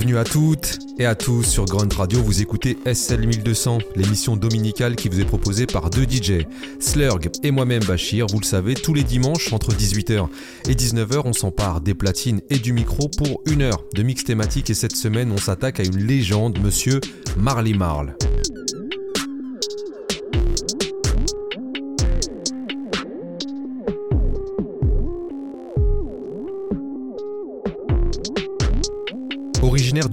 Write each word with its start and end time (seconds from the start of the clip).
Bienvenue 0.00 0.18
à 0.18 0.24
toutes 0.24 0.78
et 0.98 1.04
à 1.04 1.14
tous 1.14 1.42
sur 1.42 1.66
Grunt 1.66 1.94
Radio. 1.94 2.22
Vous 2.22 2.40
écoutez 2.40 2.78
SL 2.90 3.26
1200, 3.26 3.80
l'émission 3.96 4.34
dominicale 4.34 4.96
qui 4.96 5.10
vous 5.10 5.20
est 5.20 5.26
proposée 5.26 5.66
par 5.66 5.90
deux 5.90 6.04
DJ, 6.04 6.46
Slurg 6.78 7.28
et 7.42 7.50
moi-même 7.50 7.84
Bachir. 7.84 8.26
Vous 8.32 8.40
le 8.40 8.46
savez, 8.46 8.72
tous 8.72 8.94
les 8.94 9.02
dimanches 9.02 9.52
entre 9.52 9.74
18h 9.74 10.26
et 10.70 10.74
19h, 10.74 11.20
on 11.26 11.34
s'empare 11.34 11.82
des 11.82 11.92
platines 11.92 12.40
et 12.48 12.58
du 12.58 12.72
micro 12.72 13.10
pour 13.10 13.42
une 13.44 13.60
heure 13.60 13.84
de 13.94 14.02
mix 14.02 14.24
thématique. 14.24 14.70
Et 14.70 14.74
cette 14.74 14.96
semaine, 14.96 15.32
on 15.32 15.36
s'attaque 15.36 15.80
à 15.80 15.84
une 15.84 15.98
légende, 15.98 16.58
monsieur 16.64 17.02
Marley 17.36 17.74
Marl. 17.74 18.16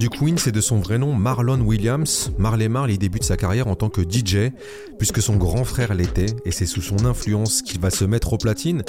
Du 0.08 0.18
Queens 0.18 0.36
et 0.46 0.52
de 0.52 0.60
son 0.60 0.78
vrai 0.78 0.98
nom 0.98 1.12
Marlon 1.14 1.60
Williams, 1.60 2.30
Marley 2.38 2.68
Marl 2.68 2.96
débute 2.96 3.24
sa 3.24 3.36
carrière 3.36 3.68
en 3.68 3.74
tant 3.74 3.88
que 3.88 4.02
DJ, 4.02 4.52
puisque 4.98 5.20
son 5.20 5.36
grand 5.36 5.64
frère 5.64 5.94
l'était, 5.94 6.26
et 6.44 6.50
c'est 6.50 6.66
sous 6.66 6.82
son 6.82 7.04
influence 7.04 7.62
qu'il 7.62 7.80
va 7.80 7.90
se 7.90 8.04
mettre 8.04 8.32
aux 8.32 8.38
platines. 8.38 8.84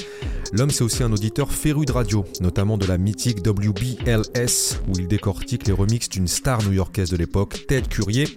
L'homme 0.54 0.72
c'est 0.72 0.84
aussi 0.84 1.04
un 1.04 1.12
auditeur 1.12 1.52
féru 1.52 1.86
de 1.86 1.92
radio, 1.92 2.26
notamment 2.42 2.78
de 2.78 2.86
la 2.86 2.98
mythique 2.98 3.40
WBLS, 3.45 4.82
où 4.88 4.98
il 4.98 5.08
décortique 5.08 5.68
les 5.68 5.73
remixes 5.73 6.09
d'une 6.09 6.28
star 6.28 6.64
new-yorkaise 6.64 7.09
de 7.09 7.18
l'époque, 7.18 7.66
Ted 7.67 7.88
Curier. 7.90 8.28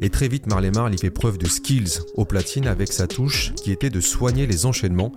Et 0.00 0.10
très 0.10 0.28
vite, 0.28 0.46
Marley 0.46 0.70
Marl 0.70 0.94
y 0.94 0.98
fait 0.98 1.10
preuve 1.10 1.38
de 1.38 1.46
skills 1.46 2.00
au 2.14 2.24
platine 2.24 2.66
avec 2.66 2.92
sa 2.92 3.06
touche 3.06 3.52
qui 3.54 3.72
était 3.72 3.90
de 3.90 4.00
soigner 4.00 4.46
les 4.46 4.66
enchaînements. 4.66 5.12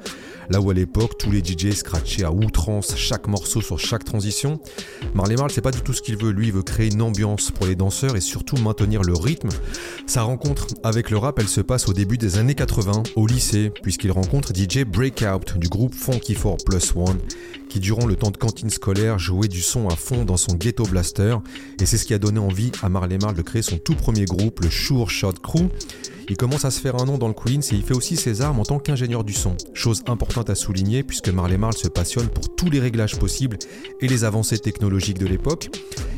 Là 0.50 0.62
où 0.62 0.72
à 0.72 0.74
l'époque, 0.74 1.18
tous 1.20 1.32
les 1.32 1.40
DJ 1.40 1.72
scratchaient 1.76 2.24
à 2.24 2.32
outrance 2.32 2.96
chaque 2.96 3.28
morceau 3.28 3.62
sur 3.62 3.78
chaque 3.78 4.04
transition, 4.04 4.60
Marley 5.14 5.36
Marl, 5.36 5.52
c'est 5.52 5.62
pas 5.62 5.72
du 5.72 5.82
tout 5.82 5.94
ce 5.94 6.02
qu'il 6.02 6.18
veut. 6.18 6.32
Lui, 6.32 6.48
il 6.48 6.54
veut 6.54 6.64
créer 6.64 6.92
une 6.92 7.02
ambiance 7.02 7.52
pour 7.52 7.68
les 7.68 7.76
danseurs 7.76 8.16
et 8.16 8.22
surtout 8.22 8.58
maintenir 8.58 9.04
le 9.04 9.14
rythme. 9.14 9.50
Sa 10.08 10.24
rencontre 10.24 10.68
avec 10.84 11.12
le 11.12 11.18
rap, 11.18 11.38
elle 11.40 11.48
se 11.48 11.62
passe 11.62 11.88
au 11.88 11.94
début 11.94 12.18
des 12.18 12.38
années 12.38 12.56
80, 12.56 13.04
au 13.16 13.28
lycée, 13.28 13.72
puisqu'il 13.84 14.12
rencontre 14.12 14.54
DJ 14.56 14.86
Breakout 14.86 15.58
du 15.58 15.68
groupe 15.68 15.94
Funky 15.94 16.36
4 16.36 16.66
Plus 16.66 16.94
One 16.96 17.20
qui 17.70 17.80
durant 17.80 18.06
le 18.06 18.16
temps 18.16 18.32
de 18.32 18.38
cantine 18.38 18.70
scolaire 18.70 19.20
jouait 19.20 19.48
du 19.48 19.62
son 19.62 19.88
à 19.88 19.96
fond 19.96 20.26
dans 20.26 20.38
son 20.38 20.56
ghetto 20.56 20.84
blaster 20.84 21.38
et 21.80 21.86
c'est 21.86 21.98
ce 21.98 22.06
qui 22.06 22.14
a 22.14 22.20
donné 22.20 22.40
envie 22.40 22.72
à 22.82 22.90
Marley 22.90 23.18
Marl 23.20 23.36
de 23.36 23.42
créer 23.42 23.62
son 23.62 23.78
tout 23.78 23.96
premier 23.96 24.26
groupe, 24.26 24.60
le 24.60 24.70
Sure 24.70 25.10
Shot 25.10 25.34
Crew. 25.42 25.70
Il 26.30 26.38
commence 26.38 26.64
à 26.64 26.70
se 26.70 26.80
faire 26.80 26.96
un 27.02 27.06
nom 27.06 27.18
dans 27.18 27.28
le 27.28 27.34
Queens 27.34 27.62
et 27.72 27.76
il 27.76 27.82
fait 27.82 27.96
aussi 27.96 28.16
ses 28.16 28.42
armes 28.42 28.60
en 28.60 28.64
tant 28.64 28.78
qu'ingénieur 28.78 29.24
du 29.24 29.34
son. 29.34 29.58
Chose 29.74 30.04
importante 30.08 30.52
à 30.52 30.56
souligner 30.56 31.02
puisque 31.02 31.30
Marley 31.30 31.58
Marl 31.58 31.76
se 31.76 31.88
passionne 31.88 32.28
pour 32.28 32.56
tous 32.56 32.70
les 32.70 32.80
réglages 32.80 33.18
possibles 33.18 33.58
et 34.00 34.08
les 34.08 34.24
avancées 34.24 34.60
technologiques 34.60 35.18
de 35.18 35.26
l'époque. 35.26 35.72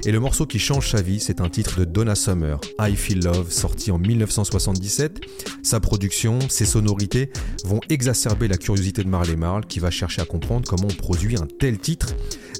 Et 0.04 0.12
le 0.12 0.20
morceau 0.20 0.46
qui 0.46 0.60
change 0.60 0.90
sa 0.90 1.02
vie, 1.02 1.20
c'est 1.20 1.40
un 1.42 1.50
titre 1.50 1.80
de 1.80 1.86
Donna 1.86 2.16
Summer, 2.16 2.60
I 2.80 2.96
Feel 2.96 3.24
Love, 3.24 3.52
sorti 3.52 3.92
en 3.92 4.00
1977. 4.00 5.22
Sa 5.62 5.80
production, 5.80 6.40
ses 6.50 6.66
sonorités 6.66 7.30
vont 7.64 7.80
exacerber 7.88 8.48
la 8.48 8.58
curiosité 8.58 9.04
de 9.04 9.08
Marley 9.08 9.36
Marl 9.36 9.66
qui 9.66 9.80
va 9.80 9.92
chercher 9.92 10.22
à 10.24 10.26
comprendre 10.26 10.68
comment 10.68 10.88
on 10.90 10.96
produit 10.96 11.38
un 11.38 11.48
tel 11.60 11.78
titre. 11.78 12.08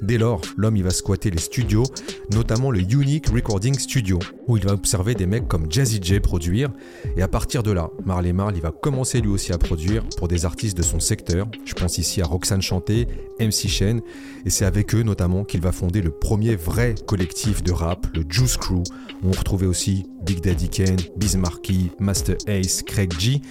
Dès 0.02 0.18
lors, 0.18 0.40
l'homme 0.56 0.76
il 0.76 0.84
va 0.84 0.90
squatter 0.90 1.30
les 1.30 1.38
studios, 1.38 1.84
notamment 2.32 2.70
le 2.70 2.80
Unique 2.80 3.28
Recording 3.28 3.78
Studio, 3.78 4.20
où 4.46 4.56
il 4.56 4.64
va 4.64 4.72
observer 4.72 5.14
des 5.14 5.26
mecs 5.26 5.48
comme 5.48 5.70
Jazzy 5.70 6.00
J 6.00 6.20
produire. 6.20 6.70
Et 7.16 7.22
à 7.22 7.28
de 7.46 7.70
là, 7.70 7.90
Marley 8.06 8.32
Marl 8.32 8.54
va 8.60 8.70
commencer 8.70 9.20
lui 9.20 9.28
aussi 9.28 9.52
à 9.52 9.58
produire 9.58 10.02
pour 10.16 10.28
des 10.28 10.44
artistes 10.46 10.76
de 10.76 10.82
son 10.82 11.00
secteur. 11.00 11.46
Je 11.64 11.74
pense 11.74 11.98
ici 11.98 12.22
à 12.22 12.24
Roxane 12.24 12.62
Chanté, 12.62 13.06
MC 13.40 13.68
Shen, 13.68 14.00
et 14.46 14.50
c'est 14.50 14.64
avec 14.64 14.94
eux 14.94 15.02
notamment 15.02 15.44
qu'il 15.44 15.60
va 15.60 15.72
fonder 15.72 16.00
le 16.00 16.10
premier 16.10 16.56
vrai 16.56 16.94
collectif 17.06 17.62
de 17.62 17.72
rap, 17.72 18.06
le 18.14 18.24
Juice 18.28 18.56
Crew. 18.56 18.82
On 19.22 19.32
retrouvait 19.32 19.66
aussi 19.66 20.06
Big 20.24 20.40
Daddy 20.40 20.68
Kane, 20.68 20.96
Bismarcky, 21.16 21.90
Master 21.98 22.36
Ace, 22.46 22.82
Craig 22.82 23.12
G. 23.18 23.42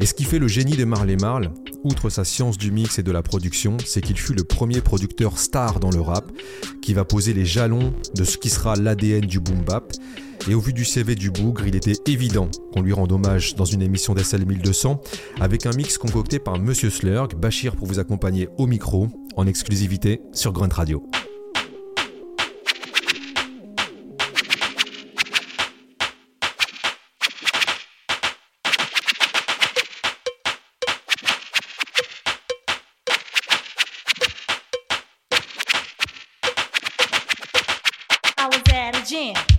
Et 0.00 0.06
ce 0.06 0.14
qui 0.14 0.24
fait 0.24 0.38
le 0.38 0.48
génie 0.48 0.76
de 0.76 0.84
Marley 0.84 1.16
Marl, 1.16 1.50
outre 1.84 2.10
sa 2.10 2.24
science 2.24 2.58
du 2.58 2.70
mix 2.70 2.98
et 2.98 3.02
de 3.02 3.12
la 3.12 3.22
production, 3.22 3.78
c'est 3.84 4.00
qu'il 4.00 4.18
fut 4.18 4.34
le 4.34 4.44
premier 4.44 4.80
producteur 4.80 5.38
star 5.38 5.80
dans 5.80 5.90
le 5.90 6.00
rap, 6.00 6.30
qui 6.82 6.92
va 6.92 7.04
poser 7.04 7.32
les 7.32 7.46
jalons 7.46 7.94
de 8.14 8.24
ce 8.24 8.36
qui 8.36 8.50
sera 8.50 8.76
l'ADN 8.76 9.22
du 9.22 9.40
boom 9.40 9.62
bap. 9.64 9.92
Et 10.48 10.54
au 10.54 10.60
vu 10.60 10.72
du 10.72 10.86
CV 10.86 11.14
du 11.14 11.30
bougre, 11.30 11.66
il 11.66 11.76
était 11.76 11.92
évident 12.10 12.48
qu'on 12.72 12.80
lui 12.80 12.94
rende 12.94 13.12
hommage 13.12 13.54
dans 13.54 13.66
une 13.66 13.82
émission 13.82 14.14
d'SL 14.14 14.46
1200 14.46 14.98
avec 15.40 15.66
un 15.66 15.72
mix 15.72 15.98
concocté 15.98 16.38
par 16.38 16.58
Monsieur 16.58 16.88
Slurg, 16.88 17.34
Bachir 17.36 17.76
pour 17.76 17.86
vous 17.86 17.98
accompagner 17.98 18.48
au 18.56 18.66
micro, 18.66 19.08
en 19.36 19.46
exclusivité 19.46 20.22
sur 20.32 20.52
Grunt 20.52 20.72
Radio. 20.72 21.04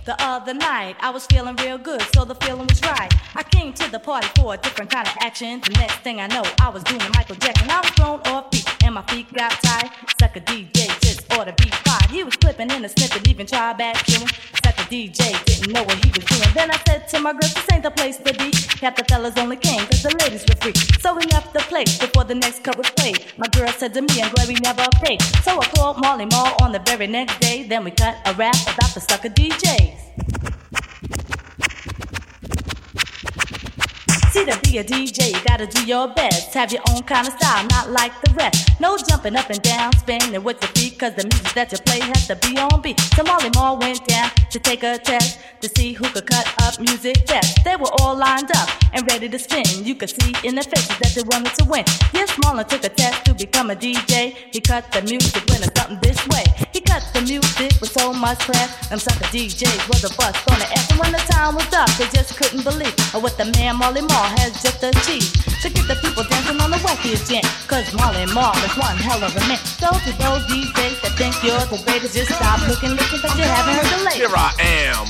The 0.04 0.16
other 0.22 0.54
night. 0.54 0.96
I 1.00 1.10
was 1.10 1.26
feeling 1.26 1.56
real 1.56 1.78
good, 1.78 2.02
so 2.14 2.24
the 2.24 2.34
feeling 2.36 2.66
was 2.66 2.80
right. 2.82 3.12
I 3.34 3.42
came 3.42 3.72
to 3.74 3.90
the 3.90 3.98
party 3.98 4.28
for 4.36 4.54
a 4.54 4.56
different 4.56 4.90
kind 4.90 5.06
of 5.06 5.14
action. 5.20 5.60
The 5.60 5.70
next 5.70 5.96
thing 6.00 6.20
I 6.20 6.26
know, 6.26 6.42
I 6.60 6.68
was 6.68 6.82
doing 6.84 7.02
Michael 7.14 7.36
Jackson. 7.36 7.70
I 7.70 7.80
was 7.80 7.90
thrown 7.90 8.20
off 8.26 8.50
beat, 8.50 8.66
and 8.84 8.94
my 8.94 9.02
feet 9.02 9.32
got 9.32 9.52
tied. 9.62 9.90
Sucker 10.18 10.40
DJ 10.40 10.99
just 11.10 11.32
ought 11.32 11.44
to 11.44 11.52
be 11.62 11.70
fired. 11.70 12.10
He 12.10 12.22
was 12.22 12.36
clipping 12.36 12.70
in 12.70 12.84
a 12.84 12.88
snippet, 12.88 13.26
even 13.28 13.46
try 13.46 13.72
back 13.72 13.96
killing. 14.06 14.28
the 14.28 14.86
DJ 14.90 15.44
didn't 15.44 15.72
know 15.72 15.82
what 15.82 15.98
he 16.04 16.10
was 16.10 16.24
doing. 16.24 16.50
Then 16.54 16.70
I 16.70 16.78
said 16.86 17.08
to 17.08 17.20
my 17.20 17.32
girl, 17.32 17.50
this 17.50 17.66
ain't 17.72 17.82
the 17.82 17.90
place 17.90 18.16
to 18.18 18.32
be. 18.34 18.50
Half 18.80 18.96
the 18.96 19.04
fellas 19.08 19.36
only 19.36 19.56
came 19.56 19.80
cause 19.86 20.02
the 20.02 20.14
ladies 20.22 20.44
were 20.48 20.56
free. 20.62 20.74
So 21.00 21.14
we 21.14 21.22
left 21.34 21.52
the 21.52 21.60
place 21.72 21.98
before 21.98 22.24
the 22.24 22.34
next 22.34 22.62
cut 22.62 22.76
was 22.76 22.90
played. 22.90 23.24
My 23.38 23.48
girl 23.48 23.68
said 23.72 23.92
to 23.94 24.02
me, 24.02 24.22
I'm 24.22 24.32
glad 24.34 24.48
we 24.48 24.54
never 24.62 24.86
paid. 25.02 25.20
So 25.44 25.60
I 25.60 25.66
called 25.74 26.00
Marley 26.00 26.26
Marl 26.26 26.54
on 26.62 26.72
the 26.72 26.80
very 26.80 27.06
next 27.06 27.40
day. 27.40 27.64
Then 27.64 27.84
we 27.84 27.90
cut 27.90 28.16
a 28.26 28.32
rap 28.34 28.56
about 28.62 28.94
the 28.94 29.00
sucker 29.00 29.28
DJs. 29.28 30.39
See 34.40 34.46
to 34.46 34.58
be 34.60 34.78
a 34.78 34.84
DJ, 34.84 35.34
you 35.34 35.44
gotta 35.46 35.66
do 35.66 35.84
your 35.84 36.08
best. 36.08 36.54
Have 36.54 36.72
your 36.72 36.80
own 36.88 37.02
kind 37.02 37.28
of 37.28 37.34
style, 37.34 37.66
not 37.66 37.90
like 37.90 38.12
the 38.22 38.32
rest. 38.32 38.80
No 38.80 38.96
jumping 38.96 39.36
up 39.36 39.50
and 39.50 39.60
down, 39.60 39.92
spinning 39.98 40.42
with 40.42 40.62
your 40.62 40.70
feet, 40.70 40.98
cause 40.98 41.14
the 41.14 41.24
music 41.24 41.52
that 41.52 41.70
you 41.72 41.78
play 41.78 42.00
has 42.00 42.26
to 42.28 42.36
be 42.36 42.56
on 42.56 42.80
beat. 42.80 42.98
So 43.16 43.22
Marley 43.22 43.50
Marl 43.54 43.76
went 43.76 44.02
down 44.06 44.30
to 44.50 44.58
take 44.58 44.82
a 44.82 44.96
test 44.96 45.40
to 45.60 45.68
see 45.76 45.92
who 45.92 46.04
could 46.08 46.26
cut 46.26 46.46
up 46.62 46.80
music 46.80 47.26
best. 47.26 47.62
They 47.64 47.76
were 47.76 47.92
all 48.00 48.16
lined 48.16 48.50
up 48.56 48.70
and 48.94 49.06
ready 49.10 49.28
to 49.28 49.38
spin. 49.38 49.84
You 49.84 49.94
could 49.94 50.08
see 50.08 50.32
in 50.42 50.54
their 50.54 50.64
faces 50.64 50.96
that 51.00 51.12
they 51.14 51.22
wanted 51.24 51.52
to 51.56 51.64
win. 51.66 51.84
Yes, 52.14 52.30
Marlon 52.40 52.66
took 52.66 52.84
a 52.84 52.88
test 52.88 53.26
to 53.26 53.34
become 53.34 53.68
a 53.70 53.76
DJ. 53.76 54.34
He 54.52 54.60
cut 54.62 54.90
the 54.90 55.02
music 55.02 55.44
when 55.50 55.62
it's 55.62 55.78
something 55.78 56.00
this 56.00 56.26
way. 56.28 56.44
Cut 56.90 57.06
the 57.14 57.22
music 57.22 57.70
with 57.80 57.94
so 57.94 58.12
much 58.12 58.40
class. 58.40 58.88
Them 58.88 58.98
sucker 58.98 59.30
DJs 59.30 59.86
was 59.86 60.02
a 60.02 60.10
bust 60.18 60.42
on 60.50 60.58
the. 60.58 60.66
And 60.74 60.98
when 60.98 61.12
the 61.12 61.22
time 61.30 61.54
was 61.54 61.70
up, 61.70 61.86
they 61.94 62.10
just 62.10 62.34
couldn't 62.34 62.64
believe 62.66 62.90
what 63.14 63.38
the 63.38 63.46
man 63.54 63.78
Marley 63.78 64.02
Marl 64.02 64.26
has 64.42 64.58
just 64.58 64.82
achieved. 64.82 65.38
To 65.62 65.70
get 65.70 65.86
the 65.86 65.94
people 66.02 66.24
dancing 66.26 66.58
on 66.58 66.74
the 66.74 66.82
wackiest 66.82 67.30
jam. 67.30 67.46
Cause 67.70 67.86
Marley 67.94 68.26
Marl 68.34 68.58
is 68.66 68.74
one 68.74 68.98
hell 68.98 69.22
of 69.22 69.30
a 69.30 69.42
man. 69.46 69.62
So 69.78 69.86
to 69.86 70.10
those 70.18 70.42
DJs 70.50 70.98
that 71.06 71.14
think 71.14 71.38
you're 71.46 71.62
the 71.70 71.78
greatest, 71.86 72.18
just 72.18 72.34
stop 72.34 72.58
looking, 72.66 72.98
listen, 72.98 73.22
cause 73.22 73.38
you 73.38 73.46
haven't 73.46 73.78
heard 73.78 73.86
the 73.86 74.02
latest. 74.02 74.26
Here 74.26 74.34
I 74.34 74.50
am. 74.90 75.06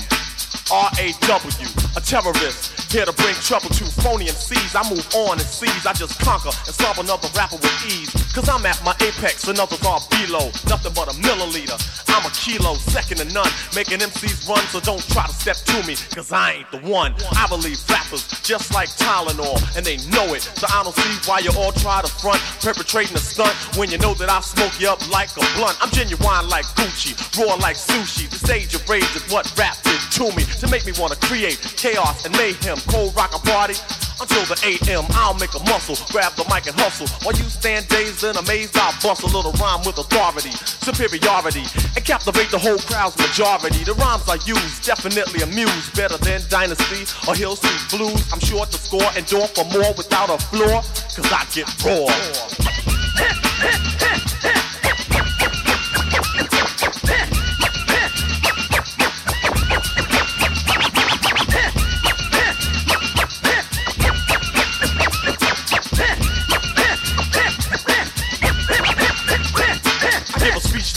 R-A-W, 0.69 1.69
a 1.97 2.01
terrorist. 2.05 2.80
Here 2.91 3.07
to 3.07 3.13
bring 3.13 3.35
trouble 3.39 3.71
to 3.71 3.85
phony 4.03 4.27
MCs. 4.27 4.75
I 4.75 4.83
move 4.91 5.07
on 5.15 5.39
and 5.39 5.47
seize. 5.47 5.87
I 5.87 5.93
just 5.93 6.19
conquer 6.19 6.51
and 6.67 6.75
solve 6.75 6.99
another 6.99 7.29
rapper 7.39 7.55
with 7.55 7.87
ease. 7.87 8.11
Cause 8.35 8.49
I'm 8.49 8.67
at 8.67 8.83
my 8.83 8.95
apex 8.99 9.47
and 9.47 9.61
others 9.61 9.79
are 9.87 10.03
below. 10.11 10.51
Nothing 10.67 10.91
but 10.99 11.07
a 11.07 11.15
milliliter. 11.23 11.79
I'm 12.11 12.27
a 12.27 12.31
kilo, 12.35 12.75
second 12.75 13.19
to 13.19 13.27
none. 13.31 13.47
Making 13.77 14.03
MCs 14.03 14.49
run, 14.51 14.59
so 14.75 14.81
don't 14.81 15.07
try 15.15 15.25
to 15.27 15.33
step 15.33 15.55
to 15.71 15.87
me. 15.87 15.95
Cause 16.11 16.33
I 16.33 16.67
ain't 16.67 16.71
the 16.73 16.83
one. 16.83 17.15
I 17.39 17.47
believe 17.47 17.79
rappers 17.89 18.27
just 18.43 18.75
like 18.75 18.89
Tylenol, 18.99 19.55
and 19.77 19.87
they 19.87 20.03
know 20.11 20.35
it. 20.35 20.43
So 20.43 20.67
I 20.67 20.83
don't 20.83 20.95
see 20.95 21.31
why 21.31 21.39
you 21.39 21.55
all 21.55 21.71
try 21.71 22.03
to 22.03 22.11
front, 22.11 22.43
perpetrating 22.59 23.15
a 23.15 23.23
stunt 23.23 23.55
when 23.79 23.91
you 23.91 23.99
know 23.99 24.15
that 24.15 24.29
I 24.29 24.41
smoke 24.41 24.75
you 24.81 24.91
up 24.91 24.99
like 25.11 25.31
a 25.39 25.47
blunt. 25.55 25.79
I'm 25.79 25.91
genuine 25.95 26.51
like 26.51 26.67
Gucci, 26.75 27.15
raw 27.39 27.55
like 27.55 27.77
sushi. 27.77 28.27
The 28.27 28.37
stage 28.37 28.75
of 28.75 28.83
rage 28.89 29.15
is 29.15 29.23
what 29.31 29.47
rap 29.57 29.79
did 29.87 30.01
to 30.19 30.35
me 30.35 30.43
to 30.59 30.67
make 30.67 30.85
me 30.87 30.93
wanna 30.99 31.17
create 31.23 31.59
chaos 31.79 32.27
and 32.27 32.37
mayhem. 32.37 32.80
Cold 32.89 33.15
rock 33.17 33.35
a 33.35 33.41
party 33.41 33.75
until 34.21 34.45
the 34.45 34.57
AM. 34.65 35.05
I'll 35.17 35.35
make 35.35 35.55
a 35.55 35.63
muscle, 35.65 35.97
grab 36.13 36.33
the 36.37 36.45
mic 36.53 36.69
and 36.69 36.77
hustle. 36.79 37.09
While 37.25 37.37
you 37.37 37.45
stand 37.49 37.89
dazed 37.89 38.23
and 38.25 38.37
amazed, 38.37 38.77
I'll 38.77 38.93
bust 39.01 39.23
a 39.25 39.31
little 39.33 39.53
rhyme 39.57 39.81
with 39.85 39.99
authority, 39.99 40.53
superiority, 40.53 41.65
and 41.97 42.05
captivate 42.05 42.51
the 42.51 42.59
whole 42.59 42.79
crowd's 42.79 43.17
majority. 43.17 43.85
The 43.85 43.95
rhymes 43.95 44.29
I 44.29 44.37
use 44.45 44.81
definitely 44.85 45.43
amuse 45.43 45.91
better 45.97 46.19
than 46.19 46.43
Dynasty 46.49 47.09
or 47.29 47.35
Hill 47.35 47.57
Street 47.57 47.83
Blues. 47.91 48.21
I'm 48.33 48.41
sure 48.41 48.67
to 48.67 48.79
score 48.79 49.11
and 49.17 49.25
door 49.27 49.49
for 49.49 49.65
more 49.73 49.93
without 49.97 50.29
a 50.29 50.39
floor, 50.39 50.85
cause 51.17 51.29
I 51.33 51.45
get 51.53 51.69
raw. 51.85 52.80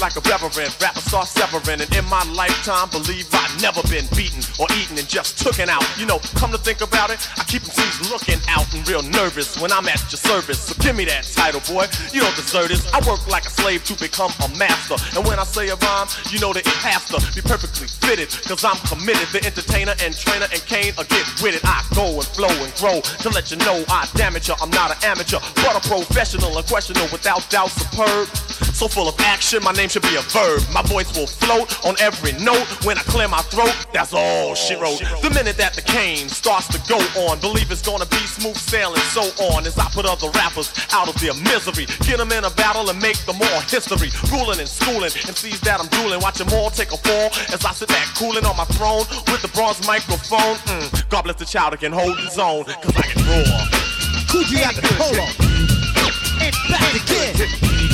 Like 0.03 0.19
a 0.19 0.25
reverend. 0.27 0.75
Rappers 0.83 1.07
start 1.07 1.31
severing, 1.31 1.79
and 1.79 1.87
in 1.95 2.03
my 2.11 2.19
lifetime, 2.35 2.91
believe 2.91 3.23
I've 3.31 3.55
never 3.63 3.79
been 3.87 4.03
beaten 4.11 4.43
or 4.59 4.67
eaten 4.75 4.99
and 4.99 5.07
just 5.07 5.39
taken 5.39 5.71
out. 5.71 5.79
You 5.95 6.05
know, 6.05 6.19
come 6.35 6.51
to 6.51 6.59
think 6.59 6.83
about 6.83 7.07
it, 7.07 7.23
I 7.39 7.47
keep 7.47 7.63
them 7.63 7.87
looking 8.11 8.35
out 8.51 8.67
and 8.75 8.83
real 8.83 9.01
nervous 9.15 9.55
when 9.63 9.71
I'm 9.71 9.87
at 9.87 10.03
your 10.11 10.19
service. 10.19 10.59
So 10.59 10.75
give 10.83 10.99
me 10.99 11.05
that 11.07 11.23
title, 11.23 11.63
boy. 11.71 11.87
You 12.11 12.19
don't 12.19 12.35
deserve 12.35 12.67
this. 12.67 12.83
I 12.91 12.99
work 13.07 13.23
like 13.31 13.47
a 13.47 13.49
slave 13.49 13.87
to 13.87 13.95
become 13.95 14.35
a 14.43 14.51
master. 14.59 14.99
And 15.15 15.23
when 15.23 15.39
I 15.39 15.47
say 15.47 15.71
a 15.71 15.79
rhyme, 15.79 16.11
you 16.27 16.43
know 16.43 16.51
that 16.51 16.67
it 16.67 16.79
has 16.83 17.07
to 17.15 17.23
be 17.31 17.39
perfectly 17.39 17.87
fitted. 17.87 18.27
Cause 18.43 18.67
I'm 18.67 18.75
committed. 18.83 19.31
The 19.31 19.39
entertainer 19.47 19.95
and 20.03 20.11
trainer 20.11 20.51
and 20.51 20.59
Kane 20.67 20.91
are 20.99 21.07
get 21.07 21.23
with 21.39 21.55
it. 21.55 21.63
I 21.63 21.79
go 21.95 22.19
and 22.19 22.27
flow 22.35 22.51
and 22.51 22.75
grow 22.75 22.99
to 23.23 23.29
let 23.31 23.55
you 23.55 23.57
know 23.63 23.87
I 23.87 24.03
damage 24.19 24.51
you. 24.51 24.55
I'm 24.59 24.71
not 24.75 24.91
an 24.91 24.99
amateur, 25.07 25.39
but 25.63 25.79
a 25.79 25.81
professional, 25.87 26.51
unquestionable, 26.59 27.07
without 27.15 27.47
doubt, 27.47 27.71
superb. 27.71 28.27
So 28.75 28.91
full 28.91 29.07
of 29.07 29.15
action, 29.23 29.63
my 29.63 29.71
name 29.71 29.92
should 29.93 30.01
be 30.09 30.17
a 30.17 30.25
verb. 30.33 30.57
My 30.73 30.81
voice 30.81 31.05
will 31.13 31.27
float 31.29 31.69
on 31.85 31.93
every 32.01 32.33
note 32.41 32.65
when 32.83 32.97
I 32.97 33.05
clear 33.05 33.27
my 33.27 33.45
throat. 33.53 33.69
That's 33.93 34.11
all 34.11 34.55
she 34.55 34.73
wrote. 34.73 34.97
The 35.21 35.29
minute 35.29 35.55
that 35.57 35.77
the 35.77 35.83
Kane 35.85 36.29
starts 36.29 36.65
to 36.73 36.81
go 36.89 36.97
on, 37.29 37.39
believe 37.39 37.69
it's 37.69 37.85
gonna 37.85 38.09
be 38.09 38.17
smooth 38.25 38.57
sailing, 38.57 39.05
so 39.13 39.21
on. 39.53 39.67
As 39.67 39.77
I 39.77 39.85
put 39.93 40.07
other 40.09 40.33
rappers 40.33 40.73
out 40.93 41.13
of 41.13 41.15
their 41.21 41.37
misery, 41.45 41.85
get 42.09 42.17
them 42.17 42.31
in 42.31 42.41
a 42.43 42.49
battle 42.57 42.89
and 42.89 42.97
make 42.97 43.21
them 43.29 43.37
all 43.37 43.61
history. 43.69 44.09
Ruling 44.33 44.57
and 44.57 44.67
schooling, 44.67 45.13
and 45.29 45.37
sees 45.37 45.61
that 45.61 45.79
I'm 45.79 45.87
drooling. 45.93 46.19
Watch 46.25 46.41
them 46.41 46.49
all 46.57 46.71
take 46.71 46.91
a 46.91 46.97
fall 46.97 47.29
as 47.53 47.61
I 47.61 47.71
sit 47.77 47.89
back 47.89 48.17
cooling 48.17 48.49
on 48.49 48.57
my 48.57 48.65
throne 48.73 49.05
with 49.29 49.45
the 49.45 49.51
bronze 49.53 49.85
microphone. 49.85 50.57
Mm, 50.73 51.09
God 51.09 51.21
bless 51.21 51.37
the 51.37 51.45
child 51.45 51.73
that 51.73 51.81
can 51.85 51.93
hold 51.93 52.17
his 52.17 52.39
own, 52.39 52.65
cause 52.65 52.97
I 52.97 53.05
can 53.13 53.21
roar. 53.29 53.45
Kool 54.25 54.41
G 54.49 54.57
at 54.57 54.73
the 54.73 54.81
polo. 54.97 55.29
And 56.41 56.55
back 56.65 56.97
again. 56.97 57.92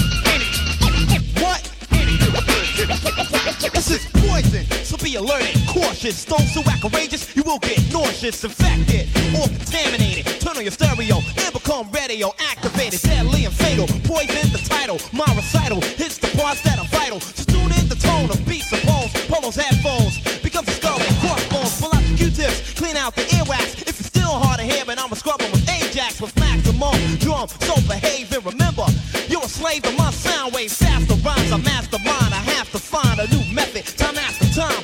This 3.73 3.91
is 3.91 4.05
poison, 4.27 4.65
so 4.83 4.97
be 4.97 5.15
alert 5.15 5.43
and 5.55 5.67
cautious. 5.67 6.25
Don't 6.25 6.41
so 6.41 6.61
act 6.69 6.81
courageous, 6.81 7.35
you 7.35 7.43
will 7.43 7.59
get 7.59 7.79
nauseous, 7.91 8.43
infected, 8.43 9.07
or 9.35 9.47
contaminated. 9.47 10.25
Turn 10.41 10.57
on 10.57 10.63
your 10.63 10.71
stereo 10.71 11.17
and 11.17 11.53
become 11.53 11.89
radio 11.91 12.33
activated. 12.51 13.01
Deadly 13.01 13.45
and 13.45 13.53
fatal, 13.53 13.87
poison 14.03 14.51
the 14.51 14.61
title. 14.67 14.99
My 15.13 15.25
recital 15.35 15.81
hits 15.81 16.17
the 16.17 16.27
parts 16.37 16.61
that 16.63 16.77
are 16.77 16.87
vital. 16.87 17.19
So 17.19 17.43
tune 17.45 17.71
in 17.79 17.87
the 17.87 17.95
tone 17.95 18.29
of 18.29 18.45
beats 18.45 18.71
and 18.73 18.85
bones. 18.85 19.11
Polos 19.27 19.55
headphones 19.55 20.19
becomes 20.41 20.67
a 20.67 20.71
skull 20.71 20.99
and 20.99 21.15
crossbones. 21.17 21.79
Pull 21.79 21.93
out 21.93 22.03
the 22.03 22.15
Q-tips, 22.17 22.73
clean 22.73 22.97
out 22.97 23.15
the 23.15 23.23
earwax. 23.37 23.81
If 23.87 23.99
it's 23.99 24.07
still 24.07 24.31
hard 24.31 24.59
to 24.59 24.65
hear, 24.65 24.83
but 24.85 24.99
I'ma 24.99 25.15
scrub 25.15 25.39
them 25.39 25.51
with 25.51 25.67
Ajax 25.69 26.21
with 26.21 26.35
maximum 26.37 26.99
drum. 27.17 27.47
So 27.61 27.75
behave 27.87 28.31
and 28.33 28.45
remember, 28.45 28.85
you're 29.27 29.43
a 29.43 29.47
slave 29.47 29.83
to 29.83 29.91
my 29.93 30.11
sound 30.11 30.53
waves. 30.53 30.75
Faster 30.75 31.15
rhymes, 31.25 31.51
I 31.51 31.57
mastermind. 31.57 32.33
I 32.33 32.48
find 32.89 33.19
a 33.19 33.27
new 33.29 33.45
method. 33.53 33.85
Time 33.97 34.17
after 34.17 34.49
time, 34.49 34.83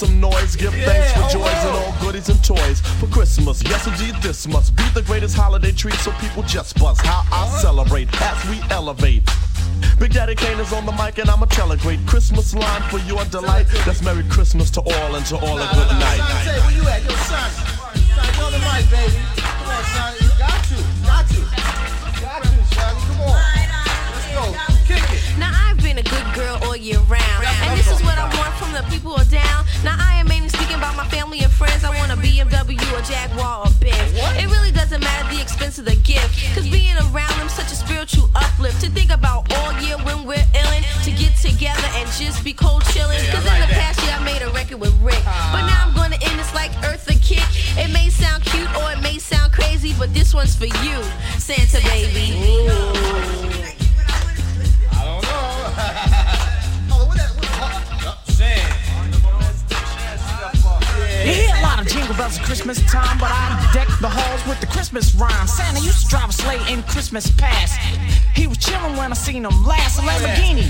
some 0.00 0.18
noise. 0.18 0.56
Give 0.56 0.72
thanks 0.72 1.12
for 1.12 1.20
oh, 1.24 1.28
joys 1.28 1.60
and 1.68 1.76
all 1.76 1.94
goodies 2.00 2.30
and 2.30 2.42
toys 2.42 2.80
for 2.98 3.06
Christmas. 3.08 3.62
Yes, 3.62 3.86
indeed, 3.86 4.14
this 4.22 4.48
must 4.48 4.74
be 4.74 4.82
the 4.94 5.02
greatest 5.02 5.36
holiday 5.36 5.72
treat. 5.72 5.94
So, 5.96 6.10
people 6.12 6.42
just 6.42 6.78
buzz 6.80 6.98
how 7.00 7.22
I 7.30 7.46
celebrate 7.60 8.08
as 8.22 8.42
we 8.48 8.58
elevate. 8.70 9.28
Big 9.98 10.14
Daddy 10.14 10.34
Kane 10.34 10.58
is 10.58 10.72
on 10.72 10.86
the 10.86 10.92
mic 10.92 11.18
and 11.18 11.28
I'ma 11.28 11.44
tell 11.46 11.72
a 11.72 11.76
great 11.76 12.00
Christmas 12.06 12.54
line 12.54 12.82
for 12.88 12.96
your 13.00 13.22
delight. 13.26 13.66
That's 13.84 14.02
Merry 14.02 14.24
Christmas 14.24 14.70
to 14.70 14.80
all 14.80 15.14
and 15.14 15.26
to 15.26 15.36
all 15.36 15.58
a 15.58 15.68
good 15.74 15.92
night. 16.00 16.16
Son, 16.16 16.44
say, 16.48 16.60
where 16.60 16.72
you 16.72 16.88
at? 16.88 17.02
Yo, 17.04 17.10
son. 17.28 17.50
Son, 17.50 18.24
get 18.32 18.40
on 18.40 18.52
the 18.52 18.58
mic, 18.58 18.88
baby. 18.88 19.20
Come 19.36 19.68
on, 19.68 19.84
son. 19.84 20.14
You 20.16 20.30
got 20.40 20.60
to. 20.64 20.78
Got 21.04 21.28
to. 21.28 21.40
Got 22.24 22.42
to, 22.42 22.74
son. 22.74 22.96
Come 23.04 23.20
on. 23.20 23.36
Let's 24.16 24.32
go. 24.32 24.44
Kick 24.88 25.04
it. 25.12 25.38
Now 25.38 25.52
I've 25.52 25.76
been 25.82 25.98
a 25.98 26.02
good 26.02 26.26
girl 26.34 26.58
all 26.64 26.76
year 26.76 27.00
round, 27.00 27.44
and 27.44 27.78
this 27.78 27.90
is 27.92 28.02
what 28.02 28.16
I 28.16 28.24
want 28.40 28.54
from 28.56 28.72
the 28.72 28.82
people 28.88 29.12
BMW, 32.70 32.98
a 32.98 33.02
Jaguar, 33.02 33.66
or 33.66 33.70
Benz. 33.80 34.14
It 34.38 34.46
really 34.46 34.70
doesn't 34.70 35.02
matter 35.02 35.34
the 35.34 35.42
expense 35.42 35.78
of 35.78 35.84
the 35.84 35.96
gift, 35.96 36.54
cause 36.54 36.68
being 36.68 36.94
around 36.96 37.34
them 37.38 37.48
such 37.48 37.72
a 37.72 37.74
spiritual 37.74 38.30
uplift. 38.34 38.80
To 38.82 38.90
think 38.90 39.10
about 39.10 39.52
all 39.54 39.72
year 39.80 39.96
when 39.98 40.24
we're 40.24 40.46
illin', 40.54 40.84
to 41.04 41.10
get 41.10 41.34
together 41.36 41.88
and 41.94 42.08
just 42.12 42.44
be 42.44 42.52
cold 42.52 42.82
chillin'. 42.84 43.18
Cause 43.32 43.44
in 43.46 43.60
the 43.60 43.72
past 43.74 44.00
year 44.02 44.14
I 44.14 44.22
made 44.22 44.42
a 44.42 44.50
record 44.50 44.80
with 44.80 44.94
Rick, 45.02 45.22
but 45.24 45.66
now 45.66 45.86
I'm 45.86 45.94
gonna 45.94 46.18
end 46.22 46.38
this 46.38 46.54
like 46.54 46.70
Eartha 46.86 47.20
Kitt. 47.22 47.44
It 47.76 47.92
may 47.92 48.08
sound 48.08 48.44
cute 48.44 48.70
or 48.76 48.92
it 48.92 49.02
may 49.02 49.18
sound 49.18 49.52
crazy, 49.52 49.94
but 49.98 50.14
this 50.14 50.32
one's 50.32 50.54
for 50.54 50.66
you, 50.66 51.02
Santa 51.38 51.80
baby. 51.82 52.38
I 52.38 53.79
bells 62.20 62.38
Christmas 62.40 62.78
time, 62.90 63.16
but 63.18 63.30
I 63.32 63.70
deck 63.72 63.88
the 64.00 64.08
halls 64.08 64.46
with 64.46 64.60
the 64.60 64.66
Christmas 64.66 65.14
rhyme. 65.14 65.46
Santa 65.46 65.80
used 65.80 66.04
to 66.04 66.08
drive 66.08 66.28
a 66.28 66.32
sleigh 66.32 66.60
in 66.70 66.82
Christmas 66.82 67.30
past. 67.30 67.80
He 68.36 68.46
was 68.46 68.58
chillin' 68.58 68.94
when 68.98 69.10
I 69.10 69.14
seen 69.14 69.46
him 69.46 69.64
last. 69.64 69.98
A 69.98 70.02
Lamborghini 70.02 70.68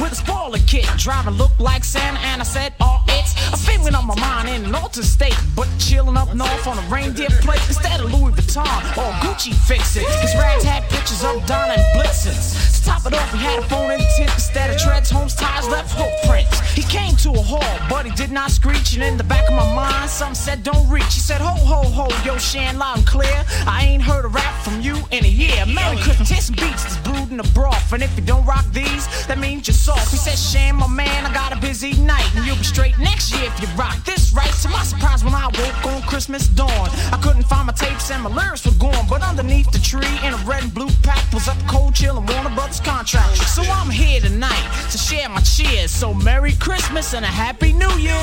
with 0.00 0.12
a 0.12 0.14
spoiler 0.14 0.60
kit. 0.60 0.86
Driving 0.98 1.34
looked 1.34 1.58
like 1.58 1.82
Santa, 1.82 2.20
and 2.30 2.40
I 2.40 2.44
said, 2.44 2.74
Oh, 2.80 3.02
it's 3.08 3.31
a 3.52 3.56
feeling 3.56 3.94
on 3.94 4.06
my 4.06 4.18
mind 4.18 4.48
in 4.48 4.64
an 4.64 4.74
altered 4.74 5.04
state. 5.04 5.36
But 5.54 5.68
chillin' 5.78 6.16
up 6.16 6.34
north 6.34 6.66
on 6.66 6.78
a 6.78 6.88
reindeer 6.88 7.28
plate 7.40 7.62
instead 7.68 8.00
of 8.00 8.12
Louis 8.12 8.32
Vuitton 8.32 8.82
or 8.96 9.10
Gucci 9.24 9.54
fix 9.54 9.96
it. 9.96 10.06
His 10.20 10.34
rags 10.34 10.64
had 10.64 10.82
pictures 10.90 11.22
of 11.24 11.44
Donner 11.46 11.74
and 11.74 11.86
Blitzen. 11.94 12.32
To 12.32 12.84
top 12.84 13.06
it 13.06 13.14
off, 13.14 13.32
he 13.32 13.38
had 13.38 13.58
a 13.58 13.68
phone 13.68 13.90
in 13.90 13.98
the 13.98 14.08
tip 14.16 14.32
instead 14.34 14.70
of 14.70 14.78
treads, 14.80 15.10
homes, 15.10 15.34
tires, 15.34 15.68
left 15.68 15.92
hook 15.96 16.12
prints. 16.28 16.58
He 16.72 16.82
came 16.82 17.14
to 17.16 17.30
a 17.30 17.42
halt, 17.42 17.80
but 17.88 18.06
he 18.06 18.12
did 18.12 18.30
not 18.30 18.50
screech. 18.50 18.94
And 18.94 19.02
in 19.02 19.16
the 19.16 19.24
back 19.24 19.48
of 19.48 19.54
my 19.54 19.74
mind, 19.74 20.10
some 20.10 20.34
said 20.34 20.62
don't 20.62 20.88
reach. 20.88 21.14
He 21.14 21.20
said, 21.20 21.40
Ho, 21.40 21.54
ho, 21.54 21.82
ho, 21.88 22.08
yo, 22.24 22.38
Shan, 22.38 22.78
loud 22.78 22.98
and 22.98 23.06
clear. 23.06 23.44
I 23.66 23.84
ain't 23.84 24.02
heard 24.02 24.24
a 24.24 24.28
rap 24.28 24.54
from 24.64 24.80
you 24.80 24.96
in 25.10 25.24
a 25.24 25.28
year. 25.28 25.64
Christmas, 26.02 26.28
here's 26.30 26.44
some 26.46 26.56
beats 26.56 26.82
that's 26.82 26.96
brewed 26.98 27.30
in 27.30 27.36
the 27.36 27.48
broth. 27.54 27.92
And 27.92 28.02
if 28.02 28.14
you 28.16 28.24
don't 28.24 28.44
rock 28.44 28.64
these, 28.72 29.06
that 29.26 29.38
means 29.38 29.68
you're 29.68 29.74
soft. 29.74 30.10
He 30.10 30.16
said, 30.16 30.36
Shan, 30.36 30.76
my 30.76 30.88
man, 30.88 31.26
I 31.26 31.32
got 31.32 31.52
a 31.52 31.60
busy 31.60 31.94
night. 32.02 32.28
And 32.34 32.46
you'll 32.46 32.56
be 32.56 32.64
straight 32.64 32.98
next 32.98 33.32
year 33.34 33.41
if 33.42 33.60
you 33.60 33.68
rock 33.76 33.96
this 34.04 34.32
right. 34.32 34.52
To 34.62 34.68
my 34.68 34.82
surprise, 34.82 35.24
when 35.24 35.34
I 35.34 35.46
woke 35.46 35.86
on 35.86 36.02
Christmas 36.02 36.48
dawn, 36.48 36.88
I 37.12 37.18
couldn't 37.22 37.44
find 37.44 37.66
my 37.66 37.72
tapes 37.72 38.10
and 38.10 38.22
my 38.22 38.30
lyrics 38.30 38.64
were 38.64 38.78
gone. 38.78 39.06
But 39.08 39.22
underneath 39.22 39.70
the 39.70 39.78
tree 39.78 40.18
in 40.24 40.32
a 40.32 40.36
red 40.48 40.62
and 40.62 40.74
blue 40.74 40.90
pack 41.02 41.32
was 41.32 41.48
up 41.48 41.58
cold 41.68 41.94
chill 41.94 42.18
and 42.18 42.28
Warner 42.28 42.54
Brothers 42.54 42.80
contract. 42.80 43.36
So 43.36 43.62
I'm 43.62 43.90
here 43.90 44.20
tonight 44.20 44.68
to 44.90 44.98
share 44.98 45.28
my 45.28 45.40
cheers. 45.40 45.90
So 45.90 46.14
Merry 46.14 46.52
Christmas 46.52 47.14
and 47.14 47.24
a 47.24 47.28
Happy 47.28 47.72
New 47.72 47.92
Year. 47.98 48.14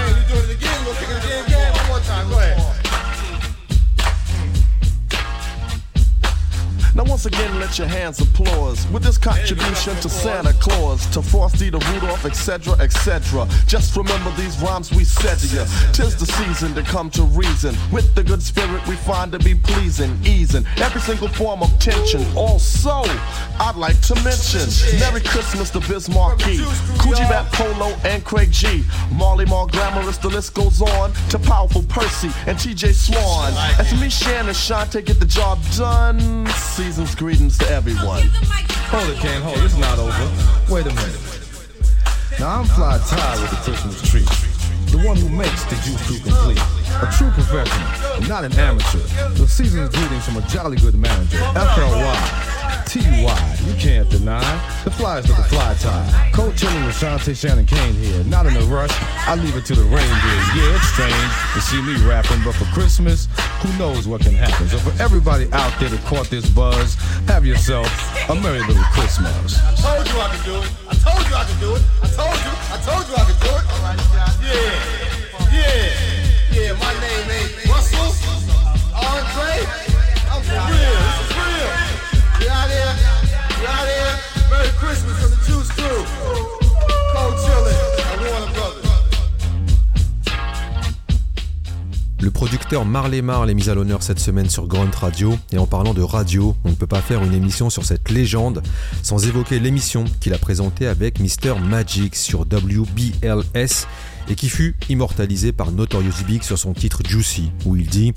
You 0.00 0.34
doing 0.34 0.50
it 0.50 0.56
again. 0.56 0.84
Go 0.84 0.92
kick 0.94 1.08
it 1.08 1.46
again. 1.46 1.72
One 1.74 1.86
more 1.88 2.00
time. 2.00 2.28
Go 2.30 2.38
ahead. 2.38 2.79
Now 7.00 7.06
once 7.06 7.24
again, 7.24 7.58
let 7.58 7.78
your 7.78 7.86
hands 7.88 8.20
applause 8.20 8.86
with 8.88 9.02
this 9.02 9.16
contribution 9.16 9.96
to 10.02 10.08
Santa 10.10 10.52
Claus, 10.60 11.06
to 11.14 11.22
Frosty, 11.22 11.70
to 11.70 11.78
Rudolph, 11.78 12.26
etc., 12.26 12.74
etc. 12.74 13.48
Just 13.66 13.96
remember 13.96 14.30
these 14.32 14.60
rhymes 14.60 14.90
we 14.90 15.04
said 15.04 15.38
to 15.38 15.46
you. 15.46 15.64
Tis 15.94 16.14
the 16.14 16.26
season 16.26 16.74
to 16.74 16.82
come 16.82 17.08
to 17.12 17.22
reason. 17.22 17.74
With 17.90 18.14
the 18.14 18.22
good 18.22 18.42
spirit 18.42 18.86
we 18.86 18.96
find 18.96 19.32
to 19.32 19.38
be 19.38 19.54
pleasing, 19.54 20.14
easing 20.26 20.66
every 20.76 21.00
single 21.00 21.28
form 21.28 21.62
of 21.62 21.70
tension. 21.78 22.22
Also, 22.36 23.02
I'd 23.58 23.76
like 23.76 23.98
to 24.02 24.14
mention 24.16 24.68
Merry 25.00 25.22
Christmas 25.22 25.70
to 25.70 25.80
Biz 25.80 26.10
Markie, 26.10 26.58
Kool 26.98 27.14
G 27.14 27.22
Rap 27.30 27.50
Polo, 27.50 27.96
and 28.04 28.22
Craig 28.26 28.52
G. 28.52 28.84
Marley 29.12 29.46
Marl 29.46 29.68
Glamorous, 29.68 30.18
the 30.18 30.28
list 30.28 30.52
goes 30.52 30.82
on 30.82 31.14
to 31.30 31.38
Powerful 31.38 31.82
Percy 31.84 32.28
and 32.46 32.58
TJ 32.58 32.92
Swan. 32.92 33.54
As 33.78 33.98
me, 33.98 34.10
Shannon, 34.10 34.52
Shante 34.52 35.02
get 35.02 35.18
the 35.18 35.24
job 35.24 35.58
done. 35.78 36.46
Season's 36.90 37.14
greetings 37.14 37.56
to 37.56 37.68
everyone. 37.70 38.20
Hold 38.90 39.10
it, 39.10 39.18
Ken. 39.18 39.40
Hold. 39.42 39.58
It's 39.58 39.78
not 39.78 39.96
over. 40.00 40.10
Wait 40.74 40.84
a 40.86 40.90
minute. 40.90 41.20
Now 42.40 42.58
I'm 42.58 42.64
Fly 42.66 42.98
Ty 43.06 43.40
with 43.40 43.50
the 43.52 43.56
Christmas 43.62 44.10
tree. 44.10 44.26
The 44.90 45.06
one 45.06 45.16
who 45.16 45.28
makes 45.28 45.62
the 45.66 45.76
juice 45.86 46.02
too 46.08 46.18
complete. 46.18 46.58
A 46.58 47.06
true 47.16 47.30
professional, 47.30 48.28
not 48.28 48.42
an 48.42 48.52
amateur. 48.58 48.98
The 49.38 49.46
season's 49.46 49.94
greetings 49.94 50.24
from 50.24 50.38
a 50.38 50.42
jolly 50.48 50.78
good 50.78 50.96
manager. 50.96 51.38
FLY. 51.54 52.59
T-Y, 52.86 53.56
you 53.66 53.74
can't 53.74 54.08
deny. 54.08 54.42
The 54.84 54.90
flies 54.90 55.28
of 55.30 55.36
the 55.36 55.44
Fly 55.44 55.74
Ty. 55.74 56.30
Cold 56.32 56.56
chilling 56.56 56.84
with 56.84 56.94
Shanté 56.94 57.36
Shannon 57.36 57.66
Kane 57.66 57.94
here. 57.94 58.24
Not 58.24 58.46
in 58.46 58.56
a 58.56 58.62
rush, 58.62 58.90
I 59.26 59.34
leave 59.36 59.56
it 59.56 59.64
to 59.66 59.74
the 59.74 59.84
reindeer. 59.84 60.40
Yeah, 60.56 60.74
it's 60.74 60.88
strange 60.88 61.32
to 61.54 61.60
see 61.60 61.80
me 61.82 61.94
rapping, 62.06 62.42
but 62.44 62.54
for 62.54 62.64
Christmas, 62.74 63.28
who 63.62 63.70
knows 63.78 64.08
what 64.08 64.22
can 64.22 64.34
happen. 64.34 64.68
So 64.68 64.78
for 64.78 65.02
everybody 65.02 65.46
out 65.52 65.72
there 65.78 65.88
that 65.88 66.04
caught 66.06 66.30
this 66.30 66.48
buzz, 66.50 66.94
have 67.26 67.46
yourself 67.46 67.88
a 68.28 68.34
merry 68.34 68.60
little 68.60 68.82
Christmas. 68.94 69.58
I 69.58 69.74
told 69.76 70.08
you 70.08 70.20
I 70.20 70.28
could 70.34 70.44
do 70.44 70.56
it. 70.62 70.70
I 70.88 70.94
told 70.94 71.28
you 71.28 71.34
I 71.34 71.44
could 71.44 71.60
do 71.60 71.74
it. 71.76 71.82
I 72.02 72.08
told 72.10 72.38
you. 72.42 72.52
I 72.70 72.78
told 72.82 73.04
you 73.08 73.14
I 73.14 73.24
could 73.24 73.40
do 73.40 73.52
it. 73.54 73.64
All 73.70 73.82
right, 73.86 73.98
yeah. 74.42 75.10
Yeah. 75.52 76.10
Yeah, 76.52 76.72
my 76.74 76.92
name 77.00 77.30
ain't 77.30 77.68
Russell. 77.68 78.10
Andre. 78.94 79.66
I'm 80.30 80.42
for 80.42 80.58
real. 80.70 80.98
This 81.00 81.30
is 81.30 81.36
real. 81.36 81.79
Le 92.22 92.30
producteur 92.30 92.84
Marley 92.84 93.22
Marl 93.22 93.48
est 93.48 93.54
mis 93.54 93.70
à 93.70 93.74
l'honneur 93.74 94.02
cette 94.02 94.18
semaine 94.18 94.50
sur 94.50 94.66
Grunt 94.66 94.90
Radio. 94.94 95.38
Et 95.52 95.58
en 95.58 95.66
parlant 95.66 95.94
de 95.94 96.02
radio, 96.02 96.54
on 96.64 96.70
ne 96.70 96.74
peut 96.74 96.86
pas 96.86 97.00
faire 97.00 97.22
une 97.22 97.32
émission 97.32 97.70
sur 97.70 97.84
cette 97.84 98.10
légende 98.10 98.62
sans 99.02 99.26
évoquer 99.26 99.58
l'émission 99.58 100.04
qu'il 100.20 100.34
a 100.34 100.38
présentée 100.38 100.86
avec 100.86 101.18
Mr. 101.18 101.58
Magic 101.60 102.14
sur 102.14 102.40
WBLS 102.40 103.86
et 104.28 104.34
qui 104.34 104.48
fut 104.50 104.76
immortalisée 104.90 105.52
par 105.52 105.72
Notorious 105.72 106.24
Big 106.26 106.42
sur 106.42 106.58
son 106.58 106.74
titre 106.74 107.00
Juicy, 107.08 107.50
où 107.64 107.76
il 107.76 107.86
dit 107.86 108.12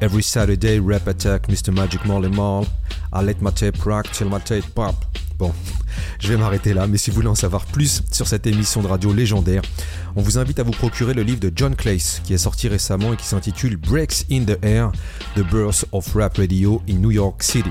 Every 0.00 0.22
Saturday, 0.22 0.80
rap 0.84 1.08
attack, 1.08 1.48
Mr. 1.48 1.72
Magic 1.72 2.04
Marley 2.04 2.28
Marl. 2.28 2.64
I 3.12 3.22
let 3.22 3.40
my 3.40 3.50
tape 3.50 3.82
rock 3.84 4.10
till 4.12 4.28
my 4.28 4.40
tape 4.40 4.66
pop. 4.74 4.94
Bon, 5.38 5.52
je 6.18 6.28
vais 6.28 6.36
m'arrêter 6.36 6.74
là, 6.74 6.86
mais 6.88 6.98
si 6.98 7.10
vous 7.10 7.16
voulez 7.16 7.28
en 7.28 7.34
savoir 7.36 7.64
plus 7.66 8.02
sur 8.10 8.26
cette 8.26 8.46
émission 8.46 8.82
de 8.82 8.88
radio 8.88 9.12
légendaire, 9.12 9.62
on 10.16 10.20
vous 10.20 10.36
invite 10.36 10.58
à 10.58 10.64
vous 10.64 10.72
procurer 10.72 11.14
le 11.14 11.22
livre 11.22 11.38
de 11.38 11.52
John 11.54 11.76
Clace 11.76 12.20
qui 12.24 12.34
est 12.34 12.38
sorti 12.38 12.66
récemment 12.66 13.12
et 13.12 13.16
qui 13.16 13.26
s'intitule 13.26 13.76
Breaks 13.76 14.26
in 14.32 14.44
the 14.44 14.58
Air, 14.62 14.90
The 15.36 15.42
Birth 15.48 15.84
of 15.92 16.12
Rap 16.14 16.38
Radio 16.38 16.82
in 16.88 16.94
New 16.94 17.12
York 17.12 17.42
City. 17.42 17.70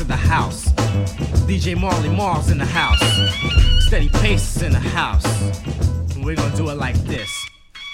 In 0.00 0.06
the 0.06 0.14
house. 0.14 0.77
DJ 1.46 1.78
Marley 1.78 2.08
Marl 2.08 2.42
in 2.50 2.58
the 2.58 2.64
house. 2.64 3.00
Steady 3.86 4.08
paces 4.08 4.62
in 4.62 4.72
the 4.72 4.78
house. 4.78 5.24
And 6.14 6.24
we're 6.24 6.36
gonna 6.36 6.56
do 6.56 6.68
it 6.70 6.76
like 6.76 6.96
this. 7.04 7.30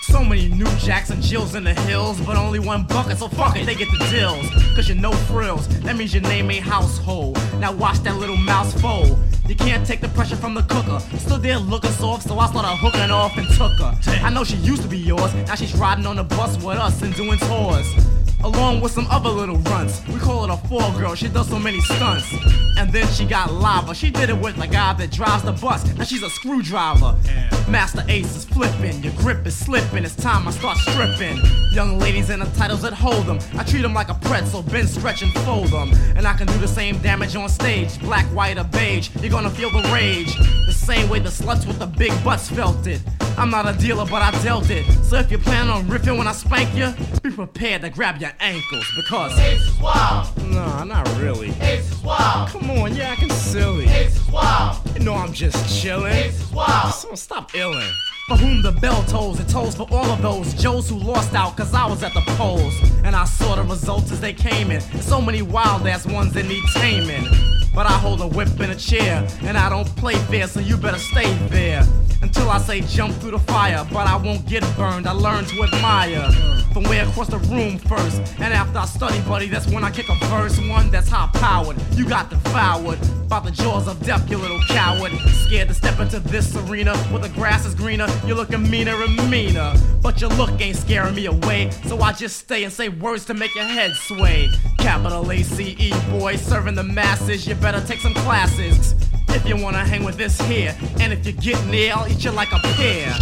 So 0.03 0.23
many 0.23 0.49
new 0.49 0.69
jacks 0.77 1.11
and 1.11 1.23
jills 1.23 1.55
in 1.55 1.65
the 1.65 1.75
hills, 1.75 2.21
but 2.21 2.37
only 2.37 2.59
one 2.59 2.85
bucket, 2.85 3.19
so 3.19 3.27
fuck 3.27 3.57
it, 3.57 3.65
they 3.67 3.75
get 3.75 3.89
the 3.91 4.07
deals. 4.11 4.49
Cause 4.77 4.89
you're 4.89 4.99
no 4.99 5.13
frills, 5.13 5.67
that 5.81 5.97
means 5.97 6.13
your 6.13 6.23
name 6.23 6.51
ain't 6.51 6.65
household. 6.65 7.39
Now 7.59 7.73
watch 7.73 7.99
that 8.01 8.17
little 8.17 8.37
mouse 8.37 8.79
fold. 8.81 9.19
You 9.49 9.55
can't 9.55 9.87
take 9.87 10.01
the 10.01 10.09
pressure 10.09 10.37
from 10.37 10.55
the 10.55 10.63
cooker. 10.63 11.01
Stood 11.19 11.43
there 11.43 11.59
looking 11.59 11.91
soft, 11.93 12.29
so 12.29 12.39
I 12.39 12.47
started 12.49 12.77
hooking 12.77 13.11
off 13.11 13.37
and 13.37 13.49
took 13.57 13.73
her. 13.79 13.99
I 14.23 14.31
know 14.31 14.45
she 14.45 14.57
used 14.57 14.83
to 14.83 14.89
be 14.89 14.99
yours, 14.99 15.35
now 15.35 15.55
she's 15.55 15.75
riding 15.75 16.07
on 16.07 16.17
the 16.17 16.25
bus 16.25 16.63
with 16.63 16.79
us 16.79 17.03
and 17.03 17.15
doing 17.15 17.39
tours. 17.39 17.87
Along 18.45 18.83
with 18.83 18.93
some 18.93 19.07
other 19.09 19.31
little 19.31 19.57
runts. 19.57 20.07
We 20.07 20.21
call 20.21 20.45
it 20.45 20.51
a 20.51 20.57
four 20.69 20.93
girl, 20.93 21.15
she 21.15 21.29
does 21.29 21.49
so 21.49 21.59
many 21.59 21.81
stunts. 21.81 22.31
And 22.77 22.93
then 22.93 23.07
she 23.09 23.25
got 23.25 23.51
lava. 23.51 23.95
She 23.95 24.11
did 24.11 24.29
it 24.29 24.39
with 24.39 24.57
the 24.57 24.67
guy 24.67 24.93
that 24.93 25.11
drives 25.11 25.45
the 25.45 25.53
bus. 25.53 25.83
Now 25.97 26.05
she's 26.05 26.23
a 26.23 26.29
screwdriver. 26.29 27.17
Masta 27.69 28.05
Ace 28.09 28.37
is 28.37 28.45
flipping, 28.45 29.03
your 29.03 29.15
grip 29.15 29.47
is 29.47 29.57
slipping. 29.57 30.05
It's 30.05 30.15
time 30.15 30.47
I 30.47 30.51
start 30.51 30.77
stripping. 30.77 31.39
Young 31.73 31.99
ladies 31.99 32.29
in 32.29 32.41
the 32.41 32.47
titles 32.47 32.83
that 32.83 32.93
hold 32.93 33.25
them. 33.25 33.39
I 33.57 33.65
treat 33.65 33.81
them 33.81 33.95
like 33.95 34.11
a 34.11 34.15
pretzel, 34.15 34.63
bend, 34.63 34.91
stretch, 34.91 35.23
and 35.23 35.33
fold 35.45 35.69
them. 35.69 35.93
And 36.15 36.27
I 36.27 36.35
can 36.35 36.47
do 36.47 36.59
the 36.59 36.69
same 36.69 36.99
damage 36.99 37.37
on 37.37 37.49
stage. 37.49 37.99
Black, 38.01 38.27
white, 38.27 38.59
or 38.59 38.65
beige. 38.65 39.09
You're 39.23 39.31
gonna 39.31 39.49
feel 39.49 39.71
the 39.71 39.89
rage. 39.91 40.37
The 40.67 40.73
same 40.73 41.09
way 41.09 41.19
the 41.19 41.31
sluts 41.31 41.67
with 41.67 41.79
the 41.79 41.87
big 41.87 42.13
butts 42.23 42.51
felt 42.51 42.87
it. 42.87 43.01
I'm 43.37 43.51
not 43.51 43.67
a 43.67 43.77
dealer, 43.77 44.07
but 44.07 44.23
I 44.23 44.31
dealt 44.43 44.71
it. 44.71 44.85
So 45.03 45.17
if 45.17 45.31
you 45.31 45.39
plan 45.39 45.69
on 45.69 45.85
riffing 45.87 46.17
when 46.19 46.29
I 46.29 46.33
spank 46.33 46.73
you, 46.77 46.93
be 47.21 47.31
prepared 47.31 47.83
to 47.83 47.91
grab 47.91 48.21
your 48.21 48.31
ankles 48.41 48.87
because 48.97 49.33
is 49.39 49.81
wild. 49.81 50.29
Nah, 50.51 50.85
not 50.85 51.09
really. 51.19 51.51
Is 51.51 52.03
wild. 52.03 52.51
Come 52.51 52.71
on, 52.71 52.95
you're 52.95 53.05
acting 53.05 53.31
silly. 53.31 53.87
Is 53.87 54.27
wild. 54.29 54.79
You 54.95 55.05
know 55.05 55.15
I'm 55.15 55.33
just 55.33 55.81
chilling. 55.81 56.13
Is 56.13 56.51
wild. 56.53 56.95
So 56.95 57.15
stop 57.15 57.53
illing. 57.55 57.91
For 58.29 58.37
whom 58.37 58.63
the 58.63 58.73
bell 58.73 59.03
tolls, 59.05 59.39
it 59.39 59.49
tolls 59.49 59.75
for 59.75 59.87
all 59.91 60.07
of 60.07 60.23
those 60.23 60.55
Joes 60.55 60.89
who 60.89 60.99
lost 60.99 61.35
out, 61.35 61.57
cause 61.57 61.75
I 61.75 61.87
was 61.87 62.03
at 62.03 62.15
the 62.15 62.23
polls. 62.39 62.75
And 63.05 63.15
I 63.15 63.25
saw 63.25 63.57
the 63.57 63.63
results 63.63 64.11
as 64.13 64.21
they 64.21 64.33
came 64.33 64.71
in. 64.71 64.81
So 65.03 65.21
many 65.21 65.43
wild 65.43 65.87
ass 65.87 66.07
ones 66.07 66.33
that 66.33 66.47
need 66.47 66.63
taming. 66.75 67.27
But 67.75 67.87
I 67.87 67.93
hold 67.93 68.21
a 68.21 68.29
whip 68.29 68.61
in 68.61 68.71
a 68.71 68.77
chair, 68.77 69.27
and 69.43 69.59
I 69.59 69.69
don't 69.69 69.89
play 69.97 70.15
fair, 70.15 70.47
so 70.47 70.61
you 70.61 70.77
better 70.77 70.99
stay 70.99 71.33
there. 71.49 71.83
Until 72.25 72.49
I 72.49 72.57
say 72.57 72.81
jump 72.81 73.15
through 73.17 73.33
the 73.33 73.39
fire, 73.39 73.87
but 73.93 74.07
I 74.07 74.17
won't 74.17 74.47
get 74.49 74.63
burned. 74.79 75.07
I 75.07 75.13
learn 75.13 75.45
to 75.45 75.63
admire 75.65 76.33
from 76.73 76.85
way 76.85 77.01
across 77.01 77.29
the 77.29 77.37
room 77.37 77.77
first. 77.77 78.17
And 78.39 78.55
after 78.55 78.79
I 78.79 78.87
study, 78.87 79.21
buddy, 79.29 79.47
that's 79.47 79.69
when 79.69 79.85
I 79.85 79.91
kick 79.91 80.09
a 80.09 80.15
verse. 80.29 80.59
One 80.67 80.91
that's 80.91 81.07
high 81.07 81.29
powered. 81.35 81.77
You 81.93 82.09
got 82.09 82.31
devoured 82.31 82.99
by 83.29 83.41
the 83.41 83.51
jaws 83.51 83.87
of 83.89 84.03
death, 84.07 84.29
you 84.31 84.39
little 84.39 84.59
coward. 84.69 85.13
Scared 85.45 85.69
to 85.69 85.75
step 85.75 86.01
into 86.01 86.19
this 86.19 86.57
arena 86.57 86.97
where 87.11 87.21
the 87.21 87.29
grass 87.29 87.67
is 87.67 87.75
greener. 87.75 88.09
You're 88.27 88.37
looking 88.37 88.71
meaner 88.71 89.03
and 89.03 89.31
meaner. 89.31 89.75
But 90.01 90.23
your 90.23 90.31
look 90.31 90.59
ain't 90.63 90.79
scaring 90.79 91.15
me 91.15 91.27
away. 91.27 91.73
So 91.89 92.01
I 92.01 92.15
just 92.15 92.39
stay 92.39 92.65
and 92.65 92.73
say 92.73 92.89
words 92.89 93.27
to 93.27 93.35
make 93.35 93.55
your 93.55 93.65
head 93.67 93.93
sway. 93.97 94.49
Capital 94.79 95.31
A 95.31 95.43
C 95.43 95.77
E, 95.79 95.93
boy, 96.09 96.37
serving 96.37 96.75
the 96.75 96.85
masses. 96.85 97.47
You 97.47 97.55
better 97.55 97.87
take 97.87 98.01
some 98.01 98.15
classes. 98.15 98.95
If 99.35 99.49
you 99.49 99.57
wanna 99.57 99.85
hang 99.85 100.05
with 100.05 100.17
this 100.17 100.41
here, 100.43 100.77
and 101.01 101.13
if 101.13 101.27
you 101.27 101.33
get 101.33 101.63
near, 101.67 101.93
I'll 101.95 102.09
eat 102.09 102.25
you 102.25 102.31
like 102.31 102.53
a 102.53 102.59
pear. 102.61 103.13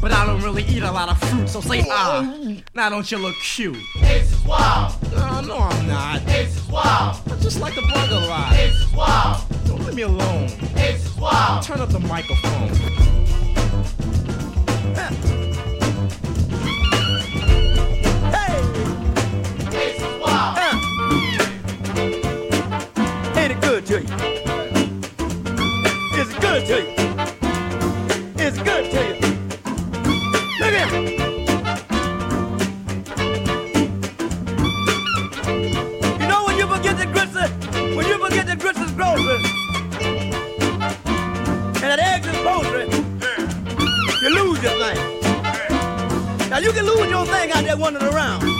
But 0.00 0.12
I 0.12 0.24
don't 0.24 0.42
really 0.42 0.62
eat 0.64 0.82
a 0.82 0.90
lot 0.90 1.10
of 1.10 1.18
fruit, 1.28 1.48
so 1.48 1.60
say 1.60 1.84
ah. 1.90 2.22
Now 2.74 2.88
don't 2.88 3.10
you 3.12 3.18
look 3.18 3.34
cute? 3.36 3.76
Ace 4.02 4.32
is 4.32 4.44
wild. 4.44 4.94
Uh, 5.14 5.40
no, 5.42 5.58
I'm 5.58 5.86
not. 5.86 6.26
Ace 6.28 6.56
is 6.56 6.66
wild. 6.68 7.20
I 7.30 7.36
just 7.40 7.60
like 7.60 7.74
to 7.74 7.82
bug 7.82 8.10
a 8.10 8.26
lot. 8.28 8.52
Ace 8.54 8.72
is 8.72 8.92
wild. 8.94 9.44
Don't 9.66 9.84
leave 9.84 9.94
me 9.94 10.02
alone. 10.02 10.44
Ace 10.76 11.04
is 11.04 11.16
wild. 11.16 11.62
Turn 11.62 11.80
up 11.80 11.90
the 11.90 12.00
microphone. 12.00 12.70
Is 26.28 26.34
it 26.34 26.40
good 26.42 26.66
to 26.66 26.74
you? 26.82 26.88
Is 28.44 28.58
it 28.58 28.64
good 28.64 28.84
to 28.90 28.98
you? 29.08 29.14
Look 30.60 30.72
here. 30.74 30.90
You 36.20 36.26
know 36.28 36.40
when 36.44 36.56
you 36.58 36.66
forget 36.66 36.94
the 36.98 37.06
grits, 37.06 37.34
when 37.96 38.06
you 38.06 38.18
forget 38.18 38.46
the 38.46 38.56
grits 38.56 38.78
is 38.78 38.90
grocery, 38.92 39.40
and 41.76 41.88
that 41.88 41.98
eggs 41.98 42.26
is 42.26 42.36
poultry, 42.44 42.84
you 44.20 44.28
lose 44.34 44.62
your 44.62 44.76
thing. 44.82 44.98
Now 46.50 46.58
you 46.58 46.72
can 46.72 46.84
lose 46.84 47.08
your 47.08 47.24
thing 47.24 47.52
out 47.52 47.64
there 47.64 47.76
wandering 47.78 48.12
around. 48.12 48.57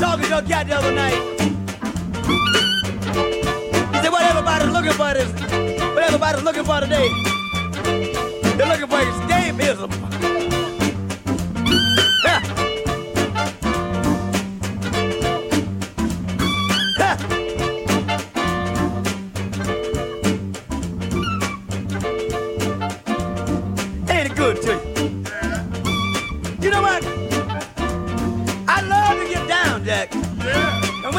Talking 0.00 0.26
to 0.28 0.38
a 0.38 0.42
cat 0.42 0.66
the 0.66 0.74
other 0.74 0.92
night. 0.92 1.12
He 3.92 3.98
said, 4.00 4.10
what 4.10 4.22
everybody's 4.22 4.72
looking 4.72 4.92
for 4.92 5.14
is, 5.14 5.30
what 5.94 6.04
everybody's 6.04 6.42
looking 6.42 6.64
for 6.64 6.80
today, 6.80 7.08
they're 8.56 8.66
looking 8.66 8.88
for 8.88 8.96
escapism. 8.96 10.29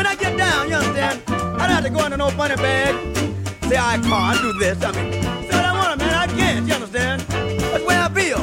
When 0.02 0.08
I 0.08 0.16
get 0.16 0.36
down, 0.36 0.68
you 0.68 0.74
understand, 0.74 1.22
I 1.30 1.68
don't 1.68 1.76
have 1.78 1.84
to 1.84 1.92
go 1.92 2.04
into 2.06 2.18
no 2.18 2.32
funny 2.32 2.56
bag. 2.56 2.96
Say 3.70 3.78
I 3.78 4.00
can't 4.02 4.42
do 4.42 4.52
this. 4.54 4.84
I 4.84 4.92
mean, 4.94 5.22
say 5.22 5.56
what 5.58 5.66
I 5.66 5.74
want, 5.78 6.00
man. 6.00 6.14
I 6.16 6.26
can't. 6.26 6.68
You 6.68 6.74
understand? 6.74 7.22
That's 7.22 7.84
the 7.84 7.86
way 7.86 7.98
I 8.06 8.10
feel. 8.10 8.42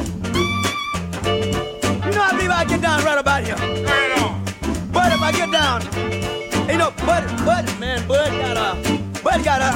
You 2.05 2.11
know 2.15 2.23
I 2.23 2.31
believe 2.31 2.49
I 2.49 2.63
get 2.63 2.81
down 2.81 3.03
right 3.03 3.17
about 3.17 3.43
here. 3.43 3.57
Right 3.57 4.11
on. 4.21 4.39
But 4.93 5.11
if 5.11 5.21
I 5.21 5.31
get 5.33 5.51
down, 5.51 5.79
you 6.71 6.77
know, 6.77 6.91
Bud, 7.05 7.27
Bud, 7.43 7.65
man, 7.77 8.07
Bud 8.07 8.31
got 8.39 8.55
a, 8.55 8.69
Bud 9.21 9.43
got 9.43 9.59
a, 9.59 9.71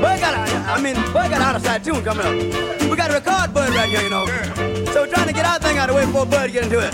Bud 0.00 0.20
got 0.24 0.34
a, 0.34 0.72
I 0.72 0.80
mean, 0.80 0.96
Bud 1.12 1.28
got 1.28 1.42
a 1.42 1.44
out 1.44 1.60
side 1.60 1.84
tune 1.84 2.02
coming 2.02 2.24
up. 2.24 2.32
We 2.88 2.96
got 2.96 3.10
a 3.10 3.14
record 3.20 3.52
Bud 3.52 3.74
right 3.74 3.90
here, 3.90 4.00
you 4.00 4.08
know. 4.08 4.24
So 4.92 5.02
we're 5.02 5.12
trying 5.12 5.26
to 5.26 5.34
get 5.34 5.44
our 5.44 5.58
thing 5.58 5.76
out 5.76 5.90
of 5.90 5.94
the 5.94 6.00
way 6.00 6.06
before 6.06 6.24
Bud 6.24 6.50
get 6.50 6.64
into 6.64 6.80
it. 6.80 6.92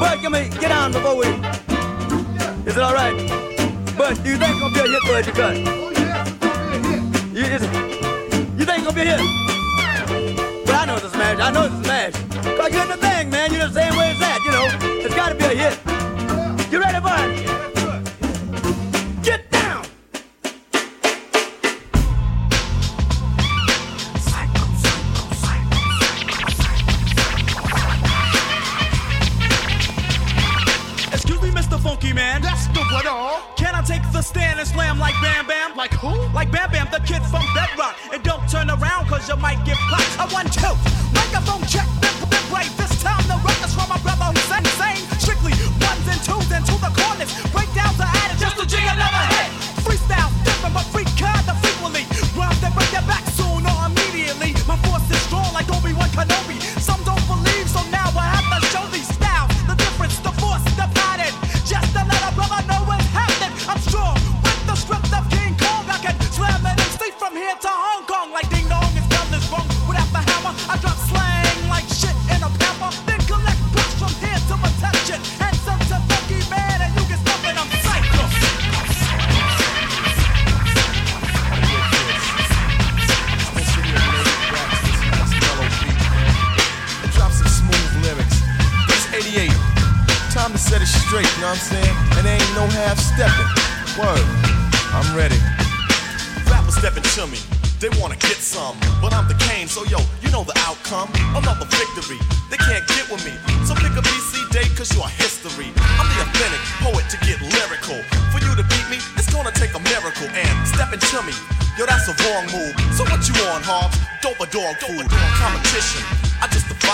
Bud, 0.00 0.18
come 0.22 0.34
here, 0.34 0.48
get 0.48 0.70
down 0.70 0.90
before 0.90 1.16
we. 1.16 1.55
Is 2.66 2.76
it 2.76 2.82
all 2.82 2.94
right? 2.94 3.14
Bud, 3.96 4.24
do 4.24 4.30
you 4.30 4.36
think 4.36 4.50
it's 4.50 4.60
gonna 4.60 4.74
be 4.74 4.80
a 4.80 4.88
hit, 4.88 5.02
Bud? 5.06 5.24
You 5.24 5.32
cut. 5.32 5.56
You, 7.32 7.44
is 7.44 7.62
it, 7.62 7.72
you 8.58 8.64
think 8.64 8.78
it's 8.78 8.86
gonna 8.86 8.92
be 8.92 9.02
a 9.02 9.16
hit? 9.16 10.66
But 10.66 10.74
I 10.74 10.84
know 10.84 10.96
it's 10.96 11.04
a 11.04 11.10
smash. 11.10 11.38
I 11.38 11.52
know 11.52 11.66
it's 11.66 11.74
a 11.74 11.84
smash. 11.84 12.12
Cause 12.58 12.72
you're 12.72 12.82
in 12.82 12.88
the 12.88 12.96
thing, 12.96 13.30
man. 13.30 13.52
You're 13.52 13.68
the 13.68 13.72
same 13.72 13.96
way 13.96 14.10
as 14.10 14.18
that, 14.18 14.40
you 14.44 14.50
know. 14.50 14.66
It's 15.04 15.14
gotta 15.14 15.36
be 15.36 15.44
a 15.44 15.54
hit. 15.54 16.72
You 16.72 16.80
ready, 16.80 16.98
Bud? 16.98 17.55
And 34.58 34.68
slam 34.68 34.98
like 34.98 35.14
Bam 35.20 35.46
Bam? 35.46 35.76
Like 35.76 35.92
who? 35.94 36.14
Like 36.32 36.50
Bam 36.50 36.70
Bam, 36.70 36.88
the 36.90 37.00
kid 37.00 37.22
from 37.24 37.44
Bedrock. 37.54 37.96
And 38.12 38.22
don't 38.22 38.46
turn 38.48 38.70
around, 38.70 39.06
cause 39.06 39.28
you 39.28 39.36
might 39.36 39.62
get 39.64 39.78
blocked. 39.88 40.18
I 40.18 40.26
want 40.32 40.52
two. 40.52 40.74
Microphone 41.14 41.62
check, 41.68 41.86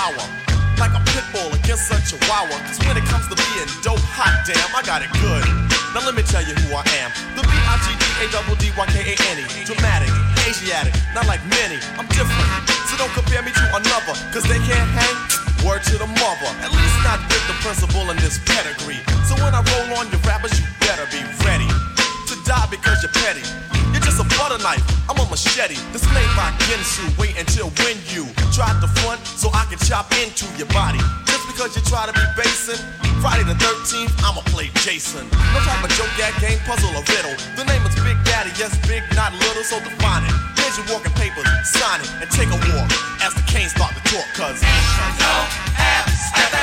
Like 0.02 0.98
a 0.98 1.02
pit 1.14 1.22
bull 1.30 1.54
against 1.54 1.86
a 1.94 1.96
chihuahua. 2.02 2.58
Cause 2.66 2.82
when 2.90 2.98
it 2.98 3.06
comes 3.06 3.30
to 3.30 3.38
being 3.38 3.70
dope, 3.86 4.02
hot 4.02 4.42
damn, 4.42 4.58
I 4.74 4.82
got 4.82 4.98
it 4.98 5.14
good. 5.22 5.46
Now 5.94 6.02
let 6.02 6.18
me 6.18 6.26
tell 6.26 6.42
you 6.42 6.58
who 6.58 6.74
I 6.74 6.82
am. 6.98 7.14
The 7.38 7.46
B-I-G-D-A-D-D-Y-K-A-N-E. 7.46 9.46
Dramatic, 9.62 10.10
Asiatic, 10.42 10.90
not 11.14 11.30
like 11.30 11.38
many. 11.46 11.78
I'm 11.94 12.10
different. 12.10 12.50
So 12.90 12.98
don't 12.98 13.14
compare 13.14 13.46
me 13.46 13.54
to 13.54 13.64
another. 13.78 14.18
Cause 14.34 14.42
they 14.42 14.58
can't 14.66 14.90
hang. 14.90 15.14
Word 15.62 15.86
to 15.86 15.94
the 15.94 16.10
mother. 16.18 16.50
At 16.66 16.74
least 16.74 16.98
not 17.06 17.22
with 17.30 17.46
the 17.46 17.54
principal 17.62 18.10
in 18.10 18.18
this 18.18 18.42
pedigree. 18.42 18.98
So 19.30 19.38
when 19.38 19.54
I 19.54 19.62
roll 19.62 20.02
on 20.02 20.10
your 20.10 20.18
rappers, 20.26 20.50
you 20.58 20.66
better 20.82 21.06
be 21.14 21.22
ready 21.46 21.70
die 22.44 22.66
because 22.70 23.02
you're 23.02 23.14
petty. 23.22 23.42
You're 23.92 24.02
just 24.02 24.18
a 24.18 24.26
butter 24.38 24.58
knife, 24.62 24.82
I'm 25.08 25.18
a 25.20 25.24
machete. 25.28 25.76
This 25.92 26.04
made 26.16 26.28
by 26.34 26.50
Ginsu. 26.66 27.04
Wait 27.18 27.36
until 27.38 27.68
when 27.84 27.96
you 28.08 28.26
try 28.52 28.72
to 28.72 28.88
front 29.02 29.20
so 29.26 29.50
I 29.52 29.68
can 29.68 29.78
chop 29.84 30.10
into 30.18 30.48
your 30.56 30.68
body. 30.72 31.00
Just 31.28 31.44
because 31.46 31.76
you 31.76 31.82
try 31.84 32.06
to 32.06 32.14
be 32.14 32.24
basing. 32.36 32.80
Friday 33.20 33.44
the 33.44 33.54
13th, 33.54 34.10
I'ma 34.26 34.42
play 34.50 34.70
Jason. 34.82 35.28
No 35.54 35.58
type 35.62 35.84
of 35.84 35.90
joke, 35.94 36.10
gag, 36.18 36.34
game, 36.42 36.58
puzzle, 36.66 36.90
or 36.90 37.04
riddle. 37.06 37.36
The 37.54 37.64
name 37.68 37.82
is 37.86 37.94
Big 38.02 38.18
Daddy, 38.26 38.50
yes, 38.58 38.74
big, 38.88 39.02
not 39.14 39.30
little, 39.38 39.62
so 39.62 39.78
define 39.78 40.26
it. 40.26 40.34
Here's 40.58 40.74
your 40.78 40.86
walking 40.90 41.14
papers, 41.14 41.46
sign 41.62 42.00
it, 42.00 42.10
and 42.18 42.28
take 42.30 42.50
a 42.50 42.58
walk 42.74 42.90
as 43.22 43.34
the 43.34 43.44
canes 43.46 43.70
start 43.70 43.94
to 43.94 44.02
talk, 44.10 44.26
cause. 44.34 44.58
No 44.58 45.34
half 45.78 46.61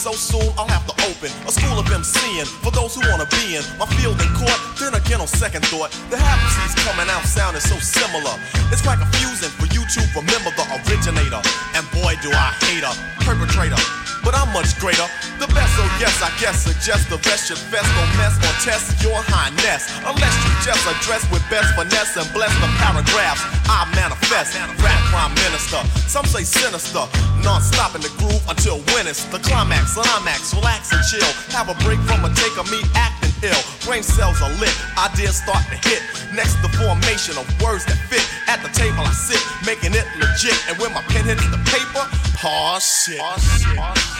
so 0.00 0.12
soon. 0.12 0.48
I'll 0.56 0.66
have 0.72 0.88
to 0.88 0.96
open 1.04 1.28
a 1.44 1.52
school 1.52 1.76
of 1.76 1.84
MCing 1.84 2.48
for 2.64 2.72
those 2.72 2.96
who 2.96 3.04
wanna 3.12 3.28
be 3.36 3.60
in 3.60 3.64
my 3.76 3.84
field 4.00 4.16
and 4.16 4.32
court. 4.32 4.56
Then 4.80 4.94
again, 4.96 5.20
on 5.20 5.28
second 5.28 5.60
thought, 5.66 5.92
the 6.08 6.16
half 6.16 6.40
coming 6.88 7.08
out 7.12 7.24
sounding 7.24 7.60
so 7.60 7.76
similar. 7.78 8.32
It's 8.72 8.80
quite 8.80 8.98
confusing 8.98 9.52
for 9.60 9.68
you 9.76 9.84
to 9.84 10.00
remember 10.16 10.50
the 10.56 10.64
originator. 10.88 11.42
And 11.76 11.84
boy, 11.92 12.16
do 12.22 12.32
I 12.32 12.56
hate 12.64 12.82
a 12.82 12.92
perpetrator. 13.20 14.09
But 14.24 14.36
I'm 14.36 14.52
much 14.52 14.76
greater. 14.78 15.06
The 15.38 15.48
best, 15.52 15.72
so 15.76 15.84
yes, 16.00 16.16
I 16.20 16.30
guess 16.40 16.64
suggest 16.64 17.08
the 17.08 17.20
best 17.24 17.48
should 17.48 17.60
best 17.72 17.88
don't 17.96 18.12
mess 18.16 18.36
or 18.40 18.54
test 18.64 19.00
your 19.04 19.16
highness. 19.32 19.88
Unless 20.04 20.34
you 20.44 20.52
just 20.64 20.84
address 20.84 21.24
with 21.32 21.44
best 21.48 21.72
finesse 21.76 22.16
and 22.16 22.28
bless 22.32 22.52
the 22.60 22.68
paragraphs 22.80 23.44
I 23.68 23.84
manifest. 23.96 24.56
Rap 24.80 25.00
prime 25.12 25.34
minister, 25.44 25.80
some 26.08 26.24
say 26.24 26.44
sinister. 26.44 27.04
Non-stop 27.44 27.94
in 27.96 28.00
the 28.00 28.12
groove 28.20 28.44
until 28.48 28.80
when 28.96 29.08
it's 29.08 29.24
the 29.28 29.38
climax. 29.40 29.94
Climax, 29.94 30.54
relax 30.54 30.92
and 30.92 31.04
chill. 31.08 31.32
Have 31.52 31.68
a 31.68 31.76
break 31.84 32.00
from 32.08 32.24
a 32.24 32.30
take 32.32 32.56
of 32.56 32.70
me 32.70 32.80
acting 32.94 33.19
ill. 33.42 33.62
Brain 33.84 34.02
cells 34.02 34.40
are 34.42 34.52
lit, 34.60 34.74
ideas 34.98 35.36
start 35.36 35.64
to 35.68 35.78
hit. 35.88 36.02
Next, 36.34 36.60
the 36.62 36.68
formation 36.76 37.36
of 37.36 37.44
words 37.62 37.84
that 37.86 37.98
fit. 38.08 38.24
At 38.46 38.62
the 38.62 38.70
table 38.70 39.00
I 39.00 39.12
sit, 39.12 39.40
making 39.66 39.94
it 39.94 40.06
legit. 40.18 40.56
And 40.68 40.78
when 40.78 40.92
my 40.92 41.02
pen 41.08 41.24
hits 41.24 41.44
the 41.50 41.60
paper, 41.68 42.04
oh 42.44 42.78
shit. 42.78 43.20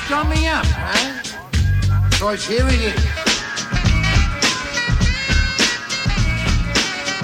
Drum 0.09 0.29
me 0.29 0.49
up, 0.49 0.67
huh? 0.67 1.23
Cause 2.19 2.45
here 2.45 2.67
it 2.67 2.81
is. 2.81 3.01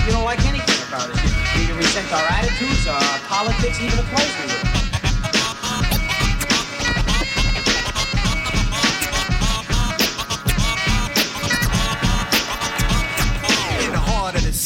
You 0.07 0.13
don't 0.13 0.25
like 0.25 0.41
anything 0.47 0.81
about 0.89 1.11
it. 1.11 1.19
You 1.69 1.75
resent 1.75 2.13
our 2.13 2.27
attitudes, 2.31 2.87
our 2.87 3.19
politics, 3.27 3.81
even 3.81 3.97
the 3.97 4.05
clothes 4.05 4.33
we 4.41 4.47
wear. 4.47 4.86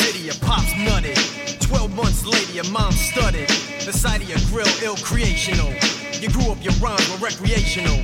city, 0.00 0.24
your 0.24 0.38
pops 0.40 0.72
nutted. 0.86 1.16
Twelve 1.60 1.94
months 1.94 2.24
later, 2.24 2.52
your 2.52 2.70
mom 2.70 2.92
studded. 2.92 3.48
The 3.84 3.92
sight 3.92 4.22
of 4.22 4.28
your 4.28 4.40
grill, 4.50 4.72
ill 4.82 4.96
creational. 4.96 5.70
You 6.20 6.28
grew 6.30 6.50
up, 6.52 6.62
your 6.64 6.74
rhymes 6.80 7.06
were 7.10 7.20
recreational. 7.20 7.96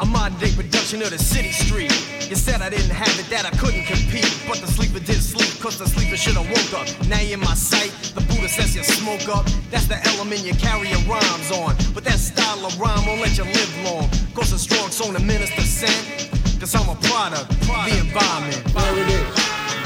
A 0.00 0.06
modern 0.06 0.38
day 0.38 0.52
production 0.54 1.02
of 1.02 1.10
the 1.10 1.18
city 1.18 1.52
street. 1.52 1.92
You 2.30 2.36
said 2.36 2.62
I 2.62 2.70
didn't 2.70 2.90
have 2.90 3.14
it, 3.20 3.28
that 3.30 3.44
I 3.44 3.52
couldn't 3.60 3.84
compete. 3.84 4.26
But 4.48 4.58
the 4.58 4.66
sleeper 4.66 4.98
did 4.98 5.20
sleep, 5.20 5.52
cause 5.60 5.78
the 5.78 5.86
sleeper 5.86 6.16
should 6.16 6.34
have 6.34 6.48
woke 6.48 6.72
up. 6.80 6.86
Now 7.06 7.20
you 7.20 7.34
in 7.34 7.40
my 7.40 7.54
sight, 7.54 7.92
the 8.14 8.22
Buddha 8.22 8.48
says 8.48 8.74
you 8.74 8.82
smoke 8.82 9.28
up. 9.28 9.44
That's 9.70 9.86
the 9.86 9.98
element 10.14 10.40
you 10.42 10.54
carry 10.54 10.88
your 10.88 11.04
rhymes 11.10 11.50
on. 11.52 11.76
But 11.94 12.04
that 12.04 12.18
style 12.18 12.64
of 12.64 12.78
rhyme 12.80 13.04
won't 13.06 13.20
let 13.20 13.36
you 13.36 13.44
live 13.44 13.72
long. 13.84 14.08
Cause 14.34 14.50
the 14.50 14.58
strong 14.58 14.90
song 14.90 15.12
the 15.12 15.20
minister 15.20 15.62
sent. 15.62 16.30
Cause 16.58 16.74
I'm 16.74 16.88
a 16.88 16.96
product, 17.06 17.50
product. 17.66 17.90
the 17.90 17.98
environment. 18.00 18.62
There 18.74 18.96
it 19.02 19.08
is, 19.10 19.34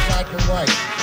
black 0.08 0.28
and 0.32 0.42
white. 0.48 0.95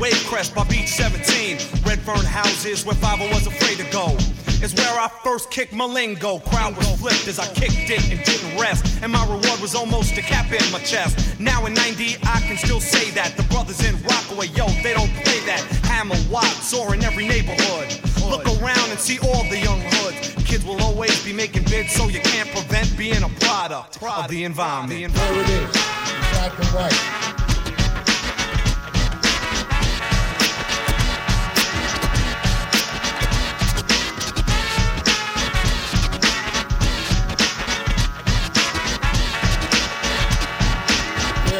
Wave 0.00 0.24
Crest 0.26 0.54
by 0.54 0.64
Beach 0.64 0.88
17. 0.88 1.58
Redfern 1.84 2.24
houses 2.24 2.86
where 2.86 2.96
5 2.96 3.20
was 3.32 3.46
afraid 3.46 3.76
to 3.76 3.92
go. 3.92 4.16
Is 4.64 4.74
where 4.74 4.98
I 4.98 5.08
first 5.22 5.50
kicked 5.50 5.74
my 5.74 5.84
lingo. 5.84 6.38
Crowd 6.38 6.74
was 6.74 6.88
flipped 6.98 7.28
as 7.28 7.38
I 7.38 7.46
kicked 7.52 7.90
it 7.90 8.10
and 8.10 8.24
didn't 8.24 8.58
rest. 8.58 9.02
And 9.02 9.12
my 9.12 9.22
reward 9.24 9.60
was 9.60 9.74
almost 9.74 10.16
a 10.16 10.22
cap 10.22 10.50
in 10.52 10.72
my 10.72 10.78
chest. 10.80 11.38
Now 11.38 11.66
in 11.66 11.74
90, 11.74 12.16
I 12.22 12.40
can 12.40 12.56
still 12.56 12.80
say 12.80 13.10
that. 13.10 13.36
The 13.36 13.42
brothers 13.44 13.84
in 13.84 13.94
Rockaway, 14.02 14.46
yo, 14.48 14.68
they 14.82 14.94
don't 14.94 15.12
play 15.20 15.40
that. 15.44 15.60
Hammer 15.84 16.16
Watts 16.30 16.72
or 16.72 16.94
in 16.94 17.04
every 17.04 17.28
neighborhood. 17.28 17.88
Look 18.24 18.46
around 18.60 18.90
and 18.90 18.98
see 18.98 19.18
all 19.18 19.44
the 19.50 19.58
young 19.58 19.80
hoods. 19.82 20.34
Kids 20.44 20.64
will 20.64 20.80
always 20.80 21.22
be 21.22 21.34
making 21.34 21.64
bids, 21.64 21.92
so 21.92 22.08
you 22.08 22.20
can't 22.20 22.48
prevent 22.50 22.96
being 22.96 23.22
a 23.22 23.28
product 23.40 24.02
of 24.02 24.28
the 24.28 24.44
environment. 24.44 25.12
There 25.12 25.40
it 25.40 25.50
is, 25.50 25.72
black 26.32 26.58
and 26.58 26.68
white. 26.68 27.39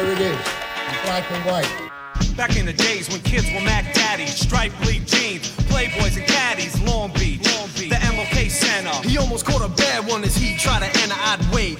Black 0.01 1.29
and 1.31 1.45
white. 1.45 1.91
Back 2.35 2.57
in 2.57 2.65
the 2.65 2.73
days 2.73 3.09
when 3.09 3.21
kids 3.21 3.45
were 3.53 3.61
Mac 3.61 3.93
Daddies, 3.93 4.33
striped 4.35 4.79
bleed 4.81 5.05
jeans, 5.05 5.51
Playboys 5.69 6.17
and 6.17 6.25
caddies, 6.25 6.81
Long 6.81 7.11
Beach, 7.13 7.45
Long 7.55 7.69
Beach. 7.75 7.89
the 7.89 7.97
MLK 7.97 8.49
Center. 8.49 9.07
He 9.07 9.17
almost 9.17 9.45
caught 9.45 9.61
a 9.61 9.69
bad 9.69 10.07
one 10.07 10.23
as 10.23 10.35
he 10.35 10.57
tried 10.57 10.79
to 10.79 11.01
enter, 11.01 11.15
I'd 11.17 11.41
wait. 11.53 11.77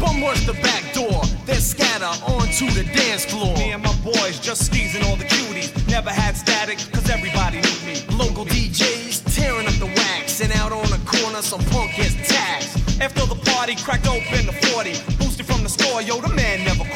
Bum 0.00 0.20
rush 0.22 0.46
the 0.46 0.54
back 0.54 0.92
door, 0.92 1.22
then 1.46 1.60
scatter 1.60 2.10
onto 2.26 2.70
the 2.70 2.84
dance 2.84 3.24
floor. 3.24 3.56
Me 3.56 3.72
and 3.72 3.82
my 3.82 3.94
boys 4.02 4.40
just 4.40 4.66
skeezing 4.66 5.04
all 5.04 5.16
the 5.16 5.24
cuties. 5.24 5.70
Never 5.88 6.10
had 6.10 6.36
static, 6.36 6.78
cause 6.92 7.08
everybody 7.08 7.60
knew 7.60 7.80
me. 7.86 7.94
Local 8.16 8.46
DJs 8.46 9.34
tearing 9.34 9.66
up 9.66 9.74
the 9.74 9.86
wax, 9.86 10.40
and 10.40 10.52
out 10.52 10.72
on 10.72 10.88
the 10.90 11.00
corner, 11.06 11.42
some 11.42 11.60
punk 11.70 11.94
gets 11.96 12.14
taxed. 12.28 13.00
After 13.00 13.26
the 13.26 13.36
party, 13.52 13.76
cracked 13.76 14.08
open 14.08 14.46
the 14.46 14.56
40, 14.74 14.90
boosted 15.18 15.46
from 15.46 15.62
the 15.62 15.68
store, 15.68 16.02
yo, 16.02 16.20
the 16.20 16.34
man 16.34 16.64
never. 16.64 16.87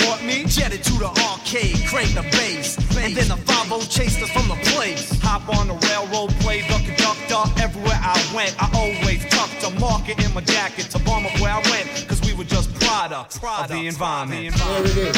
Jetted 0.53 0.85
to 0.85 0.93
the 0.99 1.07
arcade, 1.07 1.81
cranked 1.89 2.15
the 2.15 2.23
bass, 2.37 2.77
and 2.99 3.17
then 3.17 3.27
the 3.29 3.37
5 3.37 3.89
chased 3.89 4.21
us 4.21 4.29
from 4.31 4.49
the 4.49 4.57
place. 4.73 5.19
Hop 5.23 5.49
on 5.49 5.69
the 5.69 5.75
railroad, 5.89 6.29
play 6.41 6.61
the 6.61 6.77
conductor. 6.85 7.41
Everywhere 7.63 7.99
I 7.99 8.21
went, 8.35 8.55
I 8.61 8.69
always 8.77 9.25
tucked 9.31 9.65
a 9.65 9.71
market 9.81 10.23
in 10.23 10.33
my 10.35 10.43
jacket 10.43 10.91
to 10.91 10.99
bomb 10.99 11.25
up 11.25 11.41
where 11.41 11.53
I 11.53 11.63
went, 11.71 12.07
cause 12.07 12.21
we 12.21 12.35
were 12.35 12.45
just 12.45 12.69
products, 12.81 13.41
of 13.43 13.69
the 13.69 13.87
environment. 13.87 14.55
There 14.55 14.85
it 14.85 14.97
is, 14.97 15.17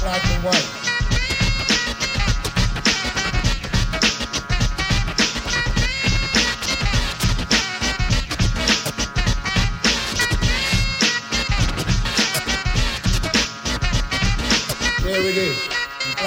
black 0.00 0.26
and 0.26 0.44
white. 0.44 1.03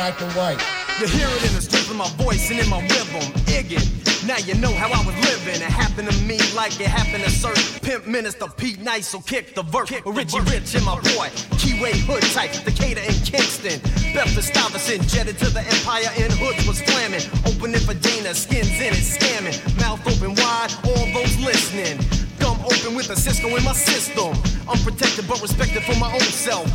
Black 0.08 0.22
and 0.22 0.32
white. 0.34 0.62
You 1.02 1.08
hear 1.08 1.28
it 1.28 1.44
in 1.46 1.54
the 1.54 1.62
strength 1.62 1.90
of 1.90 1.98
my 1.98 2.08
voice 2.24 2.50
and 2.50 2.60
in 2.60 2.70
my 2.70 2.82
rhythm. 2.82 3.28
Iggin. 3.52 4.26
Now 4.26 4.38
you 4.38 4.56
know 4.56 4.72
how 4.72 4.88
I 4.88 5.06
was 5.06 5.16
living. 5.28 5.62
It 5.62 5.70
happened 5.70 6.10
to 6.10 6.18
me 6.24 6.40
like 6.56 6.80
it 6.80 6.88
happened 6.88 7.24
to 7.24 7.30
certain 7.30 7.64
pimp 7.82 8.08
minister 8.08 8.48
Pete 8.48 8.80
Nice, 8.80 9.08
so 9.08 9.20
kick 9.20 9.54
the 9.54 9.64
verse. 9.64 9.92
Richie 10.06 10.40
Rich 10.42 10.76
and 10.76 10.86
my 10.86 10.96
boy, 11.16 11.30
Keyway 11.60 11.96
Hood 12.08 12.24
type, 12.34 12.52
Decatur 12.64 13.02
and 13.02 13.20
Kingston. 13.26 13.80
Bedford 14.14 14.44
Stuyvesant, 14.44 15.08
jetted 15.08 15.38
to 15.40 15.50
the 15.50 15.62
Empire 15.62 16.12
in 16.18 16.32
hoods 16.32 16.66
was 16.68 16.80
slamming. 16.80 17.24
Open 17.46 17.74
for 17.84 17.94
Dana, 17.94 18.34
skins 18.34 18.80
in 18.80 18.94
it, 18.96 19.04
scamming. 19.04 19.58
Mouth 19.80 20.02
open 20.08 20.36
wide, 20.36 20.72
all 20.86 21.06
those 21.14 21.38
listening 21.40 22.00
Gum 22.40 22.60
open 22.62 22.96
with 22.96 23.10
a 23.10 23.16
Cisco 23.16 23.48
in 23.56 23.64
my 23.64 23.74
system. 23.74 24.32
Unprotected 24.70 25.28
but 25.28 25.42
respected 25.42 25.84
for 25.84 25.98
my 26.00 26.12
own 26.12 26.20
self. 26.20 26.68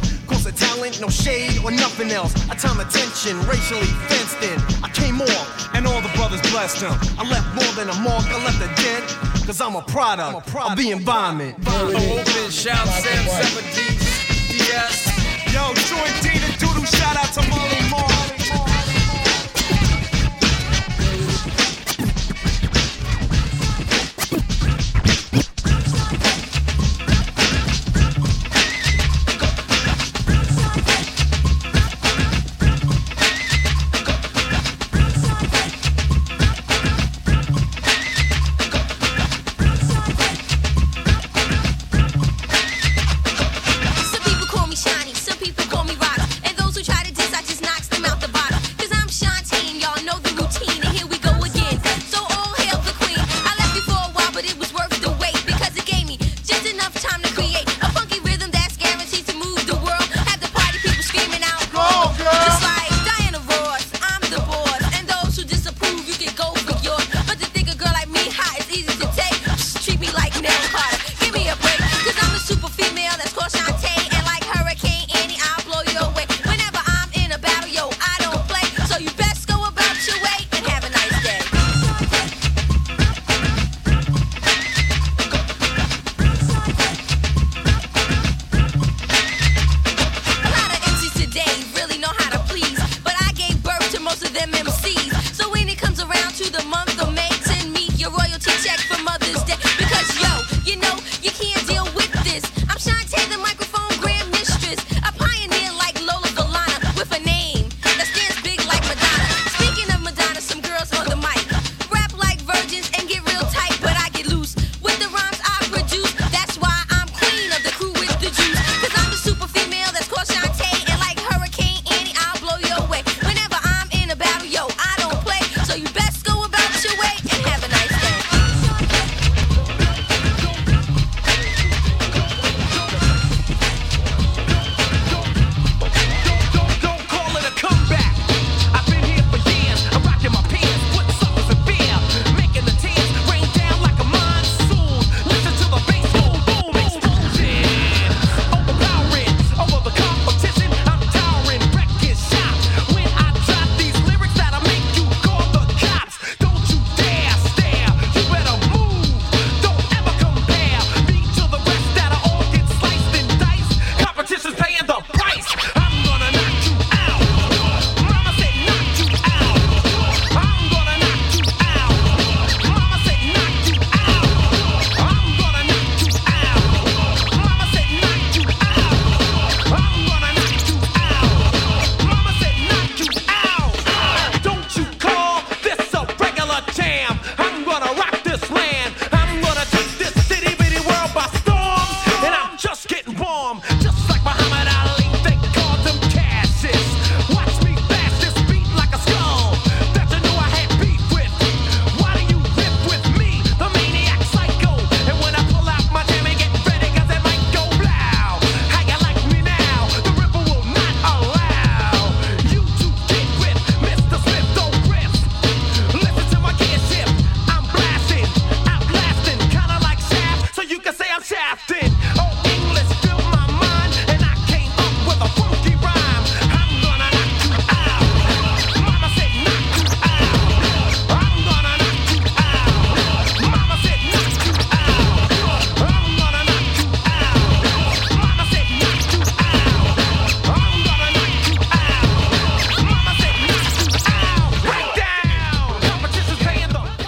Cause 0.43 0.51
of 0.51 0.59
talent, 0.59 1.01
no 1.01 1.09
shade 1.09 1.63
or 1.63 1.71
nothing 1.71 2.11
else. 2.11 2.35
I 2.51 2.57
time 2.57 2.81
attention, 2.81 3.39
racially 3.47 3.87
fenced 4.11 4.43
in. 4.43 4.59
I 4.83 4.91
came 4.91 5.23
off, 5.23 5.71
and 5.73 5.87
all 5.87 6.01
the 6.01 6.11
brothers 6.17 6.41
blessed 6.51 6.83
him. 6.83 6.91
I 7.17 7.23
left 7.31 7.47
more 7.55 7.73
than 7.79 7.89
a 7.89 7.95
mark, 8.03 8.27
I 8.27 8.43
left 8.45 8.59
a 8.59 8.67
dent. 8.83 9.07
Cause 9.47 9.61
I'm 9.61 9.77
a 9.77 9.83
product, 9.83 10.29
I'm 10.29 10.35
a 10.35 10.41
product 10.41 10.73
of 10.73 10.85
the 10.85 10.91
environment. 10.91 11.59
Open, 11.69 12.51
shout, 12.51 12.89
Sam 12.89 13.25
7D, 13.25 14.59
DS. 14.67 15.55
Yo, 15.55 15.63
Joy 15.87 16.11
D, 16.27 16.37
the 16.43 16.57
doodle, 16.59 16.87
shout 16.87 17.17
out 17.17 17.33
to 17.35 17.49
Marley 17.49 17.89
Marl. 17.89 18.12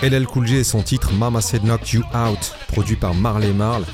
LL 0.04 0.26
Cool 0.26 0.46
J 0.46 0.56
et 0.56 0.64
son 0.64 0.82
titre 0.82 1.14
Mama 1.14 1.40
Said 1.40 1.62
Knocked 1.64 1.94
You 1.94 2.02
Out, 2.14 2.54
produit 2.68 2.96
par 2.96 3.14
Marley 3.14 3.54
Marl. 3.54 3.84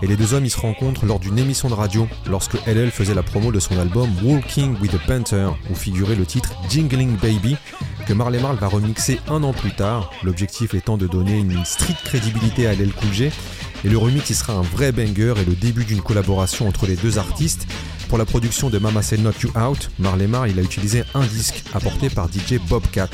Et 0.00 0.06
les 0.06 0.16
deux 0.16 0.32
hommes 0.32 0.44
ils 0.44 0.50
se 0.50 0.60
rencontrent 0.60 1.04
lors 1.04 1.18
d'une 1.18 1.40
émission 1.40 1.68
de 1.68 1.74
radio 1.74 2.06
lorsque 2.30 2.54
LL 2.68 2.92
faisait 2.92 3.14
la 3.14 3.24
promo 3.24 3.50
de 3.50 3.58
son 3.58 3.76
album 3.76 4.08
Walking 4.22 4.76
with 4.80 4.94
a 4.94 4.98
Panther, 4.98 5.48
où 5.68 5.74
figurait 5.74 6.14
le 6.14 6.24
titre 6.24 6.52
Jingling 6.70 7.16
Baby, 7.16 7.56
que 8.06 8.12
Marley 8.12 8.38
Marl 8.38 8.56
va 8.58 8.68
remixer 8.68 9.18
un 9.28 9.42
an 9.42 9.52
plus 9.52 9.74
tard, 9.74 10.12
l'objectif 10.22 10.72
étant 10.74 10.96
de 10.96 11.08
donner 11.08 11.36
une 11.36 11.64
stricte 11.64 12.04
crédibilité 12.04 12.68
à 12.68 12.74
LL 12.74 12.92
Cool 12.92 13.12
J. 13.12 13.30
Et 13.84 13.88
le 13.88 13.98
remix 13.98 14.32
sera 14.32 14.52
un 14.52 14.62
vrai 14.62 14.92
banger 14.92 15.34
et 15.36 15.44
le 15.44 15.54
début 15.54 15.84
d'une 15.84 16.00
collaboration 16.00 16.68
entre 16.68 16.86
les 16.86 16.96
deux 16.96 17.18
artistes. 17.18 17.66
Pour 18.08 18.18
la 18.18 18.24
production 18.24 18.70
de 18.70 18.78
Mama 18.78 19.02
Said 19.02 19.20
Knock 19.20 19.40
You 19.40 19.50
Out, 19.58 19.90
Marley 19.98 20.26
Marl 20.26 20.50
il 20.50 20.58
a 20.58 20.62
utilisé 20.62 21.02
un 21.14 21.24
disque 21.24 21.64
apporté 21.74 22.08
par 22.08 22.28
DJ 22.28 22.58
Bobcat 22.68 23.08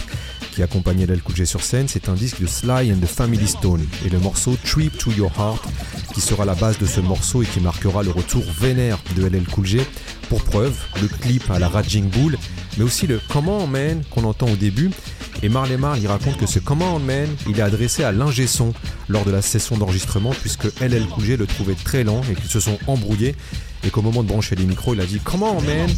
qui 0.53 0.63
accompagnait 0.63 1.07
LL 1.07 1.23
Cool 1.23 1.47
sur 1.47 1.63
scène. 1.63 1.89
C'est 1.89 2.11
un 2.11 2.15
disque 2.15 2.41
de 2.41 2.47
Sly 2.47 2.93
and 2.93 2.99
the 3.01 3.07
Family 3.07 3.49
Stone 3.49 3.85
et 4.05 4.11
le 4.11 4.19
morceau 4.19 4.57
Trip 4.65 4.97
to 4.99 5.11
Your 5.13 5.33
Heart 5.39 5.65
qui 6.13 6.21
sera 6.21 6.45
la 6.45 6.55
base 6.55 6.79
de 6.79 6.87
ce 6.87 7.01
morceau 7.01 7.43
et 7.43 7.47
qui 7.47 7.61
marquera 7.61 8.03
le 8.03 8.11
retour 8.11 8.45
vénère 8.61 8.99
de 9.17 9.27
LL 9.27 9.45
Cool 9.45 9.67
J. 9.67 9.81
Pour 10.29 10.43
preuve, 10.43 10.75
le 11.01 11.09
clip 11.09 11.51
à 11.51 11.59
la 11.59 11.69
Raging 11.69 12.09
Bull, 12.09 12.39
mais 12.77 12.85
aussi 12.85 13.07
le 13.07 13.21
Come 13.29 13.49
On 13.49 13.67
Man 13.67 14.03
qu'on 14.11 14.25
entend 14.25 14.49
au 14.49 14.57
début. 14.57 14.91
Et 15.43 15.49
Marley 15.49 15.77
Marl 15.77 16.05
raconte 16.07 16.37
que 16.37 16.47
ce 16.47 16.59
Come 16.59 16.83
On 16.83 16.99
Man 16.99 17.29
il 17.49 17.59
est 17.59 17.63
adressé 17.63 18.05
à 18.05 18.13
l'ingé 18.13 18.47
son 18.47 18.73
lors 19.09 19.25
de 19.25 19.31
la 19.31 19.43
session 19.43 19.77
d'enregistrement 19.77 20.31
puisque 20.41 20.65
LL 20.81 21.07
Cool 21.07 21.37
le 21.37 21.47
trouvait 21.47 21.75
très 21.75 22.05
lent 22.05 22.23
et 22.31 22.35
qu'ils 22.35 22.51
se 22.51 22.61
sont 22.61 22.79
embrouillés. 22.87 23.35
Et 23.85 23.91
qu'au 23.91 24.03
moment 24.03 24.23
de 24.23 24.29
brancher 24.29 24.55
les 24.55 24.65
micros 24.65 24.95
il 24.95 25.01
a 25.01 25.07
dit 25.07 25.19
Come 25.19 25.43
On 25.43 25.61
Man 25.63 25.89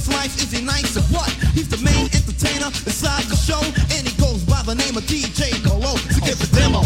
boy's 0.00 0.16
life, 0.16 0.36
is 0.36 0.52
he 0.52 0.64
nice 0.64 0.96
or 0.96 1.02
what? 1.14 1.28
He's 1.54 1.68
the 1.68 1.78
main 1.78 2.06
entertainer 2.06 2.66
inside 2.66 3.24
the 3.24 3.36
show, 3.36 3.60
and 3.96 4.06
he 4.06 4.20
goes 4.20 4.42
by 4.44 4.62
the 4.62 4.74
name 4.74 4.96
of 4.96 5.04
DJ 5.04 5.52
Polo. 5.64 5.96
So 5.96 6.20
get 6.20 6.38
the 6.38 6.56
demo. 6.56 6.79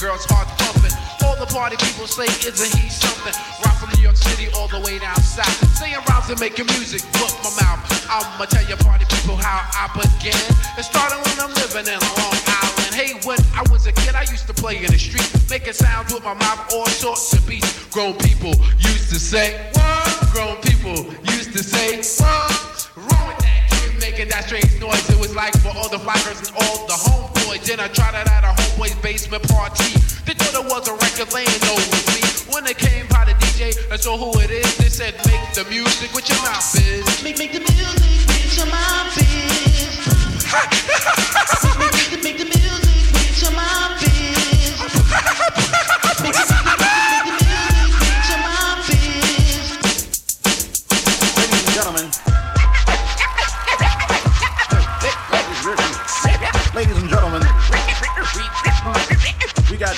Girls 0.00 0.24
heart 0.32 0.48
pumping. 0.56 0.96
All 1.20 1.36
the 1.36 1.44
party 1.52 1.76
people 1.76 2.08
say, 2.08 2.24
isn't 2.48 2.72
he 2.80 2.88
something? 2.88 3.36
Rock 3.60 3.76
from 3.76 3.92
New 3.92 4.00
York 4.00 4.16
City 4.16 4.48
all 4.56 4.66
the 4.66 4.80
way 4.80 4.98
down 4.98 5.20
south. 5.20 5.52
Saying 5.76 6.00
rhymes 6.08 6.32
and 6.32 6.40
making 6.40 6.66
music, 6.72 7.04
book 7.20 7.28
my 7.44 7.52
mouth. 7.60 7.84
I'ma 8.08 8.48
tell 8.48 8.64
you 8.64 8.80
party 8.80 9.04
people 9.12 9.36
how 9.36 9.60
I 9.76 9.92
began. 9.92 10.40
It 10.80 10.88
started 10.88 11.20
when 11.20 11.36
I'm 11.44 11.52
living 11.52 11.84
in 11.84 12.00
Long 12.16 12.38
Island. 12.48 12.92
Hey, 12.96 13.12
when 13.28 13.38
I 13.52 13.60
was 13.68 13.84
a 13.86 13.92
kid, 13.92 14.16
I 14.16 14.24
used 14.24 14.48
to 14.48 14.56
play 14.56 14.80
in 14.80 14.88
the 14.88 14.98
street, 14.98 15.28
making 15.52 15.76
sounds 15.76 16.12
with 16.12 16.24
my 16.24 16.34
mouth, 16.34 16.72
all 16.72 16.88
sorts 16.88 17.36
of 17.36 17.44
beats. 17.44 17.68
Grown 17.92 18.16
people 18.24 18.56
used 18.80 19.12
to 19.12 19.20
say, 19.20 19.68
what? 19.76 20.32
Grown 20.32 20.56
people 20.64 21.12
used 21.28 21.52
to 21.52 21.60
say, 21.60 22.00
what? 22.16 22.88
Wrong 22.96 23.28
with 23.28 23.38
that 23.44 23.68
kid 23.68 24.00
making 24.00 24.28
that 24.32 24.48
strange 24.48 24.72
noise. 24.80 25.04
It 25.12 25.20
was 25.20 25.36
like 25.36 25.52
for 25.60 25.76
all 25.76 25.92
the 25.92 26.00
fly 26.00 26.16
girls 26.24 26.40
and 26.40 26.56
all 26.56 26.88
the 26.88 26.96
homeboys. 26.96 27.29
Enjoyed. 27.50 27.66
Then 27.66 27.80
I 27.80 27.88
tried 27.88 28.14
it 28.20 28.28
at 28.28 28.44
a 28.44 28.52
homeboy's 28.62 28.94
basement 28.96 29.42
party. 29.48 29.94
They 30.24 30.34
thought 30.34 30.54
it 30.54 30.70
was 30.70 30.88
a 30.88 30.92
record 30.92 31.32
laying 31.32 31.48
over 31.70 31.96
me. 32.12 32.20
When 32.52 32.64
they 32.64 32.74
came 32.74 33.06
by 33.08 33.24
the 33.24 33.32
DJ 33.32 33.74
and 33.90 34.00
saw 34.00 34.16
who 34.16 34.38
it 34.40 34.50
is, 34.50 34.76
they 34.76 34.88
said, 34.88 35.14
make 35.26 35.54
the 35.54 35.64
music 35.70 36.12
with 36.14 36.28
your 36.28 36.38
mouth 36.42 36.74
is. 36.76 37.22
Make, 37.22 37.38
make 37.38 37.52
the 37.52 37.60
music 37.60 38.28
with 38.28 38.56
your 38.56 38.66
mouth 38.66 39.16
is. 39.18 39.60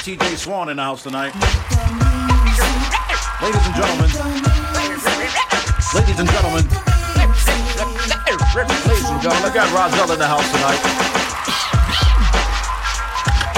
TJ 0.03 0.37
Swan 0.37 0.69
in 0.69 0.79
the 0.79 0.83
house 0.83 1.05
tonight. 1.05 1.33
Ladies 3.38 3.62
and 3.62 3.75
gentlemen. 3.79 4.11
Ladies 5.95 6.19
and 6.19 6.27
gentlemen. 6.27 6.67
Ladies 8.83 9.07
and 9.07 9.23
gentlemen, 9.23 9.47
I 9.47 9.53
got 9.55 9.71
Rozelle 9.71 10.11
in 10.11 10.19
the 10.19 10.27
house 10.27 10.51
tonight. 10.51 10.83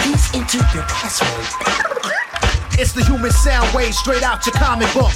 Please 0.04 0.34
enter 0.36 0.60
your 0.76 0.84
password. 0.84 1.48
It's 2.78 2.92
the 2.92 3.02
human 3.04 3.30
sound 3.30 3.74
wave 3.74 3.94
straight 3.94 4.22
out 4.22 4.44
your 4.44 4.54
comic 4.56 4.92
book. 4.92 5.12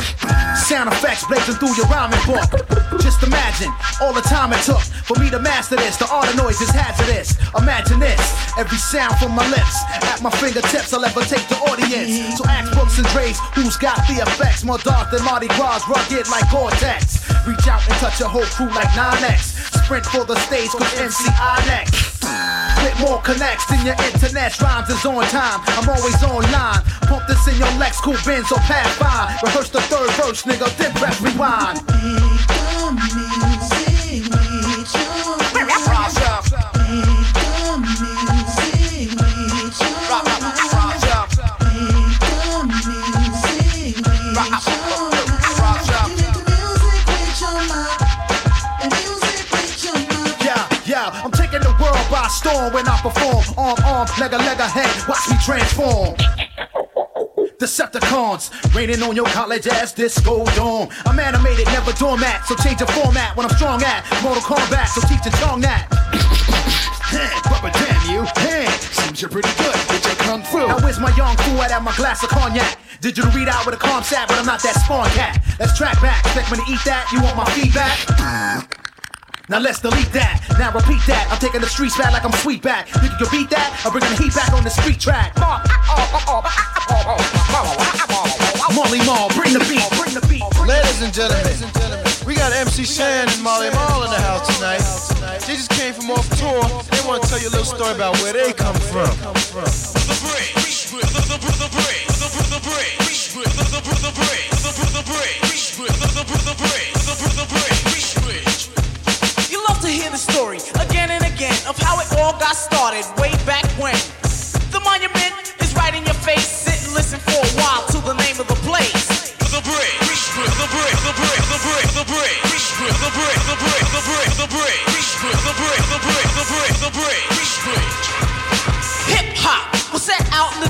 Sound 0.57 0.89
effects 0.91 1.27
blazing 1.27 1.57
through 1.57 1.77
your 1.77 1.85
rhyming 1.89 2.25
book. 2.25 2.88
Just 3.01 3.23
imagine 3.23 3.73
all 4.01 4.13
the 4.13 4.23
time 4.23 4.53
it 4.53 4.63
took 4.63 4.81
for 5.07 5.19
me 5.19 5.31
to 5.31 5.39
master 5.39 5.77
this. 5.77 5.97
The 5.97 6.09
art 6.11 6.29
of 6.29 6.37
noise 6.37 6.61
is 6.61 6.71
hazardous. 6.71 7.37
Imagine 7.57 7.99
this. 7.99 8.21
Every 8.59 8.79
sound 8.79 9.17
from 9.19 9.33
my 9.33 9.47
lips. 9.49 9.77
At 10.05 10.23
my 10.23 10.31
fingertips, 10.31 10.93
I'll 10.93 11.05
ever 11.05 11.23
take 11.23 11.47
the 11.49 11.57
audience. 11.71 12.39
So 12.39 12.45
ask 12.47 12.73
Brooks 12.73 12.99
and 12.99 13.07
Dre's 13.09 13.39
who's 13.55 13.77
got 13.77 13.97
the 14.07 14.23
effects. 14.23 14.65
More 14.65 14.79
dark 14.79 15.11
than 15.11 15.25
Mardi 15.25 15.49
Gras, 15.57 15.87
rugged 15.89 16.29
like 16.29 16.51
Gore-Tex. 16.51 17.25
Reach 17.47 17.67
out 17.67 17.83
and 17.89 17.97
touch 17.99 18.21
a 18.21 18.29
whole 18.29 18.47
crew 18.53 18.69
like 18.71 18.89
9X. 18.93 19.85
Sprint 19.85 20.07
for 20.07 20.25
the 20.25 20.37
stage, 20.45 20.71
cause 20.71 20.93
MCI 21.01 21.67
next. 21.67 22.09
With 22.85 23.01
more 23.01 23.21
connects 23.23 23.67
than 23.67 23.85
your 23.87 23.97
internet 24.13 24.61
rhymes 24.61 24.89
is 24.91 25.05
on 25.07 25.25
time. 25.33 25.61
I'm 25.67 25.89
always 25.89 26.23
online. 26.23 26.83
Pump 27.09 27.27
this 27.27 27.47
in 27.49 27.57
your 27.57 27.73
Lex, 27.79 28.01
cool 28.01 28.17
Benz 28.25 28.53
or 28.53 28.61
by. 28.69 29.39
Rehearse 29.43 29.71
the 29.71 29.81
third 29.83 30.11
verse, 30.21 30.43
nigga, 30.43 30.69
then 30.77 30.93
press 30.93 31.21
rewind. 31.21 32.58
Yeah, 50.41 50.67
yeah, 50.87 51.23
I'm 51.23 51.31
taking 51.33 51.61
the 51.61 51.77
world 51.79 52.11
by 52.11 52.27
storm 52.29 52.73
when 52.73 52.89
I 52.89 52.99
perform. 53.03 53.45
Arm, 53.59 53.77
arm, 53.85 54.09
leg, 54.19 54.33
a 54.33 54.39
leg, 54.39 54.61
a 54.61 54.67
head. 54.67 55.07
Watch 55.07 55.29
me 55.29 55.37
transform. 55.45 56.48
Decepticons 57.59 58.55
raining 58.73 59.03
on 59.03 59.17
your 59.17 59.27
college 59.27 59.67
ass 59.67 59.93
disco 59.93 60.45
dome. 60.55 60.89
I'm 61.05 61.19
animated, 61.19 61.67
never 61.67 61.91
doormat, 61.91 62.47
so 62.47 62.55
change 62.55 62.79
the 62.79 62.87
format 62.87 63.37
when 63.37 63.47
I'm 63.51 63.57
strong 63.57 63.83
at 63.83 64.07
Mortal 64.23 64.43
Kombat. 64.47 64.87
So 64.87 65.01
teach 65.11 65.27
your 65.27 65.35
tongue 65.43 65.61
that. 65.63 65.91
Rubber 67.51 67.75
damn 67.75 67.99
you, 68.15 68.23
hey, 68.47 68.71
seems 68.95 69.21
you're 69.21 69.29
pretty 69.29 69.51
good 69.59 69.75
with 69.91 70.07
your 70.07 70.15
kung 70.23 70.45
fu. 70.45 70.59
Now 70.69 70.79
where's 70.79 71.01
my 71.01 71.11
young 71.17 71.37
fool 71.39 71.61
at, 71.63 71.73
at 71.73 71.83
my 71.83 71.91
glass 71.97 72.23
of 72.23 72.31
cognac? 72.31 72.79
Digital 73.01 73.29
readout 73.33 73.67
with 73.67 73.75
a 73.75 73.79
calm 73.79 74.05
sat, 74.05 74.29
but 74.29 74.39
I'm 74.39 74.47
not 74.47 74.63
that 74.63 74.79
spawn 74.79 75.11
cat. 75.19 75.43
Let's 75.59 75.77
track 75.77 76.01
back. 76.01 76.25
Expect 76.27 76.53
me 76.53 76.59
to 76.59 76.71
eat 76.71 76.85
that? 76.87 77.11
You 77.11 77.21
want 77.23 77.37
my 77.37 77.47
feedback? 77.59 77.99
Now 79.49 79.59
let's 79.59 79.81
delete 79.81 80.13
that. 80.13 80.47
Now 80.61 80.71
repeat 80.71 81.03
that. 81.09 81.27
I'm 81.29 81.39
taking 81.39 81.63
the 81.63 81.67
streets 81.67 81.99
back 81.99 82.13
like 82.13 82.25
I'm 82.25 82.39
sweet 82.39 82.63
back. 82.63 82.87
You 83.03 83.09
can 83.09 83.27
beat 83.33 83.51
that? 83.51 83.83
I'm 83.83 83.91
bringing 83.91 84.15
the 84.15 84.23
heat 84.23 84.35
back 84.35 84.53
on 84.53 84.63
the 84.63 84.71
street 84.71 85.01
track. 85.01 85.35
Oh, 85.91 87.05
oh, 87.07 87.33
oh, 87.33 87.38
Marley 88.75 88.99
Marl, 89.07 89.29
bring 89.35 89.53
the 89.53 89.65
beat. 89.69 89.85
Bring 89.97 90.13
the 90.13 90.25
beat. 90.29 90.45
Ladies 90.67 91.01
and 91.03 91.13
gentlemen, 91.13 91.57
we 92.27 92.35
got 92.35 92.53
MC 92.53 92.85
Shan 92.85 93.29
and 93.29 93.43
Marley 93.43 93.71
Marl 93.71 94.05
in 94.05 94.11
the 94.11 94.21
house 94.21 94.45
tonight. 94.57 94.83
They 95.47 95.55
just 95.55 95.71
came 95.71 95.95
from 95.95 96.11
off 96.11 96.29
tour. 96.37 96.61
They 96.93 97.01
want 97.09 97.23
to 97.23 97.29
tell 97.29 97.41
you 97.41 97.49
a 97.49 97.55
little 97.55 97.65
story 97.65 97.95
about 97.95 98.17
where 98.21 98.33
they 98.33 98.53
come 98.53 98.77
from. 98.93 99.09
You 109.49 109.65
love 109.69 109.81
to 109.81 109.89
hear 109.89 110.11
the 110.11 110.19
story 110.19 110.59
again 110.81 111.11
and 111.11 111.25
again 111.25 111.57
of 111.67 111.79
how 111.79 112.01
it 112.01 112.09
all 112.19 112.33
got 112.33 112.57
started 112.57 113.05
way 113.21 113.33
back 113.47 113.65
when. 113.81 113.97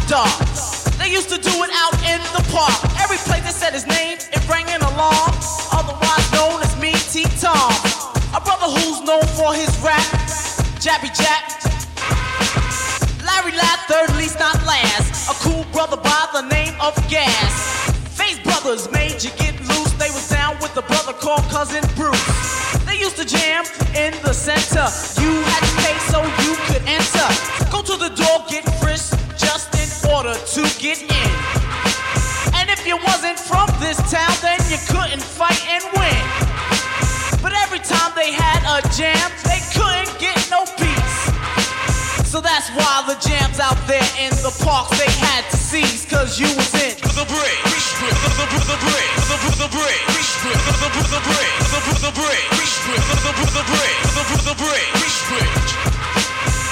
Dark. 0.09 0.33
They 0.97 1.13
used 1.13 1.29
to 1.29 1.37
do 1.37 1.53
it 1.63 1.71
out 1.85 1.95
in 2.09 2.19
the 2.33 2.43
park. 2.49 2.73
Every 2.99 3.19
place 3.29 3.45
they 3.45 3.53
said 3.53 3.73
his 3.77 3.87
name, 3.87 4.17
it 4.17 4.43
rang 4.49 4.67
an 4.73 4.81
alarm. 4.81 5.33
Otherwise 5.71 6.27
known 6.33 6.61
as 6.65 6.73
me, 6.81 6.93
T 7.13 7.29
Tom. 7.39 7.71
A 8.33 8.41
brother 8.41 8.73
who's 8.73 9.05
known 9.05 9.25
for 9.37 9.53
his 9.53 9.69
rap, 9.85 10.01
Jabby 10.81 11.13
Jack. 11.13 11.45
Larry 13.23 13.53
Ladd, 13.53 13.81
third 13.87 14.17
least 14.17 14.39
not 14.41 14.57
last. 14.65 15.29
A 15.29 15.35
cool 15.45 15.65
brother 15.73 15.99
by 15.99 16.25
the 16.33 16.43
name 16.49 16.75
of 16.81 16.97
Gas. 17.09 17.93
Face 18.17 18.41
Brothers 18.41 18.91
made 18.91 19.23
you 19.23 19.31
get 19.37 19.61
loose. 19.61 19.93
They 20.01 20.11
was 20.11 20.27
down 20.29 20.57
with 20.61 20.75
a 20.77 20.83
brother 20.83 21.13
called 21.13 21.45
Cousin 21.53 21.85
Bruce. 21.95 22.85
They 22.87 22.99
used 22.99 23.17
to 23.17 23.27
jam 23.27 23.65
in 23.95 24.17
the 24.25 24.33
center. 24.33 24.89
You 25.21 25.33
had 25.45 25.61
to 25.69 25.75
pay 25.85 25.99
get 30.89 31.05
in. 31.05 31.33
And 32.57 32.73
if 32.73 32.81
you 32.89 32.97
wasn't 33.05 33.37
from 33.37 33.69
this 33.77 34.01
town, 34.09 34.33
then 34.41 34.57
you 34.73 34.81
couldn't 34.89 35.21
fight 35.21 35.61
and 35.69 35.85
win. 35.93 36.25
But 37.45 37.53
every 37.53 37.85
time 37.85 38.17
they 38.17 38.33
had 38.33 38.65
a 38.65 38.81
jam, 38.97 39.29
they 39.45 39.61
couldn't 39.77 40.17
get 40.17 40.41
no 40.49 40.65
peace. 40.81 41.19
So 42.25 42.41
that's 42.41 42.73
why 42.73 43.05
the 43.05 43.21
jams 43.21 43.61
out 43.61 43.77
there 43.85 44.09
in 44.17 44.33
the 44.41 44.49
parks 44.65 44.97
they 44.97 45.13
had 45.21 45.45
to 45.53 45.59
seize, 45.61 46.09
cause 46.09 46.41
you 46.41 46.49
was 46.57 46.73
in 46.81 46.97
the 46.97 47.29
break. 47.29 47.59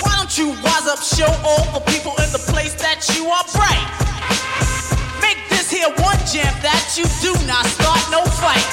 Why 0.00 0.12
don't 0.16 0.32
you 0.40 0.56
wise 0.64 0.88
up, 0.88 1.04
show 1.04 1.28
all 1.44 1.68
the 1.76 1.84
people 1.92 2.16
in 2.24 2.32
the 2.32 2.40
place 2.48 2.72
that 2.80 3.04
you 3.12 3.28
are 3.28 3.44
bright? 3.52 4.05
That 6.42 6.96
you 6.96 7.04
do 7.24 7.32
not 7.46 7.64
start 7.64 8.02
no 8.12 8.20
fight. 8.36 8.66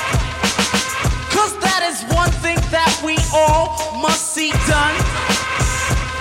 Cause 1.32 1.56
that 1.64 1.88
is 1.88 2.04
one 2.12 2.32
thing 2.44 2.58
that 2.72 2.92
we 3.04 3.16
all 3.32 3.72
must 4.02 4.34
see 4.34 4.52
done. 4.68 4.96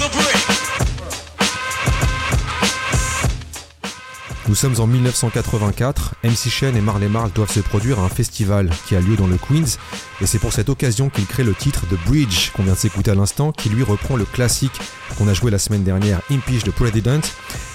Nous 4.46 4.54
sommes 4.54 4.78
en 4.78 4.86
1984, 4.86 6.16
MC 6.22 6.50
Shen 6.50 6.76
et 6.76 6.82
Marley 6.82 7.08
Marl 7.08 7.30
doivent 7.34 7.50
se 7.50 7.60
produire 7.60 7.98
à 8.00 8.02
un 8.02 8.10
festival 8.10 8.68
qui 8.86 8.94
a 8.94 9.00
lieu 9.00 9.16
dans 9.16 9.26
le 9.26 9.38
Queens, 9.38 9.78
et 10.20 10.26
c'est 10.26 10.38
pour 10.38 10.52
cette 10.52 10.68
occasion 10.68 11.08
qu'ils 11.08 11.24
créent 11.24 11.44
le 11.44 11.54
titre 11.54 11.86
The 11.86 11.98
Bridge 12.06 12.50
qu'on 12.50 12.62
vient 12.62 12.74
de 12.74 12.78
s'écouter 12.78 13.10
à 13.10 13.14
l'instant, 13.14 13.52
qui 13.52 13.70
lui 13.70 13.82
reprend 13.82 14.16
le 14.16 14.26
classique 14.26 14.78
qu'on 15.16 15.28
a 15.28 15.32
joué 15.32 15.50
la 15.50 15.58
semaine 15.58 15.82
dernière, 15.82 16.20
Impeach 16.30 16.62
the 16.62 16.72
President, 16.72 17.22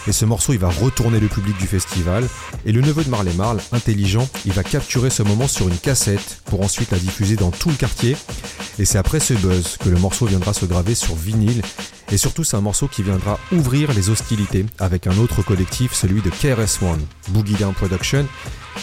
et 0.08 0.12
ce 0.12 0.26
morceau 0.26 0.54
il 0.54 0.60
va 0.60 0.70
retourner 0.70 1.20
le 1.20 1.28
public 1.28 1.58
du 1.58 1.66
festival, 1.66 2.24
et 2.68 2.72
le 2.72 2.82
neveu 2.82 3.04
de 3.04 3.10
Marley 3.10 3.34
Marl, 3.34 3.60
intelligent, 3.72 4.30
il 4.46 4.54
va 4.54 4.62
capturer 4.62 5.10
ce 5.10 5.24
moment 5.24 5.48
sur 5.48 5.68
une 5.68 5.78
cassette 5.78 6.42
pour 6.46 6.62
ensuite 6.62 6.92
la 6.92 7.00
diffuser 7.00 7.36
dans 7.36 7.50
tout 7.50 7.70
le 7.70 7.76
quartier, 7.76 8.16
et 8.78 8.86
c'est 8.86 9.00
après 9.00 9.20
ce 9.20 9.34
buzz 9.34 9.78
que 9.78 9.90
le 9.90 9.98
morceau 9.98 10.28
viendra 10.28 10.54
se 10.54 10.66
graver 10.66 10.94
sur 10.94 11.16
vinyle, 11.16 11.64
Et 12.12 12.18
surtout, 12.18 12.44
c'est 12.44 12.58
un 12.58 12.62
morceau 12.62 12.88
qui 12.88 13.04
viendra 13.04 13.40
ouvrir 13.52 13.94
les 13.94 14.10
hostilités 14.10 14.66
avec 14.80 15.06
un 15.06 15.16
autre 15.20 15.44
collectif, 15.44 15.94
celui 15.94 16.22
de 16.22 16.32
KRS-One, 16.60 17.06
Boogie 17.30 17.54
Down 17.54 17.74
Production, 17.74 18.26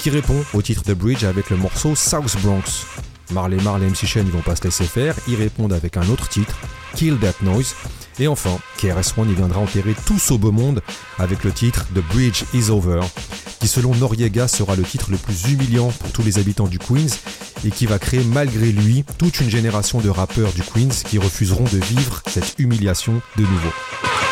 qui 0.00 0.10
répond 0.10 0.42
au 0.54 0.62
titre 0.62 0.82
de 0.84 0.94
Bridge 0.94 1.24
avec 1.24 1.50
le 1.50 1.56
morceau 1.56 1.94
South 1.94 2.36
Bronx. 2.42 2.86
Marley 3.32 3.58
Marl 3.62 3.82
et 3.82 3.86
MC 3.86 4.06
Shen, 4.06 4.26
ils 4.26 4.32
vont 4.32 4.40
pas 4.40 4.56
se 4.56 4.64
laisser 4.64 4.84
faire, 4.84 5.14
ils 5.28 5.34
répondent 5.34 5.72
avec 5.72 5.96
un 5.96 6.08
autre 6.08 6.28
titre, 6.28 6.54
Kill 6.94 7.18
That 7.18 7.34
Noise. 7.42 7.74
Et 8.18 8.28
enfin, 8.28 8.58
KRS-One, 8.78 9.28
il 9.28 9.34
viendra 9.34 9.60
enterrer 9.60 9.94
tout 10.06 10.18
ce 10.18 10.32
beau 10.34 10.52
monde 10.52 10.80
avec 11.18 11.44
le 11.44 11.52
titre 11.52 11.84
The 11.94 12.00
Bridge 12.12 12.44
Is 12.54 12.70
Over, 12.70 13.00
qui 13.60 13.68
selon 13.68 13.94
Noriega 13.94 14.48
sera 14.48 14.74
le 14.74 14.84
titre 14.84 15.10
le 15.10 15.18
plus 15.18 15.50
humiliant 15.50 15.88
pour 15.88 16.12
tous 16.12 16.22
les 16.22 16.38
habitants 16.38 16.68
du 16.68 16.78
Queens 16.78 17.18
et 17.64 17.70
qui 17.70 17.86
va 17.86 17.98
créer 17.98 18.24
malgré 18.24 18.72
lui 18.72 19.04
toute 19.18 19.40
une 19.40 19.50
génération 19.50 20.00
de 20.00 20.08
rappeurs 20.08 20.52
du 20.52 20.62
Queens 20.62 21.02
qui 21.04 21.18
refuseront 21.18 21.64
de 21.64 21.78
vivre 21.78 22.22
cette 22.26 22.54
humiliation 22.58 23.20
de 23.36 23.42
nouveau. 23.42 24.25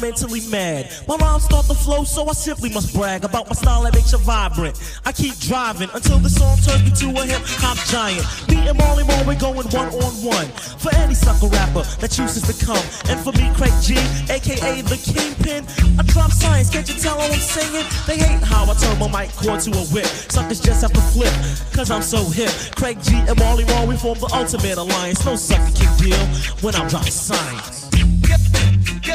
Mentally 0.00 0.40
mad. 0.48 0.90
My 1.08 1.16
rhymes 1.16 1.44
start 1.44 1.66
to 1.66 1.74
flow, 1.74 2.04
so 2.04 2.28
I 2.28 2.32
simply 2.32 2.70
must 2.70 2.94
brag 2.94 3.24
about 3.24 3.46
my 3.48 3.54
style 3.54 3.82
that 3.82 3.94
makes 3.94 4.12
you 4.12 4.18
vibrant. 4.18 4.78
I 5.04 5.12
keep 5.12 5.38
driving 5.38 5.88
until 5.94 6.18
the 6.18 6.30
song 6.30 6.56
turns 6.58 6.84
me 6.84 6.92
to 7.02 7.20
a 7.20 7.24
hip 7.24 7.42
hop 7.62 7.78
giant. 7.88 8.24
Me 8.48 8.68
and 8.68 8.78
Marley 8.78 9.04
Marl, 9.04 9.24
we're 9.26 9.38
going 9.38 9.56
one 9.56 9.88
on 9.88 10.14
one. 10.24 10.48
For 10.78 10.94
any 10.96 11.14
sucker 11.14 11.48
rapper 11.48 11.82
that 12.00 12.10
chooses 12.10 12.42
to 12.46 12.54
come. 12.64 12.84
And 13.08 13.18
for 13.20 13.32
me, 13.32 13.50
Craig 13.54 13.72
G, 13.82 13.96
aka 14.30 14.82
the 14.82 14.98
Kingpin, 14.98 15.64
I 15.98 16.02
drop 16.04 16.30
science, 16.30 16.70
can't 16.70 16.88
you 16.88 16.98
tell 16.98 17.20
I'm 17.20 17.32
singing? 17.32 17.86
They 18.06 18.18
hate 18.18 18.42
how 18.42 18.64
I 18.64 18.74
turn 18.74 18.98
my 18.98 19.08
mic 19.08 19.34
cord 19.36 19.60
to 19.60 19.70
a 19.70 19.84
whip. 19.94 20.06
Suckers 20.06 20.60
just 20.60 20.82
have 20.82 20.92
to 20.92 21.00
flip, 21.12 21.32
cause 21.72 21.90
I'm 21.90 22.02
so 22.02 22.24
hip. 22.30 22.50
Craig 22.76 22.98
G 23.02 23.14
and 23.16 23.38
Marley 23.38 23.64
Marl, 23.64 23.86
we 23.86 23.96
form 23.96 24.18
the 24.18 24.30
ultimate 24.32 24.78
alliance. 24.78 25.24
No 25.24 25.36
sucker 25.36 25.72
can 25.74 25.90
deal 25.98 26.26
when 26.62 26.74
I'm 26.74 26.88
dropping 26.88 27.12
science. 27.12 27.86
I'm 29.08 29.14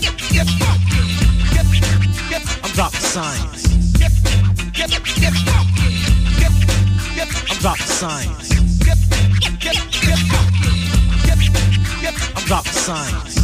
dropping 2.74 3.00
science. 3.02 3.66
I'm 7.44 7.58
dropping 7.60 7.86
science. 7.86 8.52
I'm 12.36 12.46
dropping 12.46 12.72
science. 12.72 13.38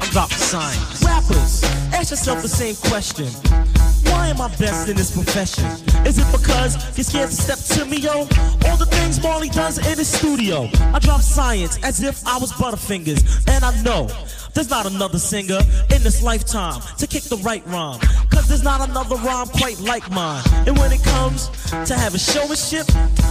I'm 0.00 0.10
dropping 0.10 0.36
science. 0.38 1.04
Rappers, 1.04 1.64
ask 1.92 2.10
yourself 2.10 2.42
the 2.42 2.48
same 2.48 2.76
question. 2.76 3.89
Why 4.10 4.28
am 4.28 4.40
I 4.40 4.48
best 4.56 4.88
in 4.88 4.96
this 4.96 5.10
profession? 5.12 5.64
Is 6.06 6.18
it 6.18 6.26
because 6.32 6.74
you're 6.96 7.04
scared 7.04 7.30
to 7.30 7.36
step 7.36 7.58
to 7.76 7.84
me, 7.84 7.98
yo? 7.98 8.26
All 8.66 8.76
the 8.76 8.86
things 8.86 9.22
Marley 9.22 9.48
does 9.48 9.78
in 9.78 9.96
his 9.98 10.08
studio. 10.08 10.68
I 10.92 10.98
drop 10.98 11.20
science 11.20 11.78
as 11.82 12.02
if 12.02 12.26
I 12.26 12.38
was 12.38 12.52
Butterfingers. 12.52 13.22
And 13.48 13.64
I 13.64 13.72
know 13.82 14.08
there's 14.54 14.70
not 14.70 14.86
another 14.86 15.18
singer 15.18 15.60
in 15.94 16.02
this 16.02 16.22
lifetime 16.22 16.80
to 16.98 17.06
kick 17.06 17.24
the 17.24 17.36
right 17.38 17.64
rhyme. 17.66 18.00
Cause 18.30 18.48
there's 18.48 18.64
not 18.64 18.86
another 18.88 19.16
rhyme 19.16 19.46
quite 19.48 19.78
like 19.80 20.10
mine. 20.10 20.42
And 20.66 20.76
when 20.78 20.92
it 20.92 21.02
comes 21.04 21.48
to 21.70 21.94
having 21.94 22.18
showmanship, 22.18 22.86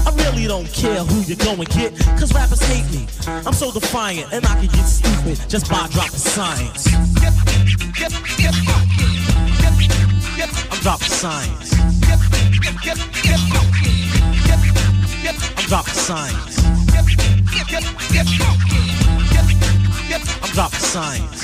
I 0.08 0.14
really 0.24 0.48
don't 0.48 0.72
care 0.72 1.04
who 1.04 1.22
you 1.22 1.36
go 1.36 1.54
and 1.54 1.70
get. 1.70 1.98
Cause 2.18 2.34
rappers 2.34 2.62
hate 2.62 2.90
me. 2.92 3.08
I'm 3.46 3.54
so 3.54 3.72
defiant 3.72 4.32
and 4.32 4.46
I 4.46 4.56
can 4.56 4.68
get 4.68 4.86
stupid 4.86 5.50
just 5.50 5.70
by 5.70 5.88
dropping 5.92 6.20
science. 6.20 6.88
I'm 10.42 10.48
dropping 10.80 11.08
science. 11.10 11.74
I'm 11.78 11.96
dropping 15.68 15.94
science. 15.94 16.58
I'm 20.42 20.52
dropping 20.54 20.80
science. 20.80 21.44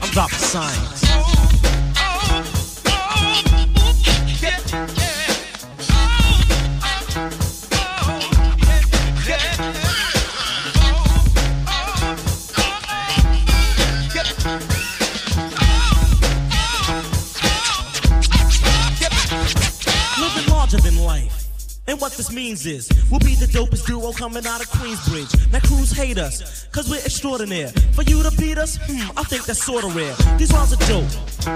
I'm 0.00 0.10
dropping 0.12 0.38
science. 0.38 1.02
Means 22.32 22.66
is, 22.66 22.88
we'll 23.10 23.20
be 23.20 23.34
the 23.34 23.46
dopest 23.46 23.86
duo 23.86 24.12
coming 24.12 24.46
out 24.46 24.60
of 24.60 24.68
Queensbridge. 24.68 25.52
Now 25.52 25.60
crews 25.60 25.92
hate 25.92 26.18
us, 26.18 26.66
cause 26.72 26.88
we're 26.88 27.04
extraordinaire. 27.04 27.68
For 27.92 28.02
you 28.02 28.22
to 28.22 28.30
beat 28.36 28.58
us, 28.58 28.76
hmm, 28.76 29.10
I 29.16 29.22
think 29.24 29.44
that's 29.44 29.62
sorta 29.62 29.88
rare. 29.88 30.14
These 30.38 30.52
rhymes 30.52 30.72
are 30.72 30.82
dope, 30.88 31.08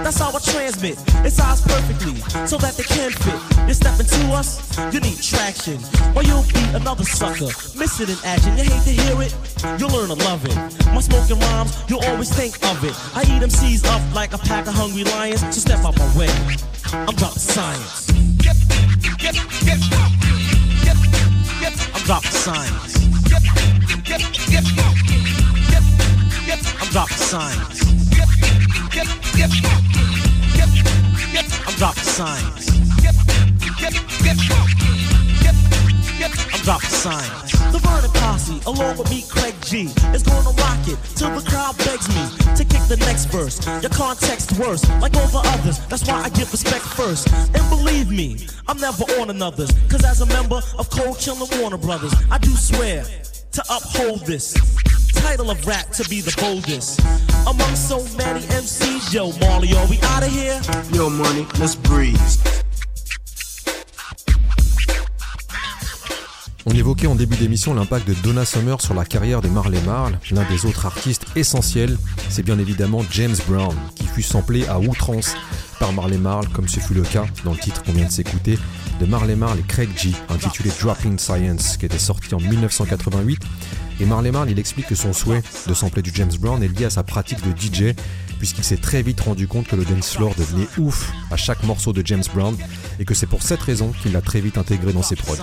that's 0.03 0.19
how 0.19 0.29
I 0.29 0.39
transmit. 0.39 0.97
It's 1.25 1.37
sized 1.37 1.67
perfectly, 1.67 2.15
so 2.47 2.57
that 2.57 2.75
they 2.77 2.83
can 2.83 3.11
fit. 3.11 3.39
You're 3.65 3.73
stepping 3.73 4.05
to 4.05 4.21
us, 4.33 4.77
you 4.93 4.99
need 4.99 5.17
traction. 5.21 5.79
Or 6.15 6.23
you'll 6.23 6.47
be 6.53 6.63
another 6.75 7.03
sucker, 7.03 7.51
miss 7.77 7.99
it 7.99 8.09
in 8.09 8.17
action. 8.23 8.57
You 8.57 8.63
hate 8.63 8.83
to 8.83 8.93
hear 9.01 9.21
it, 9.21 9.33
you'll 9.79 9.91
learn 9.91 10.09
to 10.09 10.19
love 10.25 10.45
it. 10.45 10.55
My 10.93 11.01
smoking 11.01 11.39
rhymes, 11.39 11.77
you'll 11.87 12.03
always 12.05 12.29
think 12.33 12.55
of 12.65 12.83
it. 12.83 12.95
I 13.15 13.23
eat 13.23 13.39
them 13.39 13.49
C's 13.49 13.83
up 13.85 14.01
like 14.13 14.33
a 14.33 14.37
pack 14.37 14.67
of 14.67 14.73
hungry 14.73 15.03
lions, 15.03 15.41
so 15.41 15.59
step 15.59 15.83
out 15.85 15.97
my 15.97 16.07
way. 16.17 16.29
I'm 16.93 17.15
dropping 17.15 17.39
science. 17.39 18.09
I'm 18.09 18.35
dropping 18.37 19.89
science. 19.89 20.26
I'm 21.93 22.03
dropping 22.03 22.31
science. 22.31 22.95
I'm 26.79 26.89
dropping 26.89 27.17
science. 27.17 27.81
I'm 31.67 31.75
dropping 31.75 32.03
science. 32.03 32.76
The 36.67 36.77
sign. 36.79 37.71
The 37.71 37.79
Vernon 37.79 38.11
Posse, 38.11 38.59
along 38.65 38.97
with 38.97 39.09
me, 39.09 39.23
Craig 39.29 39.55
G, 39.61 39.83
is 40.13 40.21
gonna 40.21 40.49
rock 40.49 40.83
it 40.85 40.99
till 41.15 41.31
the 41.31 41.39
crowd 41.49 41.77
begs 41.77 42.09
me 42.09 42.27
to 42.57 42.65
kick 42.65 42.83
the 42.89 42.97
next 43.07 43.27
verse. 43.27 43.65
Your 43.81 43.89
context 43.89 44.59
worse, 44.59 44.83
like 44.99 45.13
the 45.13 45.41
others. 45.45 45.79
That's 45.87 46.05
why 46.05 46.23
I 46.23 46.27
give 46.27 46.51
respect 46.51 46.83
first. 46.83 47.31
And 47.55 47.63
believe 47.69 48.11
me, 48.11 48.47
I'm 48.67 48.77
never 48.81 49.05
on 49.15 49.29
another's. 49.29 49.71
Cause 49.87 50.03
as 50.03 50.19
a 50.19 50.25
member 50.25 50.59
of 50.77 50.89
Cold 50.89 51.17
Chill 51.17 51.41
and 51.41 51.61
Warner 51.61 51.77
Brothers, 51.77 52.13
I 52.29 52.37
do 52.37 52.51
swear 52.51 53.05
to 53.53 53.63
uphold 53.71 54.25
this 54.25 54.53
title 55.13 55.49
of 55.49 55.65
rap 55.65 55.91
to 55.91 56.09
be 56.09 56.19
the 56.19 56.35
boldest. 56.35 56.99
Among 57.47 57.75
so 57.77 58.03
many 58.17 58.41
MCs, 58.41 59.13
yo, 59.13 59.31
Marley, 59.39 59.71
are 59.71 59.87
we 59.87 59.99
out 60.03 60.27
of 60.27 60.33
here? 60.33 60.59
Yo, 60.91 61.09
money, 61.09 61.47
let's 61.59 61.75
breeze. 61.75 62.43
On 66.69 66.71
évoquait 66.71 67.07
en 67.07 67.15
début 67.15 67.37
d'émission 67.37 67.73
l'impact 67.73 68.05
de 68.09 68.13
Donna 68.13 68.43
Summer 68.43 68.81
sur 68.81 68.93
la 68.93 69.05
carrière 69.05 69.41
des 69.41 69.49
Marley 69.49 69.79
Marl. 69.85 70.19
L'un 70.31 70.43
des 70.49 70.65
autres 70.65 70.85
artistes 70.85 71.25
essentiels, 71.37 71.97
c'est 72.27 72.43
bien 72.43 72.59
évidemment 72.59 73.05
James 73.11 73.37
Brown, 73.47 73.73
qui 73.95 74.03
fut 74.03 74.21
samplé 74.21 74.67
à 74.67 74.77
outrance 74.77 75.33
par 75.79 75.93
Marley 75.93 76.17
Marl, 76.17 76.45
comme 76.49 76.67
ce 76.67 76.81
fut 76.81 76.93
le 76.93 77.03
cas 77.03 77.23
dans 77.45 77.53
le 77.53 77.57
titre 77.57 77.81
qu'on 77.83 77.93
vient 77.93 78.05
de 78.05 78.11
s'écouter 78.11 78.59
de 78.99 79.05
Marley 79.05 79.37
Marl 79.37 79.57
et 79.57 79.63
Craig 79.63 79.87
G, 79.95 80.11
intitulé 80.27 80.69
Dropping 80.81 81.17
Science, 81.17 81.77
qui 81.77 81.85
était 81.85 81.97
sorti 81.97 82.35
en 82.35 82.39
1988. 82.41 83.41
Et 84.01 84.05
Marley 84.05 84.31
Marl, 84.31 84.51
il 84.51 84.59
explique 84.59 84.87
que 84.87 84.95
son 84.95 85.13
souhait 85.13 85.43
de 85.67 85.73
sampler 85.73 86.01
du 86.01 86.11
James 86.13 86.33
Brown 86.37 86.61
est 86.61 86.67
lié 86.67 86.83
à 86.83 86.89
sa 86.89 87.03
pratique 87.03 87.39
de 87.43 87.51
DJ, 87.57 87.95
puisqu'il 88.39 88.65
s'est 88.65 88.75
très 88.75 89.01
vite 89.03 89.21
rendu 89.21 89.47
compte 89.47 89.67
que 89.67 89.77
le 89.77 89.85
dance 89.85 90.11
floor 90.15 90.35
devenait 90.37 90.67
ouf 90.77 91.13
à 91.31 91.37
chaque 91.37 91.63
morceau 91.63 91.93
de 91.93 92.05
James 92.05 92.25
Brown, 92.33 92.57
et 92.99 93.05
que 93.05 93.13
c'est 93.13 93.25
pour 93.25 93.41
cette 93.41 93.61
raison 93.61 93.93
qu'il 94.01 94.11
l'a 94.11 94.21
très 94.21 94.41
vite 94.41 94.57
intégré 94.57 94.91
dans 94.91 95.03
ses 95.03 95.15
prods. 95.15 95.37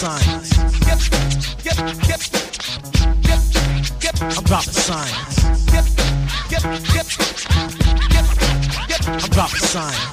science. 0.00 0.58
I'm 4.22 4.44
dropping 4.44 4.72
science. 4.72 5.44
I'm 9.06 9.30
dropping 9.30 9.60
science. 9.60 10.09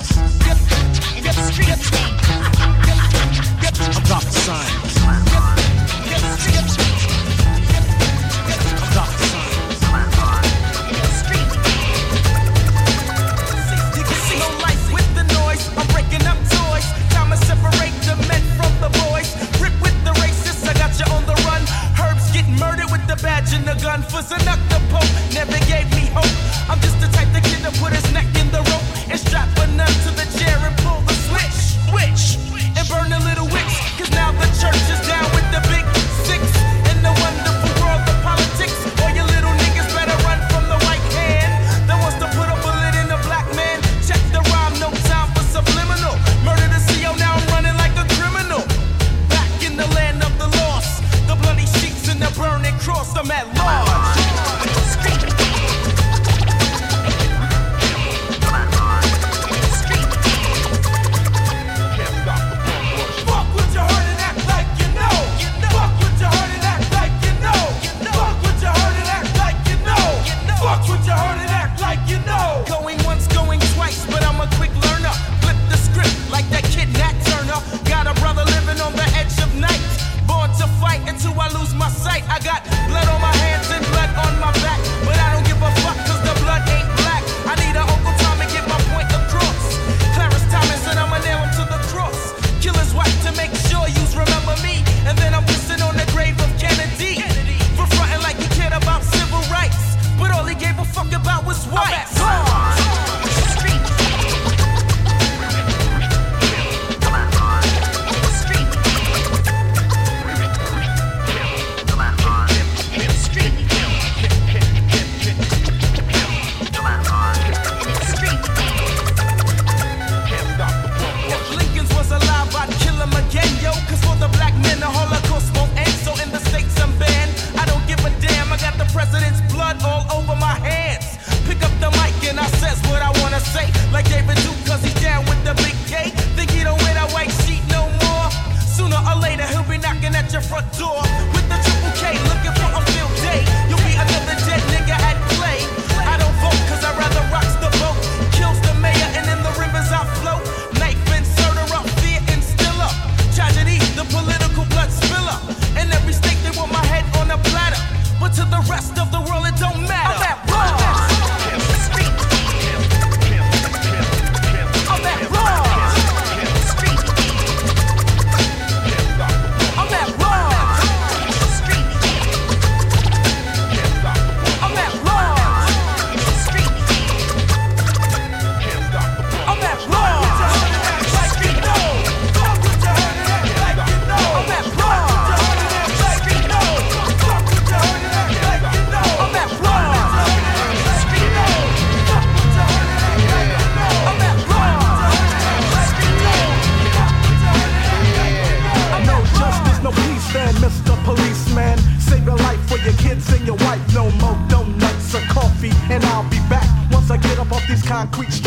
Concrete 208.06 208.47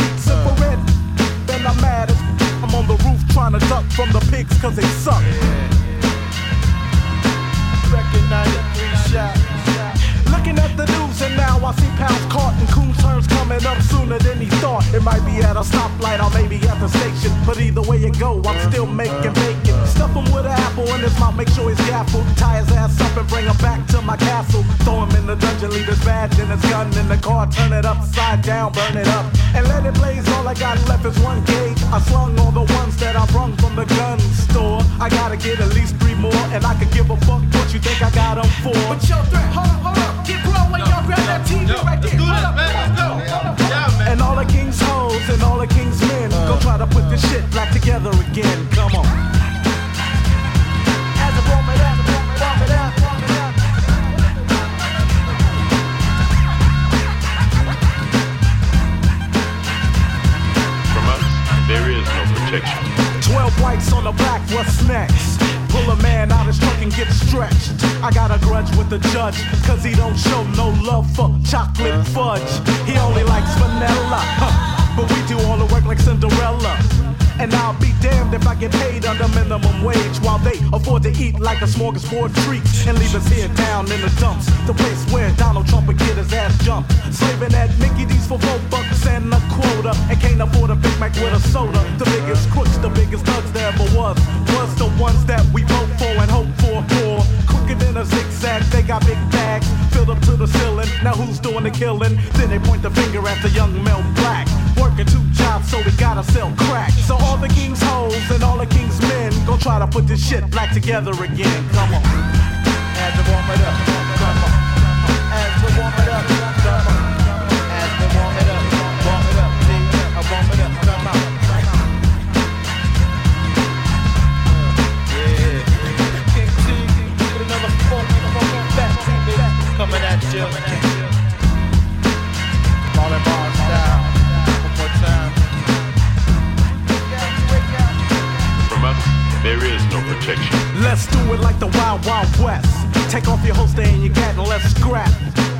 it 141.35 141.41
like 141.41 141.59
the 141.59 141.67
Wild 141.79 142.05
Wild 142.07 142.29
West. 142.41 142.71
Take 143.11 143.29
off 143.29 143.45
your 143.45 143.55
holster 143.55 143.83
and 143.83 144.05
your 144.05 144.15
gat 144.15 144.37
and 144.37 144.47
let's 144.47 144.65
scrap. 144.75 145.11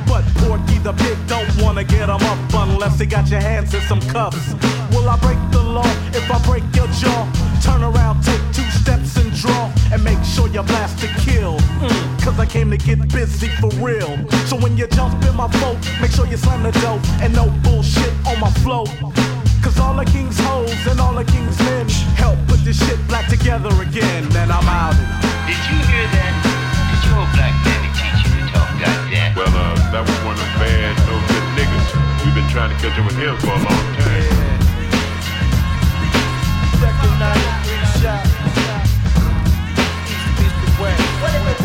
But 0.07 0.23
Porky 0.43 0.77
the 0.79 0.93
pig 0.93 1.17
don't 1.27 1.49
wanna 1.61 1.83
get 1.83 2.09
him 2.09 2.21
up 2.31 2.39
unless 2.53 2.99
he 2.99 3.05
got 3.05 3.29
your 3.29 3.41
hands 3.41 3.73
in 3.73 3.81
some 3.81 4.01
cuffs. 4.01 4.53
Will 4.91 5.07
I 5.07 5.17
break 5.17 5.39
the 5.51 5.61
law 5.61 5.87
if 6.13 6.29
I 6.29 6.39
break 6.45 6.63
your 6.75 6.87
jaw? 6.87 7.27
Turn 7.61 7.83
around, 7.83 8.23
take 8.23 8.41
two 8.53 8.69
steps 8.81 9.17
and 9.17 9.31
draw. 9.33 9.71
And 9.93 10.03
make 10.03 10.21
sure 10.23 10.47
you 10.47 10.63
blast 10.63 10.99
to 10.99 11.07
kill. 11.19 11.57
Mm, 11.79 12.21
Cause 12.23 12.39
I 12.39 12.45
came 12.45 12.71
to 12.71 12.77
get 12.77 12.99
busy 13.11 13.49
for 13.59 13.69
real. 13.85 14.17
So 14.47 14.57
when 14.57 14.77
you 14.77 14.87
jump 14.87 15.23
in 15.25 15.35
my 15.35 15.47
boat, 15.59 15.77
make 16.01 16.11
sure 16.11 16.25
you 16.27 16.37
slam 16.37 16.63
the 16.63 16.71
dope 16.79 17.03
and 17.21 17.33
no 17.33 17.49
bullshit 17.63 18.13
on 18.25 18.39
my 18.39 18.51
flow. 18.63 18.85
Cause 19.81 19.89
all 19.89 19.97
the 19.97 20.05
king's 20.05 20.37
hoes 20.39 20.85
and 20.85 20.99
all 20.99 21.15
the 21.15 21.23
king's 21.23 21.57
men 21.65 21.89
help 22.13 22.37
put 22.47 22.59
this 22.63 22.77
shit 22.77 23.01
back 23.07 23.27
together 23.27 23.73
again. 23.81 24.23
And 24.37 24.51
I'm 24.53 24.69
out. 24.69 24.93
Did 25.49 25.57
you 25.57 25.77
hear 25.89 26.05
that? 26.05 26.33
Did 26.93 27.01
your 27.09 27.25
black 27.33 27.55
daddy 27.65 27.89
teach 27.97 28.21
you 28.21 28.29
to 28.29 28.45
talk 28.53 28.69
like 28.77 29.09
that? 29.09 29.33
Well, 29.33 29.49
uh, 29.49 29.73
that 29.89 30.05
was 30.05 30.19
one 30.21 30.37
of 30.37 30.45
the 30.45 30.53
bad, 30.61 30.93
no 31.09 31.17
good 31.17 31.45
niggas. 31.57 31.97
We've 32.21 32.37
been 32.37 32.45
trying 32.53 32.69
to 32.69 32.77
catch 32.77 32.93
up 32.93 33.09
with 33.09 33.17
him 33.17 33.33
for 33.41 33.57
a 33.57 33.61
long 33.65 33.85
time. 33.97 34.61
Second 36.77 37.17
night, 37.17 37.41
three 37.65 37.81
shots. 38.05 38.29
East, 40.05 40.45
east, 40.45 40.61
and 40.61 40.77
west. 40.77 41.01
Well, 41.25 41.41
it 41.49 41.57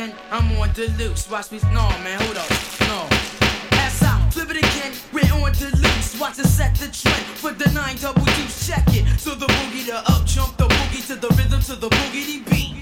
I'm 0.00 0.58
on 0.58 0.72
the 0.72 0.88
deluxe. 0.88 1.28
Watch 1.28 1.52
me, 1.52 1.58
no 1.74 1.84
man, 2.00 2.18
hold 2.22 2.38
up, 2.38 2.48
no. 2.88 3.06
As 3.72 4.02
out, 4.02 4.32
flip 4.32 4.48
it 4.50 4.56
again, 4.56 4.92
we're 5.12 5.30
on 5.34 5.52
deluxe. 5.52 6.18
Watch 6.18 6.38
us 6.38 6.54
set 6.56 6.74
the 6.76 6.88
trend 6.88 7.26
for 7.36 7.52
the 7.52 7.70
nine 7.72 7.96
double 7.96 8.24
deuce. 8.24 8.66
Check 8.66 8.84
it. 8.88 9.04
So 9.20 9.34
the 9.34 9.46
boogie, 9.46 9.84
the 9.84 9.98
up 10.10 10.24
jump, 10.24 10.56
the 10.56 10.64
boogie 10.68 11.06
to 11.08 11.16
the 11.16 11.28
rhythm, 11.36 11.60
to 11.68 11.76
the 11.76 11.90
boogity 11.90 12.40
beat. 12.48 12.80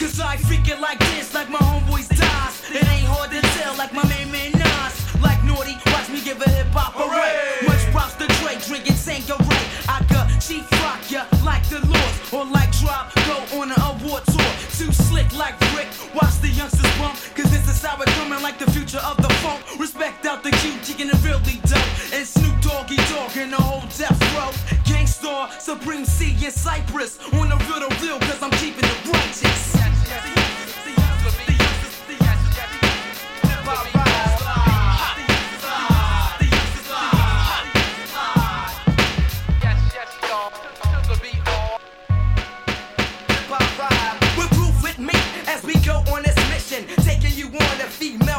Cause 0.00 0.18
I 0.18 0.36
freak 0.38 0.66
it 0.68 0.80
like 0.80 0.98
this, 0.98 1.34
like 1.34 1.48
my 1.50 1.58
homeboys 1.58 2.08
dies. 2.08 2.54
It 2.74 2.84
ain't 2.88 3.06
hard 3.06 3.30
to 3.30 3.40
tell, 3.60 3.76
like 3.76 3.92
my 3.92 4.04
main 4.08 4.32
man 4.32 4.50
Nas. 4.50 5.05
Like 5.26 5.42
Naughty, 5.42 5.74
watch 5.90 6.08
me 6.08 6.20
give 6.22 6.40
a 6.40 6.48
hip 6.48 6.70
hop 6.70 6.94
a 6.94 7.04
right. 7.10 7.34
Much 7.66 7.82
props 7.90 8.14
to 8.14 8.26
Dre, 8.38 8.54
drinking 8.62 8.94
Tanqueray. 8.94 9.64
I 9.90 9.98
got 10.06 10.30
chief 10.40 10.70
rock 10.82 11.02
ya 11.10 11.26
like 11.44 11.66
the 11.68 11.82
Lords, 11.82 12.16
or 12.32 12.44
like 12.46 12.70
Drop, 12.78 13.10
go 13.26 13.36
on 13.58 13.72
an 13.74 13.80
award 13.90 14.22
tour. 14.30 14.52
Too 14.78 14.92
slick 14.92 15.26
like 15.34 15.58
Rick, 15.74 15.88
watch 16.14 16.38
the 16.38 16.48
youngsters 16.48 16.86
bump. 16.98 17.18
Cause 17.34 17.50
this 17.50 17.66
is 17.66 17.82
how 17.82 17.96
coming 18.16 18.40
like 18.40 18.58
the 18.58 18.70
future 18.70 19.02
of 19.02 19.16
the 19.16 19.32
funk. 19.42 19.60
Respect 19.80 20.26
out 20.26 20.44
the 20.44 20.52
Q, 20.62 20.78
chicken 20.86 21.10
and 21.10 21.20
really 21.24 21.58
dope. 21.66 21.90
And 22.14 22.26
Snoop 22.26 22.54
Doggy 22.62 22.96
Dogg 23.10 23.36
and 23.36 23.52
the 23.52 23.56
whole 23.56 23.82
death 23.98 24.20
row. 24.34 24.52
Gang 24.84 25.06
Starr, 25.06 25.50
Supreme 25.58 26.04
C 26.04 26.36
in 26.44 26.52
Cypress. 26.52 27.18
On 27.34 27.48
the 27.48 27.56
real 27.66 27.82
to 27.82 27.90
real, 28.00 28.18
cause 28.20 28.42
I'm 28.42 28.54
keeping 28.62 28.84
it 28.84 28.98
righteous. 29.10 30.35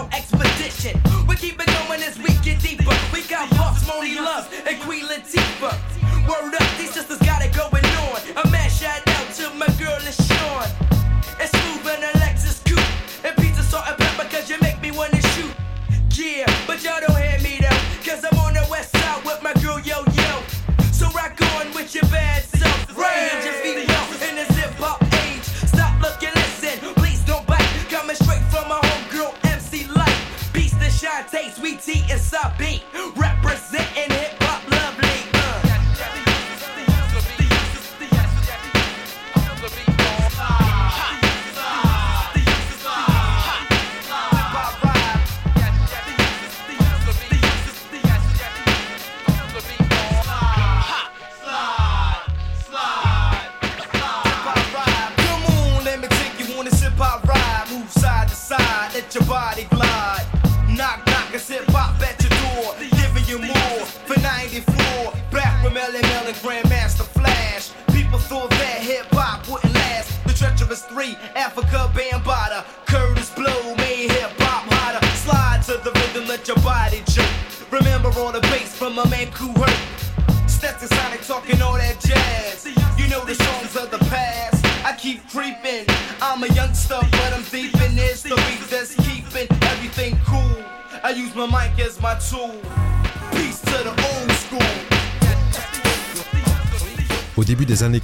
Expedition. 0.05 1.01
We 1.27 1.35
keep 1.35 1.59
it 1.59 1.65
going 1.65 2.03
as 2.03 2.17
we 2.17 2.29
get 2.43 2.61
deeper. 2.61 2.95
We 3.11 3.23
got 3.23 3.49
Buffs, 3.51 3.83
Monie 3.89 4.15
Love, 4.15 4.47
and 4.67 4.79
Queen 4.81 5.05
Latifah. 5.05 5.46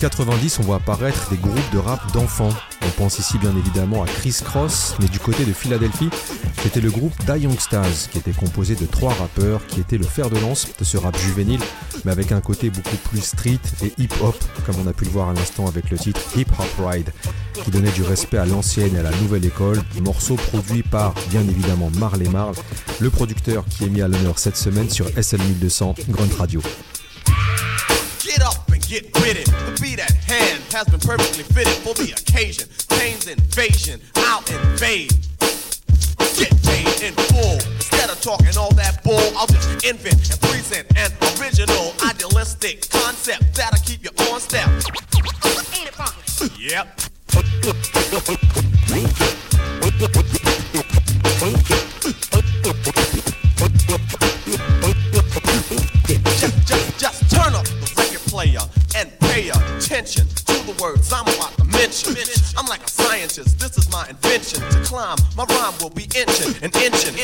90, 0.04 0.60
on 0.60 0.64
voit 0.64 0.76
apparaître 0.76 1.30
des 1.30 1.38
groupes 1.38 1.72
de 1.72 1.78
rap 1.78 2.12
d'enfants. 2.12 2.49
On 2.86 2.89
pense 3.01 3.20
ici 3.20 3.38
bien 3.38 3.56
évidemment 3.56 4.04
à 4.04 4.06
Chris 4.06 4.36
Cross, 4.43 4.97
mais 4.99 5.08
du 5.08 5.18
côté 5.18 5.45
de 5.45 5.54
Philadelphie, 5.54 6.10
c'était 6.62 6.82
le 6.82 6.91
groupe 6.91 7.14
Die 7.26 7.43
Young 7.43 7.58
Stars, 7.58 8.10
qui 8.12 8.18
était 8.18 8.34
composé 8.34 8.76
de 8.76 8.86
trois 8.86 9.14
rappeurs 9.14 9.66
qui 9.68 9.80
étaient 9.80 9.97
le 9.97 10.04
fer 10.04 10.30
de 10.30 10.38
lance 10.39 10.68
de 10.78 10.84
ce 10.84 10.97
rap 10.97 11.18
juvénile 11.18 11.62
mais 12.04 12.12
avec 12.12 12.34
un 12.34 12.41
côté 12.41 12.70
beaucoup 12.70 12.97
plus 13.10 13.22
street 13.22 13.62
et 13.82 13.93
hip-hop, 13.97 14.36
comme 14.66 14.76
on 14.84 14.88
a 14.88 14.91
pu 14.91 15.06
le 15.06 15.12
voir 15.12 15.30
à 15.30 15.34
l'instant 15.34 15.68
avec 15.68 15.89
le 15.89 15.97
titre 15.97 16.20
Hip 16.36 16.47
Hop 16.60 16.86
Ride, 16.86 17.10
qui 17.64 17.72
donnait 17.72 17.91
du 17.91 18.04
respect 18.04 18.39
à 18.39 18.45
l'ancienne 18.45 18.97
et 18.97 18.99
à 18.99 19.04
la 19.04 19.12
nouvelle 19.22 19.45
école, 19.45 19.82
morceau 20.01 20.36
produit 20.36 20.84
par 20.84 21.14
bien 21.30 21.43
évidemment 21.43 21.89
Marley 21.97 22.28
Marl, 22.28 22.56
le 22.99 23.10
producteur 23.10 23.64
qui 23.70 23.86
est 23.86 23.89
mis 23.89 24.01
à 24.01 24.10
l'honneur 24.10 24.38
cette 24.38 24.58
semaine 24.58 24.89
sur 24.89 25.06
SL1200 25.06 25.95
Grunt 26.10 26.36
Radio. 26.38 26.62
Has 30.84 30.92
been 30.92 31.00
perfectly 31.18 31.44
fitted 31.44 31.74
for 31.84 31.94
the 31.94 32.12
occasion. 32.12 32.68
Kane's 32.90 33.28
invasion, 33.28 34.02
I'll 34.16 34.44
invade. 34.44 35.14
Get 36.36 36.52
paid 36.64 37.02
in 37.04 37.14
full. 37.32 37.60
Instead 37.76 38.10
of 38.10 38.20
talking 38.22 38.58
all 38.58 38.74
that 38.76 39.04
bull, 39.04 39.32
I'll 39.38 39.48
just 39.48 39.86
invent 39.86 40.30
and 40.30 40.42
present 40.42 40.88
an 40.98 41.12
original, 41.40 41.94
idealistic 42.04 42.90
concept 42.90 43.56
that'll 43.56 43.84
keep 43.86 44.04
you 44.04 44.10
on 44.32 44.40
step. 44.40 44.68
Ain't 44.68 45.88
it 45.88 45.96
funky? 45.96 46.52
Yep. 46.60 47.00
climb, 65.04 65.18
my 65.36 65.45
rhyme 65.45 65.74
will 65.82 65.89
be 65.89 66.04
inching 66.16 66.56
and 66.64 66.72
inching 66.76 67.16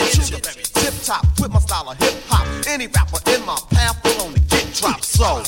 very 0.43 0.63
tip 0.63 0.93
top 1.03 1.25
with 1.39 1.51
my 1.51 1.59
style 1.59 1.89
of 1.89 1.97
hip 1.99 2.15
hop. 2.27 2.45
Any 2.67 2.87
rapper 2.87 3.19
in 3.31 3.45
my 3.45 3.57
path 3.71 4.03
will 4.03 4.27
only 4.27 4.41
get 4.51 4.73
dropped. 4.73 5.05
So, 5.05 5.43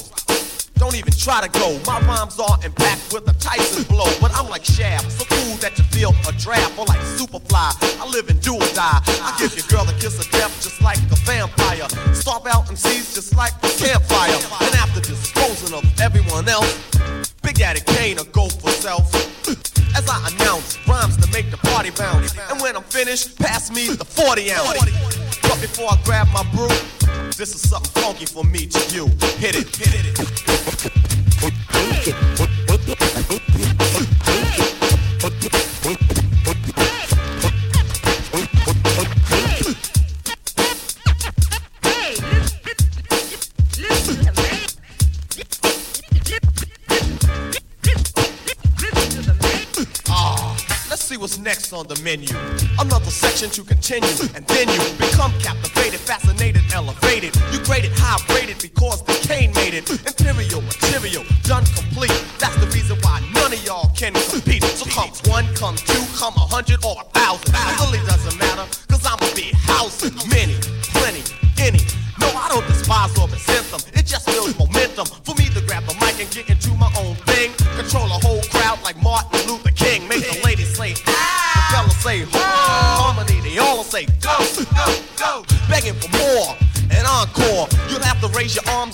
don't 0.75 0.95
even 0.95 1.13
try 1.13 1.45
to 1.45 1.49
go. 1.59 1.79
My 1.85 1.99
rhymes 2.07 2.39
are 2.39 2.57
impact 2.63 3.13
with 3.13 3.27
a 3.27 3.33
Tyson 3.33 3.83
blow. 3.83 4.09
But 4.21 4.31
I'm 4.33 4.49
like 4.49 4.63
Shaft, 4.63 5.11
so 5.11 5.25
cool 5.29 5.55
that 5.57 5.77
you 5.77 5.83
feel 5.91 6.11
a 6.27 6.31
draft. 6.39 6.77
Or 6.79 6.85
like 6.85 7.03
Superfly, 7.17 7.99
I 7.99 8.07
live 8.09 8.29
and 8.29 8.39
do 8.41 8.55
or 8.55 8.71
die. 8.73 9.01
I 9.27 9.35
give 9.37 9.53
your 9.55 9.67
girl 9.67 9.87
a 9.87 9.93
kiss 9.99 10.17
of 10.19 10.30
And 21.99 22.61
when 22.61 22.75
I'm 22.75 22.83
finished, 22.83 23.37
pass 23.37 23.71
me 23.71 23.87
the 23.87 24.05
40 24.05 24.51
ounce. 24.51 24.79
But 25.41 25.61
before 25.61 25.89
I 25.91 25.97
grab 26.03 26.27
my 26.33 26.43
brew, 26.51 26.67
this 27.37 27.55
is 27.55 27.69
something 27.69 27.91
funky 28.01 28.25
for 28.25 28.43
me 28.43 28.67
to 28.67 28.95
you. 28.95 29.07
Hit 29.37 29.55
it, 29.55 29.75
hit 29.75 30.05
it. 30.05 30.17
On 51.73 51.87
the 51.87 51.95
menu. 52.03 52.27
Another 52.79 53.09
section 53.09 53.49
to 53.51 53.63
continue, 53.63 54.11
and 54.35 54.45
then 54.47 54.67
you 54.67 54.79
become 54.99 55.31
captivated, 55.39 56.01
fascinated, 56.01 56.63
elevated. 56.73 57.33
You 57.53 57.63
graded 57.63 57.93
high 57.95 58.19
rated 58.35 58.59
because 58.61 59.01
the 59.05 59.13
Kane 59.25 59.53
made 59.53 59.73
it. 59.73 59.89
Imperial 59.89 60.61
material, 60.61 61.23
done 61.43 61.63
complete. 61.71 62.11
That's 62.39 62.57
the 62.59 62.67
reason 62.75 62.97
why 62.99 63.23
none 63.33 63.53
of 63.53 63.63
y'all 63.63 63.89
can 63.95 64.11
compete. 64.11 64.63
So 64.63 64.83
come 64.91 65.11
one, 65.31 65.47
come 65.55 65.77
two, 65.77 66.03
come 66.19 66.33
a 66.35 66.43
hundred 66.43 66.83
or 66.83 66.99
a 66.99 67.05
thousand. 67.15 67.50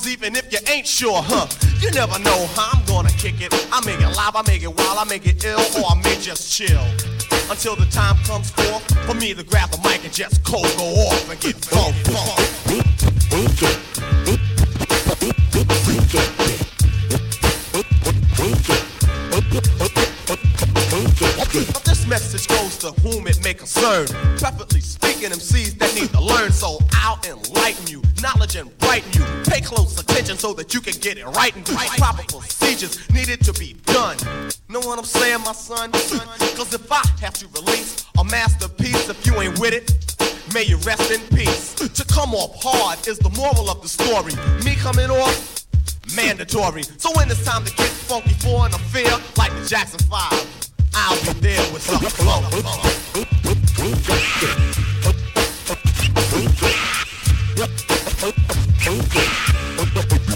Even 0.07 0.35
if 0.35 0.51
you 0.51 0.59
ain't 0.71 0.87
sure, 0.87 1.21
huh? 1.21 1.47
You 1.81 1.91
never 1.91 2.17
know 2.19 2.47
how 2.55 2.69
I'm 2.73 2.85
gonna 2.85 3.09
kick 3.11 3.41
it. 3.41 3.53
I 3.71 3.83
make 3.85 3.99
it 3.99 4.15
live, 4.15 4.35
I 4.35 4.43
make 4.47 4.63
it 4.63 4.67
wild, 4.67 4.97
I 4.97 5.03
make 5.05 5.27
it 5.27 5.43
ill, 5.43 5.59
or 5.59 5.91
I 5.91 5.95
may 6.03 6.15
just 6.19 6.51
chill. 6.51 6.85
Until 7.49 7.75
the 7.75 7.85
time 7.91 8.17
comes 8.23 8.49
forth 8.51 8.83
for 9.05 9.13
me 9.13 9.33
to 9.33 9.43
grab 9.43 9.69
the 9.71 9.77
mic 9.87 10.03
and 10.03 10.13
just 10.13 10.43
cold 10.43 10.67
go 10.77 10.85
off 10.85 11.29
and 11.29 11.39
get 11.39 11.55
funk. 11.55 11.95
This 21.57 22.05
message 22.05 22.47
goes 22.47 22.77
to 22.77 22.91
whom 23.01 23.25
it 23.25 23.43
may 23.43 23.55
concern. 23.55 24.05
Preferably 24.37 24.79
speaking 24.79 25.31
MCs 25.31 25.79
that 25.79 25.93
need 25.95 26.09
to 26.11 26.21
learn, 26.21 26.51
so 26.51 26.77
I'll 26.93 27.19
enlighten 27.25 27.87
you. 27.87 28.03
Knowledge 28.21 28.55
and 28.57 28.75
brighten 28.77 29.11
you. 29.13 29.25
Pay 29.43 29.61
close 29.61 29.99
attention 29.99 30.37
so 30.37 30.53
that 30.53 30.75
you 30.75 30.81
can 30.81 30.93
get 30.99 31.17
it 31.17 31.25
right 31.25 31.55
and 31.55 31.67
right. 31.69 31.89
Proper 31.97 32.23
procedures 32.23 33.09
needed 33.09 33.41
to 33.43 33.53
be 33.53 33.73
done. 33.85 34.17
Know 34.69 34.81
what 34.81 34.99
I'm 34.99 35.05
saying, 35.05 35.41
my 35.41 35.53
son? 35.53 35.91
Cause 35.91 36.73
if 36.75 36.91
I 36.91 37.01
have 37.21 37.33
to 37.35 37.47
release 37.47 38.05
a 38.19 38.23
masterpiece, 38.23 39.09
if 39.09 39.25
you 39.25 39.41
ain't 39.41 39.59
with 39.59 39.73
it, 39.73 40.53
may 40.53 40.63
you 40.63 40.77
rest 40.85 41.09
in 41.09 41.21
peace. 41.35 41.73
To 41.73 42.05
come 42.05 42.35
off 42.35 42.61
hard 42.61 43.07
is 43.07 43.17
the 43.17 43.31
moral 43.31 43.71
of 43.71 43.81
the 43.81 43.89
story. 43.89 44.33
Me 44.63 44.75
coming 44.75 45.09
off 45.09 45.65
mandatory. 46.15 46.83
So 46.83 47.09
when 47.15 47.31
it's 47.31 47.43
time 47.43 47.65
to 47.65 47.75
get 47.75 47.89
funky 47.89 48.33
for 48.35 48.67
an 48.67 48.73
affair 48.75 49.11
like 49.37 49.51
the 49.53 49.65
Jackson 49.67 49.99
5, 50.07 50.66
I'll 50.93 51.33
be 51.33 51.39
there 51.39 51.73
with 51.73 51.81
some 51.81 51.99
flow. 51.99 52.43
It's 60.09 60.26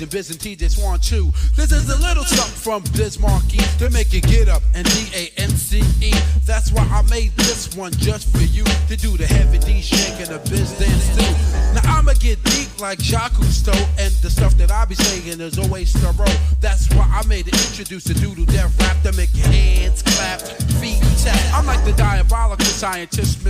the 0.00 0.06
boys 0.06 0.30
and 0.30 0.38
Byzantine 0.38 0.56
just 0.56 0.82
want. 0.82 1.02
This 1.56 1.72
is 1.72 1.90
a 1.90 1.98
little 2.00 2.24
something 2.24 2.54
from 2.54 2.82
Biz 2.96 3.18
Markie 3.18 3.69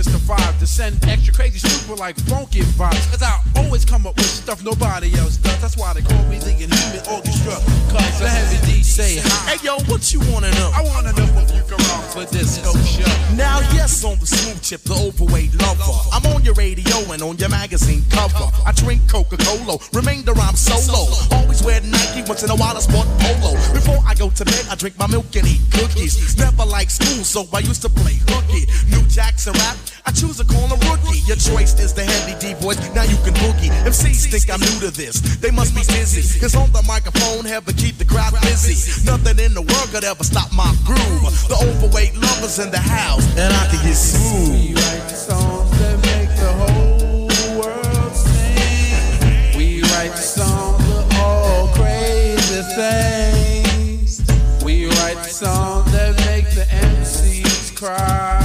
Mr. 0.01 0.17
Five, 0.17 0.57
to 0.57 0.65
send 0.65 0.97
extra 1.05 1.31
crazy 1.31 1.59
super 1.59 1.95
like 1.95 2.17
funky 2.25 2.61
vibes. 2.73 3.05
Cause 3.11 3.21
I 3.21 3.37
always 3.55 3.85
come 3.85 4.07
up 4.07 4.15
with 4.15 4.25
stuff 4.25 4.63
nobody 4.63 5.13
else 5.13 5.37
does. 5.37 5.61
That's 5.61 5.77
why 5.77 5.93
they 5.93 6.01
call 6.01 6.25
me 6.25 6.39
the 6.39 6.57
Inhuman 6.57 7.05
Orchestra. 7.05 7.53
Cause 7.93 8.17
the 8.17 8.27
heavy 8.27 8.57
D 8.65 8.81
say 8.81 9.21
hi. 9.21 9.53
Hey 9.53 9.59
yo, 9.63 9.77
what 9.85 10.11
you 10.11 10.19
wanna 10.33 10.49
know? 10.57 10.71
I 10.73 10.81
wanna 10.89 11.13
know 11.13 11.29
if 11.37 11.53
you 11.53 11.61
can 11.69 11.77
rock 11.93 12.01
for 12.09 12.25
disco 12.33 12.73
show. 12.81 13.05
Now, 13.37 13.61
yes, 13.77 14.03
on 14.03 14.17
the 14.17 14.25
smooth 14.25 14.61
chip, 14.63 14.81
the 14.89 14.97
overweight 14.97 15.53
lover. 15.61 15.93
I'm 16.11 16.25
on 16.33 16.43
your 16.43 16.55
radio 16.55 16.97
and 17.13 17.21
on 17.21 17.37
your 17.37 17.49
magazine 17.49 18.01
cover. 18.09 18.49
I 18.65 18.71
drink 18.73 19.05
Coca 19.05 19.37
Cola, 19.37 19.77
remainder 19.93 20.33
I'm 20.33 20.55
solo. 20.55 21.13
Always 21.29 21.61
wear 21.61 21.79
Nike, 21.81 22.25
once 22.25 22.41
in 22.41 22.49
a 22.49 22.55
while 22.55 22.75
I 22.75 22.81
sport 22.81 23.05
polo. 23.21 23.53
Before 23.69 24.01
I 24.07 24.15
go 24.15 24.31
to 24.31 24.45
bed, 24.45 24.65
I 24.65 24.73
drink 24.73 24.97
my 24.97 25.05
milk 25.05 25.29
and 25.35 25.45
eat 25.45 25.61
cookies. 25.69 26.17
Never 26.37 26.65
like 26.65 26.89
school, 26.89 27.23
so 27.23 27.45
I 27.53 27.59
used 27.59 27.83
to 27.83 27.89
play 27.89 28.17
hooky. 28.27 28.65
New 28.89 29.05
Jackson 29.07 29.53
rap, 29.53 29.77
I 30.05 30.11
choose 30.11 30.39
a 30.39 30.45
rookie. 30.45 31.19
Your 31.25 31.37
choice 31.37 31.77
is 31.79 31.93
the 31.93 32.03
heavy 32.03 32.35
D 32.39 32.53
voice. 32.55 32.77
now 32.95 33.03
you 33.03 33.17
can 33.23 33.33
boogie. 33.35 33.69
MCs 33.85 34.31
think 34.31 34.49
I'm 34.49 34.59
new 34.59 34.79
to 34.87 34.91
this, 34.91 35.21
they 35.37 35.51
must 35.51 35.75
be 35.75 35.81
dizzy. 35.81 36.39
Cause 36.39 36.55
on 36.55 36.71
the 36.71 36.83
microphone, 36.87 37.45
have 37.45 37.65
to 37.65 37.73
keep 37.73 37.97
the 37.97 38.05
crowd 38.05 38.33
busy. 38.41 38.75
Nothing 39.05 39.39
in 39.39 39.53
the 39.53 39.61
world 39.61 39.89
could 39.91 40.03
ever 40.03 40.23
stop 40.23 40.51
my 40.53 40.73
groove. 40.85 41.31
The 41.47 41.57
overweight 41.61 42.15
lovers 42.15 42.59
in 42.59 42.71
the 42.71 42.79
house, 42.79 43.25
and 43.37 43.53
I 43.53 43.67
can 43.67 43.81
get 43.85 43.95
smooth. 43.95 44.51
We 44.51 44.73
write 44.73 45.09
songs 45.09 45.71
that 45.79 45.97
make 46.09 46.31
the 46.35 46.51
whole 46.61 47.27
world 47.59 48.15
sing. 48.15 49.57
We 49.57 49.81
write 49.93 50.17
songs 50.17 50.83
of 50.97 51.19
all 51.19 51.67
crazy 51.75 52.61
things. 52.75 54.21
We 54.63 54.87
write 54.87 55.23
songs 55.25 55.91
that 55.91 56.15
make 56.25 56.49
the 56.55 56.65
MCs 56.69 57.75
cry. 57.75 58.40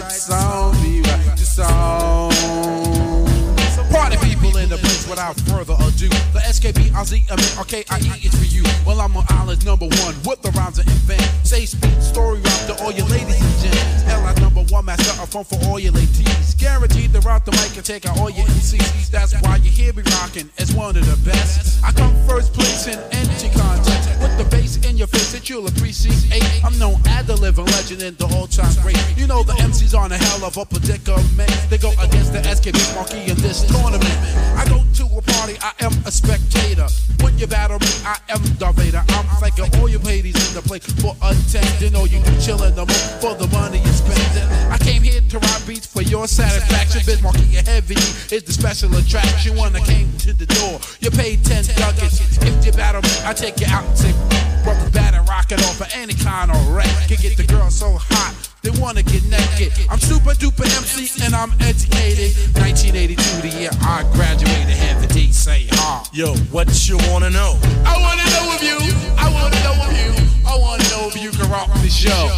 Write 0.00 0.12
songs, 0.12 0.78
we 0.82 1.00
write 1.02 1.36
the 1.36 1.44
songs. 1.44 2.34
Party 3.90 4.16
people 4.18 4.56
in 4.56 4.68
the 4.68 4.76
place 4.76 5.08
without 5.08 5.36
further 5.40 5.74
ado. 5.74 6.08
The 6.32 6.40
SKB, 6.46 6.90
RZ, 6.94 7.26
I 7.30 7.36
mean, 7.36 7.52
RKIE 7.58 8.24
is 8.24 8.34
for 8.34 8.44
you. 8.46 8.62
Well, 8.86 9.00
I'm 9.00 9.16
on 9.16 9.24
island 9.30 9.64
number 9.66 9.86
one 9.86 10.14
with 10.24 10.42
the 10.42 10.50
rhymes 10.52 10.78
I 10.78 10.82
invent. 10.82 11.22
Say 11.44 11.66
speak, 11.66 12.00
story 12.00 12.40
rap 12.40 12.66
to 12.68 12.82
all 12.82 12.92
your 12.92 13.06
ladies 13.06 13.40
and 13.40 13.62
gents. 13.62 14.02
Hell, 14.02 14.24
I 14.24 14.32
number 14.60 14.72
one 14.74 14.84
master 14.84 15.22
of 15.22 15.28
fun 15.28 15.44
for 15.44 15.58
all 15.66 15.78
your 15.78 15.92
ladies. 15.92 16.54
Guaranteed 16.54 17.12
to 17.12 17.20
rock 17.20 17.44
the 17.44 17.52
mic 17.52 17.76
and 17.76 17.84
take 17.84 18.06
out 18.06 18.18
all 18.18 18.30
your 18.30 18.46
MCs. 18.46 19.10
That's 19.10 19.34
why 19.42 19.56
you 19.56 19.70
hear 19.70 19.92
me 19.92 20.02
rocking 20.20 20.50
as 20.58 20.74
one 20.74 20.96
of 20.96 21.06
the 21.06 21.16
best. 21.28 21.82
I 21.84 21.92
come 21.92 22.14
first 22.26 22.52
place 22.52 22.86
in 22.86 22.98
empty 23.12 23.48
contest. 23.56 24.20
With 24.20 24.36
the 24.36 24.44
bass 24.44 24.76
in 24.84 24.98
your 24.98 25.06
face 25.06 25.32
that 25.32 25.48
you'll 25.48 25.66
appreciate. 25.66 26.44
I'm 26.64 26.78
known 26.78 27.00
as 27.06 27.26
the 27.26 27.36
living 27.36 27.64
legend 27.66 28.02
and 28.02 28.16
the 28.18 28.26
all-time 28.36 28.72
great. 28.82 28.98
You 29.16 29.26
know 29.26 29.42
the 29.42 29.54
MCs 29.54 29.96
on 29.98 30.12
a 30.12 30.18
hell 30.18 30.44
of 30.44 30.56
a 30.56 30.64
predicament. 30.64 31.50
They 31.70 31.78
go 31.78 31.92
against 32.00 32.32
the 32.32 32.40
SKB 32.40 32.76
monkey 32.94 33.30
in 33.30 33.36
this 33.40 33.64
tournament. 33.64 34.16
I 34.56 34.68
go 34.68 34.84
to 34.84 35.04
a 35.16 35.22
party, 35.22 35.56
I 35.62 35.72
am 35.80 35.92
a 36.04 36.12
spectator. 36.12 36.86
When 37.24 37.38
you 37.38 37.46
battle 37.46 37.78
me, 37.78 37.88
I 38.04 38.18
am 38.28 38.42
Darth 38.58 38.76
Vader. 38.76 39.02
I'm 39.08 39.26
thanking 39.40 39.72
all 39.80 39.88
your 39.88 40.00
ladies 40.00 40.36
in 40.48 40.54
the 40.54 40.62
place 40.62 40.84
for 41.00 41.16
attending. 41.22 41.96
All 41.96 42.06
you 42.06 42.20
chillin' 42.44 42.74
the 42.74 42.84
mood 42.84 43.10
for 43.24 43.34
the 43.34 43.48
money 43.48 43.78
you 43.78 43.92
spending. 43.92 44.59
I 44.68 44.78
came 44.78 45.02
here 45.02 45.20
to 45.20 45.38
rock 45.38 45.66
beats 45.66 45.86
for 45.86 46.02
your 46.02 46.26
satisfaction. 46.26 47.02
Biz 47.06 47.22
Markie 47.22 47.56
and 47.56 47.66
Heavy 47.66 47.94
is 47.94 48.42
the 48.42 48.52
special 48.52 48.94
attraction. 48.96 49.56
When 49.56 49.74
I 49.74 49.80
came 49.80 50.12
to 50.18 50.32
the 50.32 50.46
door, 50.46 50.80
you 51.00 51.10
paid 51.10 51.44
10 51.44 51.64
ducats. 51.76 52.20
If 52.42 52.66
you 52.66 52.72
battle 52.72 53.02
me, 53.02 53.10
I 53.24 53.32
take 53.32 53.60
you 53.60 53.66
out 53.68 53.84
and 53.84 53.96
say, 53.96 54.12
brothers 54.64 54.90
batter 54.90 55.22
rockin' 55.22 55.60
off 55.60 55.76
for 55.78 55.86
any 55.94 56.14
kind 56.14 56.50
of 56.50 56.68
wreck. 56.68 56.90
Can 57.08 57.16
get 57.22 57.36
the 57.36 57.44
girl 57.44 57.70
so 57.70 57.96
hot. 57.96 58.49
They 58.62 58.70
wanna 58.78 59.02
get 59.02 59.24
naked. 59.24 59.72
I'm 59.88 59.98
super 59.98 60.34
duper 60.36 60.68
MC 60.76 61.24
and 61.24 61.34
I'm 61.34 61.50
educated. 61.60 62.36
1982, 62.60 63.16
the 63.40 63.48
year 63.48 63.70
I 63.80 64.04
graduated. 64.12 64.76
Heavy 64.76 65.06
D 65.06 65.32
say 65.32 65.66
ha. 65.72 66.04
Yo, 66.12 66.34
what 66.52 66.68
you 66.86 66.98
wanna 67.08 67.30
know? 67.30 67.56
I 67.86 67.96
wanna 67.96 68.24
know 68.28 68.52
if 68.52 68.62
you, 68.62 68.76
I 69.16 69.32
wanna 69.32 69.56
know 69.64 69.76
if 69.88 69.96
you, 69.96 70.12
I 70.46 70.58
wanna 70.58 70.84
know 70.90 71.08
if 71.08 71.16
you 71.16 71.30
can 71.30 71.50
rock 71.50 71.72
the 71.80 71.88
show. 71.88 72.28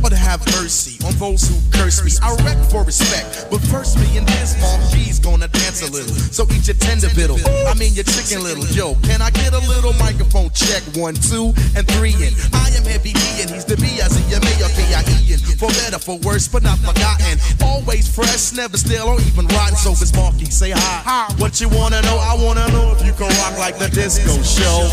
But 0.00 0.12
have 0.12 0.46
mercy 0.60 1.02
on 1.04 1.14
those 1.18 1.48
who 1.48 1.56
curse 1.72 2.04
me. 2.04 2.12
I 2.22 2.36
wreck 2.44 2.58
for 2.70 2.84
respect, 2.84 3.50
but 3.50 3.60
first 3.72 3.98
me 3.98 4.18
and 4.18 4.28
this 4.28 4.54
mom, 4.60 4.78
she's 4.92 5.13
gonna 5.24 5.48
dance 5.48 5.80
a 5.80 5.90
little. 5.90 6.14
So 6.30 6.44
eat 6.52 6.68
your 6.68 6.76
tender 6.76 7.08
biddle. 7.16 7.40
I 7.66 7.72
mean 7.74 7.94
your 7.96 8.04
chicken 8.04 8.44
little. 8.44 8.64
Yo, 8.76 8.94
can 9.08 9.22
I 9.22 9.30
get 9.30 9.54
a 9.54 9.62
little 9.64 9.94
microphone 9.94 10.50
check? 10.52 10.84
One, 10.94 11.14
two, 11.14 11.56
and 11.74 11.88
three. 11.96 12.12
And 12.20 12.36
I 12.52 12.68
am 12.76 12.84
heavy 12.84 13.16
D, 13.16 13.20
and 13.40 13.50
he's 13.50 13.64
the 13.64 13.76
B 13.80 13.98
as 14.04 14.12
in 14.20 14.28
your 14.28 14.44
mayor, 14.44 14.68
For 15.56 15.72
better, 15.80 15.98
for 15.98 16.18
worse, 16.18 16.46
but 16.46 16.62
not 16.62 16.78
forgotten. 16.78 17.40
Always 17.64 18.06
fresh, 18.06 18.52
never 18.52 18.76
stale 18.76 19.08
or 19.08 19.20
even 19.22 19.48
rotten. 19.48 19.76
So 19.76 19.92
it's 19.92 20.14
Marky, 20.14 20.44
say 20.44 20.70
hi. 20.76 21.32
What 21.38 21.60
you 21.60 21.68
wanna 21.70 22.02
know? 22.02 22.18
I 22.20 22.36
wanna 22.36 22.68
know 22.68 22.92
if 22.92 23.04
you 23.04 23.12
can 23.12 23.28
rock 23.40 23.58
like 23.58 23.78
the 23.78 23.88
disco 23.88 24.36
show. 24.44 24.84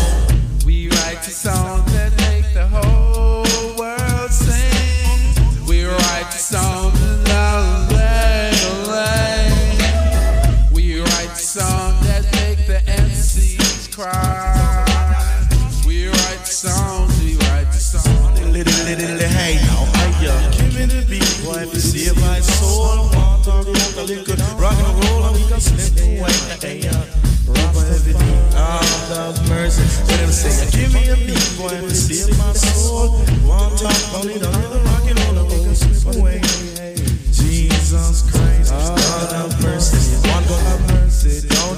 We 0.64 0.88
write 0.88 1.22
the 1.22 1.30
songs 1.30 1.92
that 1.92 2.10
make 2.24 2.48
the 2.54 2.66
whole 2.66 3.76
world 3.76 4.30
sing. 4.30 5.66
We 5.68 5.84
write 5.84 6.30
the 6.32 6.38
songs 6.38 7.01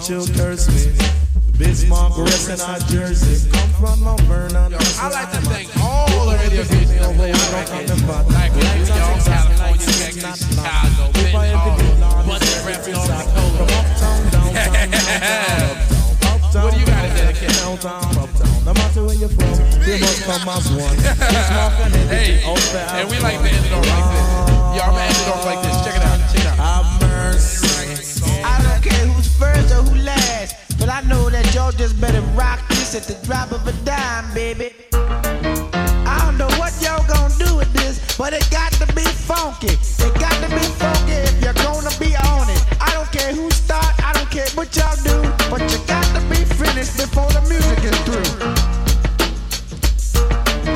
don't 0.08 0.28
you 0.28 0.34
curse 0.34 0.68
me. 0.68 0.92
Bismarck, 1.56 2.18
rest 2.18 2.50
in 2.50 2.60
our 2.60 2.78
jersey. 2.90 3.48
Come 3.50 3.70
from 3.80 4.02
Mount 4.04 4.20
Vernon. 4.22 4.74
I 4.74 5.08
like 5.08 5.30
to 5.32 5.40
thank 5.48 5.70
all 5.80 6.28
the 6.28 6.36
radio 6.36 6.62
stations 6.64 6.98
that 6.98 7.14
play 7.16 7.32
our 7.32 7.48
records. 7.56 7.88
Like 8.34 8.52
New 8.52 8.84
York, 8.84 9.24
California, 9.24 9.86
Texas, 9.86 10.44
Chicago, 10.44 11.08
Bend, 11.14 11.56
all 11.56 12.24
bunch 12.26 12.42
of 12.42 12.66
rap 12.66 12.84
on 12.84 12.92
the 12.92 13.64
coast. 13.64 13.94
What 16.54 16.74
do 16.74 16.80
you 16.80 16.86
got 16.86 17.00
to 17.02 17.08
dedicate? 17.16 17.48
Downtown, 17.56 18.18
uptown, 18.18 18.64
no 18.64 18.72
matter 18.74 19.02
where 19.04 19.14
you're 19.14 19.28
from, 19.28 19.56
you 19.88 19.98
must 20.04 20.22
come 20.24 20.48
as 20.48 20.68
one. 20.70 20.96
Bismarck 20.96 21.80
and 21.80 21.94
Hey, 22.12 22.44
everything 22.44 22.50
out 22.50 22.60
there. 22.72 22.88
and 23.00 23.08
we 23.10 23.16
like 23.20 23.38
to 23.40 23.48
end 23.48 23.66
it 23.66 23.72
off 23.72 23.86
like 23.88 24.04
this. 24.12 24.26
Yeah, 24.76 24.84
I'm 24.84 24.92
gonna 24.92 25.06
end 25.08 25.16
it 25.16 25.28
off 25.32 25.44
like 25.46 25.62
this. 25.64 25.76
Check 25.84 25.96
it 25.96 26.02
out. 26.04 26.18
Check 26.30 26.44
it 26.44 26.46
out. 26.46 26.58
Have 26.60 27.00
mercy. 27.00 27.63
Care 28.84 29.06
who's 29.06 29.28
first 29.38 29.72
or 29.72 29.80
who 29.80 29.96
last, 30.02 30.76
but 30.78 30.90
I 30.90 31.00
know 31.08 31.30
that 31.30 31.54
y'all 31.54 31.72
just 31.72 31.98
better 31.98 32.20
rock 32.36 32.60
this 32.68 32.94
at 32.94 33.04
the 33.04 33.16
drop 33.26 33.50
of 33.50 33.66
a 33.66 33.72
dime, 33.80 34.28
baby. 34.34 34.72
I 34.92 36.20
don't 36.20 36.36
know 36.36 36.52
what 36.60 36.76
y'all 36.84 37.02
gonna 37.08 37.32
do 37.40 37.56
with 37.56 37.72
this, 37.72 37.96
but 38.18 38.34
it 38.34 38.44
got 38.50 38.72
to 38.74 38.86
be 38.92 39.08
funky. 39.24 39.72
It 39.72 40.14
got 40.20 40.36
to 40.44 40.48
be 40.52 40.60
funky 40.76 41.16
if 41.16 41.42
you're 41.42 41.56
gonna 41.64 41.96
be 41.96 42.12
on 42.28 42.44
it. 42.52 42.60
I 42.78 42.92
don't 42.92 43.10
care 43.10 43.32
who 43.32 43.50
start, 43.52 43.88
I 44.04 44.12
don't 44.12 44.30
care 44.30 44.48
what 44.52 44.68
y'all 44.76 45.00
do, 45.00 45.16
but 45.48 45.64
you 45.72 45.80
got 45.88 46.04
to 46.12 46.20
be 46.28 46.44
finished 46.44 47.00
before 47.00 47.32
the 47.32 47.40
music 47.48 47.80
is 47.88 47.96
through. 48.04 48.36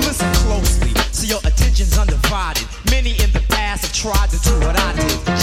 Listen 0.00 0.32
closely, 0.48 0.96
so 1.12 1.28
your 1.28 1.40
attention's 1.44 1.98
undivided. 1.98 2.64
Many 2.90 3.20
in 3.20 3.30
the 3.36 3.44
past 3.52 3.84
have 3.84 3.92
tried 3.92 4.30
to 4.30 4.38
do 4.40 4.54
what 4.64 4.80
I 4.80 4.96
did. 4.96 5.37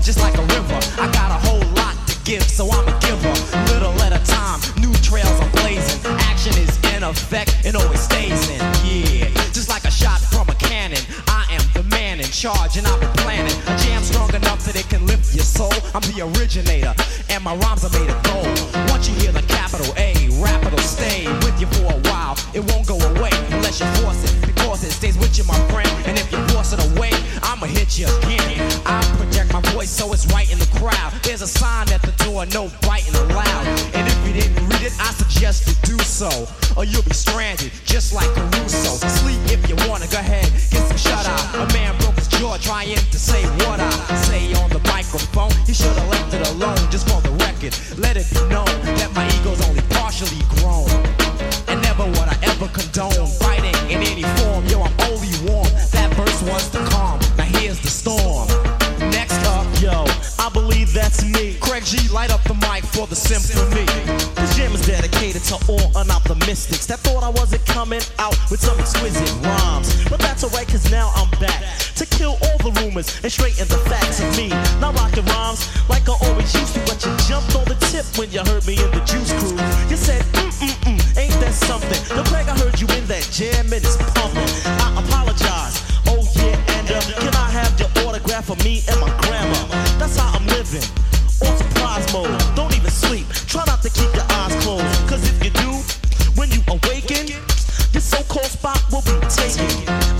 Flowing 0.00 0.04
just 0.04 0.20
like 0.20 0.36
a 0.38 0.42
river. 0.54 0.78
I 1.00 1.10
got 1.12 1.30
a 1.30 1.46
whole 1.46 1.64
lot 1.74 1.96
to 2.08 2.16
give, 2.24 2.42
so 2.42 2.68
I'm 2.70 2.86
a 2.88 2.98
giver. 3.00 3.32
Little 3.72 3.92
at 4.02 4.12
a 4.12 4.22
time, 4.24 4.60
new 4.80 4.92
trails 5.02 5.40
are 5.40 5.50
blazing. 5.62 6.00
Action 6.30 6.52
is 6.58 6.78
in 6.94 7.02
effect 7.02 7.56
and 7.64 7.76
always 7.76 8.00
stays 8.00 8.48
in. 8.50 8.60
Yeah, 8.84 9.28
just 9.52 9.68
like 9.68 9.84
a 9.84 9.90
shot 9.90 10.20
from 10.20 10.48
a 10.48 10.54
cannon. 10.54 11.02
I 11.28 11.46
am 11.50 11.62
the 11.74 11.84
man 11.90 12.20
in 12.20 12.26
charge, 12.26 12.76
and 12.76 12.86
I've 12.86 13.00
been 13.00 13.12
planning 13.24 13.56
a 13.66 13.76
jam 13.78 14.02
strong 14.02 14.34
enough 14.34 14.64
that 14.66 14.76
it 14.76 14.88
can 14.88 15.06
lift 15.06 15.34
your 15.34 15.44
soul. 15.44 15.72
I'm 15.94 16.02
the 16.02 16.22
originator, 16.34 16.94
and 17.28 17.42
my 17.44 17.54
rhymes 17.56 17.84
are 17.84 17.92
made 17.98 18.10
of 18.10 18.20
gold. 18.22 18.48
Once 18.90 19.08
you 19.08 19.14
hear 19.16 19.32
the 19.32 19.42
capital 19.42 19.92
A, 19.96 20.28
rap 20.42 20.64
it'll 20.64 20.78
stay 20.78 21.26
with 21.44 21.60
you 21.60 21.66
for 21.66 21.92
a 21.92 22.00
while. 22.08 22.36
It 22.54 22.60
won't 22.72 22.86
go 22.86 22.96
away 22.96 23.30
unless 23.52 23.80
you 23.80 23.86
force 24.00 24.22
it, 24.24 24.46
because 24.46 24.82
it 24.84 24.92
stays 24.92 25.16
with 25.18 25.36
you, 25.38 25.44
my 25.44 25.58
friend. 25.70 25.90
And 26.06 26.18
if 26.18 26.30
you 26.32 26.38
force 26.48 26.72
it 26.72 26.80
away, 26.92 27.12
I'ma 27.42 27.66
hit 27.66 27.98
you 27.98 28.06
again. 28.06 28.60
I 28.86 29.00
project 29.16 29.39
my 29.80 29.86
voice 29.86 29.96
so 29.96 30.12
it's 30.12 30.26
right 30.32 30.50
in 30.52 30.58
the 30.58 30.68
crowd. 30.76 31.12
There's 31.22 31.40
a 31.40 31.46
sign 31.46 31.88
at 31.92 32.02
the 32.02 32.12
door, 32.24 32.44
no 32.52 32.70
biting 32.82 33.14
allowed. 33.14 33.66
And 33.96 34.06
if 34.06 34.18
you 34.26 34.32
didn't 34.34 34.60
read 34.68 34.82
it, 34.82 34.92
I 35.00 35.10
suggest 35.12 35.68
you 35.68 35.96
do 35.96 35.98
so. 36.04 36.28
Or 36.76 36.84
you'll 36.84 37.02
be 37.02 37.14
stranded, 37.14 37.72
just 37.84 38.12
like 38.12 38.28
Caruso. 38.34 39.00
Sleep 39.08 39.40
if 39.48 39.68
you 39.68 39.76
wanna, 39.88 40.06
go 40.08 40.18
ahead, 40.18 40.44
get 40.70 40.84
some 40.84 40.96
shut 40.96 41.24
eye. 41.24 41.64
A 41.64 41.72
man 41.72 41.96
broke 42.00 42.16
his 42.16 42.28
jaw 42.28 42.58
trying 42.58 42.94
to 42.94 43.18
say 43.18 43.42
what 43.64 43.80
I 43.80 43.90
say 44.28 44.52
on 44.60 44.68
the 44.70 44.80
microphone. 44.84 45.52
He 45.66 45.72
should 45.72 45.96
have 45.96 46.08
left 46.10 46.34
it 46.34 46.46
alone, 46.52 46.80
just 46.90 47.08
for 47.08 47.20
the 47.22 47.32
record. 47.40 47.72
Let 47.96 48.16
it 48.16 48.28
be 48.28 48.40
known 48.52 48.68
that 49.00 49.10
my 49.14 49.24
ego's 49.40 49.64
only 49.68 49.82
partially 49.96 50.44
grown. 50.60 50.88
And 51.68 51.80
never 51.80 52.04
would 52.04 52.28
I 52.28 52.36
ever 52.42 52.68
condone 52.68 53.26
fighting 53.40 53.76
in 53.88 54.04
any 54.04 54.24
form. 54.40 54.66
Yo, 54.66 54.82
I'm 54.82 54.96
only 55.08 55.32
warm. 55.48 55.72
That 55.96 56.12
verse 56.16 56.42
was 56.44 56.68
the 56.70 56.89
that's 60.92 61.24
me. 61.24 61.56
Craig 61.60 61.84
G, 61.84 62.08
light 62.08 62.32
up 62.32 62.42
the 62.44 62.54
mic 62.66 62.84
for 62.84 63.06
the 63.06 63.14
symphony. 63.14 63.86
This 64.34 64.56
jam 64.56 64.72
is 64.72 64.86
dedicated 64.86 65.42
to 65.50 65.54
all 65.68 65.86
unoptimistics 65.94 66.86
that 66.88 67.00
thought 67.00 67.22
I 67.22 67.30
wasn't 67.30 67.64
coming 67.66 68.00
out 68.18 68.34
with 68.50 68.60
some 68.60 68.78
exquisite 68.78 69.30
rhymes. 69.44 70.08
But 70.08 70.20
that's 70.20 70.42
alright, 70.44 70.66
cause 70.66 70.90
now 70.90 71.12
I'm 71.14 71.30
back 71.38 71.62
to 71.96 72.06
kill 72.06 72.38
all 72.42 72.58
the 72.58 72.72
rumors 72.82 73.22
and 73.22 73.30
straighten 73.30 73.68
the 73.68 73.78
facts 73.86 74.20
of 74.20 74.30
me. 74.36 74.48
Now 74.80 74.92
rocking 74.92 75.24
rhymes 75.26 75.68
like 75.88 76.08
I 76.08 76.16
always 76.26 76.52
used 76.54 76.74
to, 76.74 76.80
but 76.86 76.98
you 77.04 77.12
jumped 77.28 77.54
on 77.54 77.64
the 77.66 77.78
tip 77.90 78.06
when 78.18 78.30
you 78.30 78.40
heard 78.40 78.66
me 78.66 78.74
in 78.74 78.90
the 78.90 79.02
juice 79.06 79.30
crew. 79.38 79.54
You 79.88 79.96
said, 79.96 80.22
mm 80.42 80.50
mm 80.64 80.76
mm, 80.86 81.00
ain't 81.18 81.36
that 81.40 81.54
something? 81.54 82.00
Yo, 82.16 82.24
Craig, 82.24 82.48
I 82.48 82.56
heard 82.58 82.80
you 82.80 82.88
in 82.98 83.06
that 83.06 83.22
jam 83.30 83.70
and 83.70 83.82
it's 83.84 83.96
pumping. 84.18 84.50
I 84.66 84.98
apologize. 84.98 85.78
Oh 86.10 86.26
yeah, 86.34 86.74
and 86.80 86.90
uh, 86.90 87.00
can 87.22 87.34
I 87.34 87.48
have 87.50 87.78
your 87.78 87.90
autograph 88.06 88.46
for 88.46 88.56
me 88.64 88.82
and 88.88 88.98
my 89.00 89.10
grandma? 89.22 89.60
That's 89.98 90.16
how 90.16 90.34
I'm 90.34 90.49
living. 90.72 90.88
On 91.42 91.56
surprise 91.56 92.12
mode. 92.12 92.30
Don't 92.54 92.74
even 92.76 92.90
sleep. 92.90 93.26
Try 93.46 93.64
not 93.66 93.82
to 93.82 93.90
keep 93.90 94.12
your 94.14 94.26
eyes 94.30 94.54
closed. 94.62 94.84
Cause 95.08 95.22
if 95.24 95.44
you 95.44 95.50
do, 95.50 95.70
when 96.38 96.50
you 96.50 96.60
awaken, 96.68 97.26
your 97.92 98.02
so-called 98.02 98.46
spot 98.46 98.80
will 98.90 99.02
be 99.02 99.16
taken. 99.26 99.66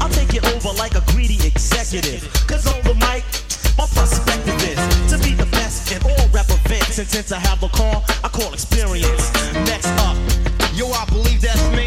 I'll 0.00 0.08
take 0.10 0.34
it 0.34 0.44
over 0.54 0.72
like 0.78 0.94
a 0.94 1.02
greedy 1.12 1.38
executive. 1.46 2.26
Cause 2.46 2.66
on 2.66 2.80
the 2.82 2.94
mic, 2.94 3.22
my 3.78 3.86
perspective 3.94 4.58
is 4.66 4.80
to 5.12 5.18
be 5.18 5.34
the 5.34 5.46
best 5.52 5.92
in 5.92 6.02
all 6.02 6.26
rap 6.32 6.50
events. 6.50 6.98
And 6.98 7.08
since 7.08 7.32
I 7.32 7.38
have 7.38 7.62
a 7.62 7.68
call, 7.68 8.04
I 8.24 8.28
call 8.28 8.52
experience. 8.52 9.32
Next 9.70 9.92
up, 10.08 10.16
yo, 10.74 10.86
I 10.90 11.04
believe 11.10 11.40
that's 11.40 11.62
me. 11.76 11.79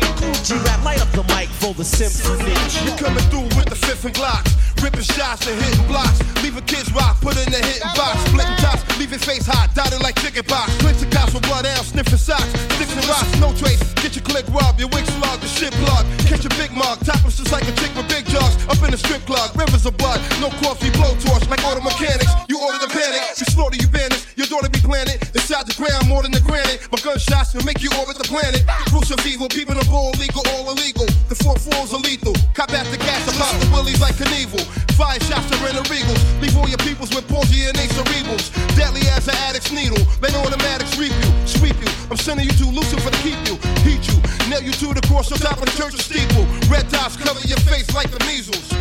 Kool 0.43 0.57
G 0.57 0.63
Rap, 0.65 0.83
light 0.83 1.01
up 1.01 1.11
the 1.11 1.23
mic 1.35 1.47
for 1.47 1.73
the 1.73 1.83
symphony. 1.83 2.51
You 2.83 2.91
coming 2.99 3.23
through 3.31 3.47
with 3.55 3.69
the 3.71 3.75
fifth 3.75 4.03
and 4.03 4.13
glocks, 4.13 4.51
ripping 4.83 5.07
shots 5.07 5.47
and 5.47 5.55
hitting 5.61 5.87
blocks, 5.87 6.19
leaving 6.43 6.63
kids 6.65 6.91
rock, 6.91 7.19
put 7.21 7.37
in 7.39 7.47
the 7.51 7.63
hitting 7.63 7.87
box, 7.95 8.19
splitting 8.27 8.59
tops, 8.59 8.83
leaving 8.99 9.19
face 9.19 9.47
hot, 9.47 9.73
dotted 9.73 10.01
like 10.03 10.19
chicken 10.19 10.43
box, 10.47 10.75
clinch 10.83 10.99
cops 11.11 11.33
with 11.33 11.43
blood 11.43 11.65
out, 11.65 11.85
sniffing 11.85 12.19
socks, 12.19 12.51
and 12.75 13.07
rocks, 13.07 13.31
no 13.39 13.55
trace, 13.55 13.79
get 14.03 14.15
your 14.15 14.25
click 14.27 14.45
robbed, 14.51 14.79
your 14.79 14.89
wig 14.91 15.05
slug, 15.15 15.39
the 15.39 15.47
shit 15.47 15.71
plug, 15.79 16.03
catch 16.27 16.43
a 16.43 16.51
big 16.59 16.71
mug, 16.75 16.99
topless 17.07 17.37
just 17.39 17.51
like 17.51 17.63
a 17.63 17.73
chick 17.79 17.95
with 17.95 18.07
big 18.11 18.27
jugs, 18.27 18.59
up 18.67 18.83
in 18.83 18.91
the 18.91 18.99
strip 18.99 19.23
club, 19.25 19.55
rivers 19.55 19.85
of 19.85 19.95
blood, 19.95 20.19
no 20.43 20.51
coffee, 20.59 20.91
blowtorch, 20.91 21.47
like 21.49 21.63
auto 21.63 21.79
mechanics, 21.79 22.31
you 22.49 22.59
order 22.59 22.79
the 22.83 22.91
panic, 22.91 23.21
we 23.39 23.45
slaughter 23.47 23.79
you 23.79 23.87
banish, 23.87 24.22
your 24.35 24.47
daughter 24.47 24.69
be 24.69 24.79
planted, 24.81 25.21
inside 25.35 25.67
the 25.67 25.75
ground 25.77 26.09
more 26.09 26.23
than 26.23 26.31
the 26.31 26.41
granite, 26.41 26.81
my 26.91 26.99
gunshots 27.01 27.53
will 27.53 27.65
make 27.65 27.81
you 27.81 27.89
orbit 27.99 28.17
the 28.17 28.25
planet, 28.25 28.65
crucial 28.89 29.19
evil, 29.27 29.47
people 29.49 29.75
the 29.75 29.85
ball 29.85 30.11
legal, 30.17 30.41
all 30.53 30.69
illegal, 30.73 31.05
the 31.29 31.37
four 31.37 31.57
fours 31.57 31.93
are 31.93 32.01
lethal, 32.01 32.33
cop 32.53 32.69
the 32.69 32.97
gas, 32.97 33.21
I'm 33.29 33.41
out 33.41 33.53
the 33.61 33.69
willies 33.69 34.01
like 34.01 34.15
Knievel, 34.15 34.61
fire 34.97 35.19
shots 35.21 35.49
are 35.53 35.69
in 35.69 35.75
the 35.77 35.85
regals, 35.85 36.21
leave 36.41 36.55
all 36.57 36.67
your 36.67 36.81
peoples 36.81 37.13
with 37.13 37.27
palsy 37.29 37.65
and 37.69 37.77
ace 37.77 37.93
cerebrals, 37.93 38.49
deadly 38.75 39.05
as 39.13 39.27
an 39.27 39.37
addict's 39.49 39.71
needle, 39.71 40.01
let 40.21 40.33
automatics 40.33 40.97
reap 40.97 41.13
you, 41.13 41.29
sweep 41.45 41.77
you, 41.77 41.89
I'm 42.09 42.17
sending 42.17 42.49
you 42.49 42.55
to 42.57 42.65
Lucifer 42.73 43.11
to 43.13 43.21
keep 43.21 43.37
you, 43.45 43.55
heat 43.85 44.01
you, 44.09 44.17
nail 44.49 44.63
you 44.63 44.73
to 44.81 44.93
the 44.97 45.03
cross 45.05 45.31
on 45.31 45.37
top 45.37 45.61
of 45.61 45.69
the 45.69 45.75
church 45.77 45.93
steeple, 46.01 46.45
red 46.69 46.89
dots 46.89 47.17
cover 47.17 47.39
your 47.45 47.61
face 47.69 47.93
like 47.93 48.09
the 48.09 48.19
measles. 48.25 48.71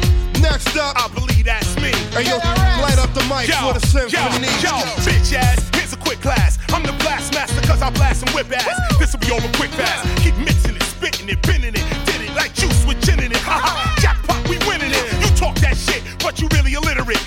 Next 0.41 0.77
up, 0.77 0.97
I 0.99 1.07
believe 1.15 1.45
that's 1.45 1.77
me. 1.77 1.92
Hey 2.13 2.29
yo, 2.29 2.37
light 2.85 2.99
up 3.01 3.09
the 3.15 3.25
mic 3.25 3.49
for 3.49 3.73
the 3.73 3.81
symphony. 3.81 4.45
Yo, 4.61 4.69
yo, 4.69 4.85
bitch 5.01 5.33
ass, 5.33 5.71
here's 5.73 5.95
a 5.95 5.97
quick 5.97 6.21
class. 6.21 6.59
I'm 6.69 6.83
the 6.83 6.93
blast 7.01 7.33
master 7.33 7.67
cause 7.67 7.81
I 7.81 7.89
blast 7.89 8.21
and 8.21 8.31
whip 8.37 8.53
ass. 8.53 8.69
This'll 8.99 9.19
be 9.19 9.33
over 9.33 9.49
quick 9.57 9.71
fast. 9.71 10.05
Keep 10.21 10.37
mixing 10.37 10.77
it, 10.77 10.83
spitting 10.83 11.31
it, 11.31 11.41
bending 11.41 11.73
it. 11.73 11.87
Did 12.05 12.21
it 12.21 12.37
like 12.37 12.53
juice 12.53 12.85
with 12.85 13.01
gin 13.01 13.19
in 13.19 13.33
it. 13.33 13.41
Ha 13.49 13.57
ha, 13.65 13.97
jackpot, 13.97 14.47
we 14.47 14.59
winning 14.69 14.93
it. 14.93 15.09
You 15.25 15.33
talk 15.35 15.57
that 15.65 15.75
shit, 15.75 16.05
but 16.21 16.39
you 16.39 16.49
really 16.53 16.75
illiterate. 16.75 17.22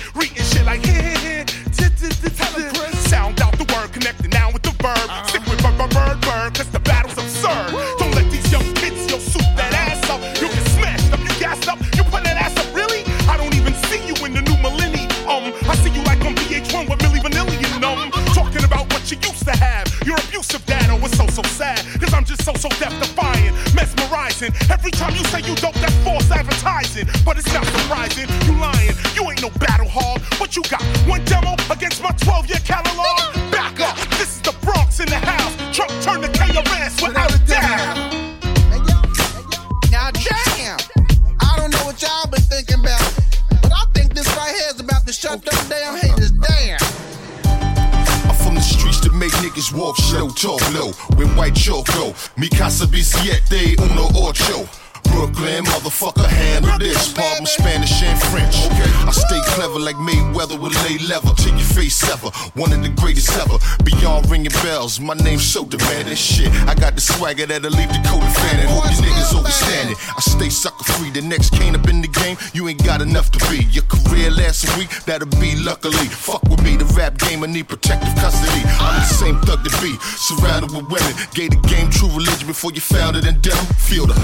My 65.00 65.14
name's 65.14 65.46
so 65.46 65.64
demanding. 65.64 66.14
Shit, 66.14 66.48
I 66.68 66.74
got 66.74 66.85
swagger 67.06 67.46
that'll 67.46 67.70
leave 67.70 67.88
the 67.88 68.02
coat 68.02 68.26
fanning. 68.42 68.66
Hope 68.68 68.90
you 68.90 69.06
niggas 69.06 69.32
overstand 69.38 69.90
it. 69.90 69.98
I 70.16 70.20
stay 70.20 70.50
sucker 70.50 70.84
free. 70.84 71.10
The 71.10 71.22
next 71.22 71.50
cane 71.52 71.74
up 71.74 71.88
in 71.88 72.02
the 72.02 72.08
game, 72.08 72.36
you 72.52 72.68
ain't 72.68 72.82
got 72.84 73.00
enough 73.00 73.30
to 73.32 73.40
be. 73.50 73.64
Your 73.70 73.84
career 73.84 74.30
lasts 74.30 74.66
a 74.66 74.78
week, 74.78 74.90
that'll 75.06 75.30
be 75.40 75.56
luckily. 75.56 76.06
Fuck 76.10 76.42
with 76.50 76.62
me, 76.62 76.76
the 76.76 76.84
rap 76.98 77.18
game, 77.18 77.42
I 77.44 77.46
need 77.46 77.68
protective 77.68 78.14
custody. 78.16 78.62
I'm 78.82 79.00
the 79.00 79.06
same 79.06 79.38
thug 79.46 79.64
to 79.64 79.72
be, 79.80 79.96
surrounded 80.02 80.72
with 80.74 80.90
women. 80.90 81.12
Gave 81.32 81.50
the 81.50 81.62
game 81.68 81.90
true 81.90 82.10
religion 82.10 82.46
before 82.46 82.72
you 82.72 82.80
found 82.80 83.16
it 83.16 83.26
in 83.26 83.40
them. 83.40 83.60
Feel 83.78 84.06
the 84.06 84.16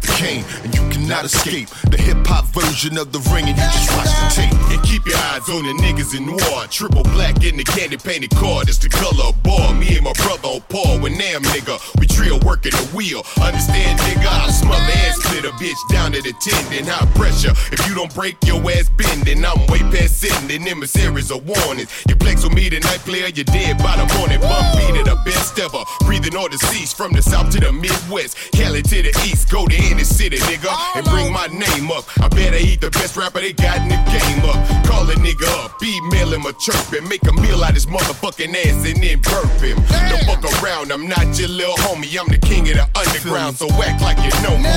that 0.00 0.18
came, 0.18 0.44
and 0.64 0.74
you 0.74 0.82
cannot 0.90 1.24
escape. 1.24 1.68
The 1.90 1.96
hip 1.96 2.18
hop 2.26 2.44
version 2.52 2.98
of 2.98 3.12
the 3.12 3.20
ring, 3.32 3.46
and 3.48 3.56
you 3.56 3.68
just 3.70 3.90
watch 3.96 4.10
the 4.10 4.26
tape. 4.34 4.56
And 4.72 4.82
keep 4.82 5.06
your 5.06 5.18
eyes 5.32 5.48
on 5.48 5.62
the 5.62 5.74
niggas 5.82 6.16
in 6.16 6.26
noir. 6.26 6.66
Triple 6.68 7.02
black 7.14 7.44
in 7.44 7.56
the 7.56 7.64
candy 7.64 7.96
painted 7.96 8.30
card. 8.30 8.68
It's 8.68 8.78
the 8.78 8.88
color 8.88 9.30
of 9.30 9.42
ball. 9.42 9.72
Me 9.74 9.96
and 9.96 10.04
my 10.04 10.12
brother 10.24 10.48
on 10.48 10.60
par 10.68 11.00
with 11.00 11.16
Nam 11.16 11.42
nigga. 11.54 11.78
We 12.00 12.06
trio 12.06 12.35
working 12.44 12.72
the 12.72 12.86
wheel. 12.94 13.24
Understand, 13.40 13.98
nigga? 14.00 14.28
I'll 14.28 14.50
smother 14.50 14.82
and 14.82 15.14
split 15.16 15.44
a 15.44 15.52
bitch 15.56 15.80
down 15.90 16.12
to 16.12 16.22
the 16.22 16.32
tendon. 16.38 16.86
High 16.86 17.06
pressure. 17.16 17.52
If 17.72 17.86
you 17.88 17.94
don't 17.94 18.12
break 18.14 18.36
your 18.44 18.60
ass 18.70 18.88
bending, 18.90 19.44
I'm 19.44 19.58
way 19.66 19.80
past 19.90 20.20
sitting. 20.20 20.50
And 20.50 20.68
emissaries 20.68 21.30
of 21.30 21.46
warnings. 21.48 21.90
You 22.08 22.14
flex 22.16 22.44
with 22.44 22.54
me 22.54 22.70
tonight, 22.70 23.00
player. 23.08 23.28
You're 23.32 23.48
dead 23.48 23.78
by 23.78 23.96
the 23.96 24.06
morning. 24.18 24.40
Bum 24.40 24.64
beat 24.76 25.00
it, 25.00 25.06
the 25.06 25.16
best 25.24 25.58
ever. 25.58 25.82
Breathing 26.04 26.36
all 26.36 26.48
the 26.48 26.58
seas 26.58 26.92
from 26.92 27.12
the 27.12 27.22
south 27.22 27.50
to 27.52 27.60
the 27.60 27.72
midwest. 27.72 28.36
Cali 28.52 28.82
to 28.82 29.02
the 29.02 29.12
east. 29.26 29.50
Go 29.50 29.66
to 29.66 29.76
any 29.76 30.04
city, 30.04 30.36
nigga. 30.38 30.70
And 30.94 31.06
bring 31.06 31.32
my 31.32 31.46
name 31.48 31.90
up. 31.90 32.04
I 32.20 32.28
better 32.28 32.56
eat 32.56 32.80
the 32.80 32.90
best 32.90 33.16
rapper 33.16 33.40
they 33.40 33.52
got 33.52 33.80
in 33.80 33.88
the 33.88 34.00
game 34.12 34.44
up. 34.44 34.60
Call 34.86 35.08
a 35.10 35.14
nigga 35.14 35.48
up, 35.64 35.82
email 35.82 36.32
him 36.32 36.46
a 36.46 36.52
chirp 36.52 36.92
and 36.92 37.06
Make 37.08 37.22
a 37.28 37.32
meal 37.32 37.62
out 37.62 37.74
his 37.74 37.86
motherfucking 37.86 38.52
ass 38.52 38.84
and 38.84 39.02
then 39.02 39.20
burp 39.22 39.48
him. 39.62 39.78
Don't 40.10 40.24
fuck 40.26 40.42
around, 40.62 40.90
I'm 40.90 41.08
not 41.08 41.38
your 41.38 41.48
little 41.48 41.76
homie. 41.76 42.12
I'm 42.18 42.28
the 42.28 42.38
king 42.38 42.68
of 42.70 42.76
the 42.76 42.88
underground, 42.96 43.56
so 43.56 43.68
act 43.82 44.00
like 44.00 44.16
you 44.24 44.32
know 44.40 44.56
me. 44.56 44.72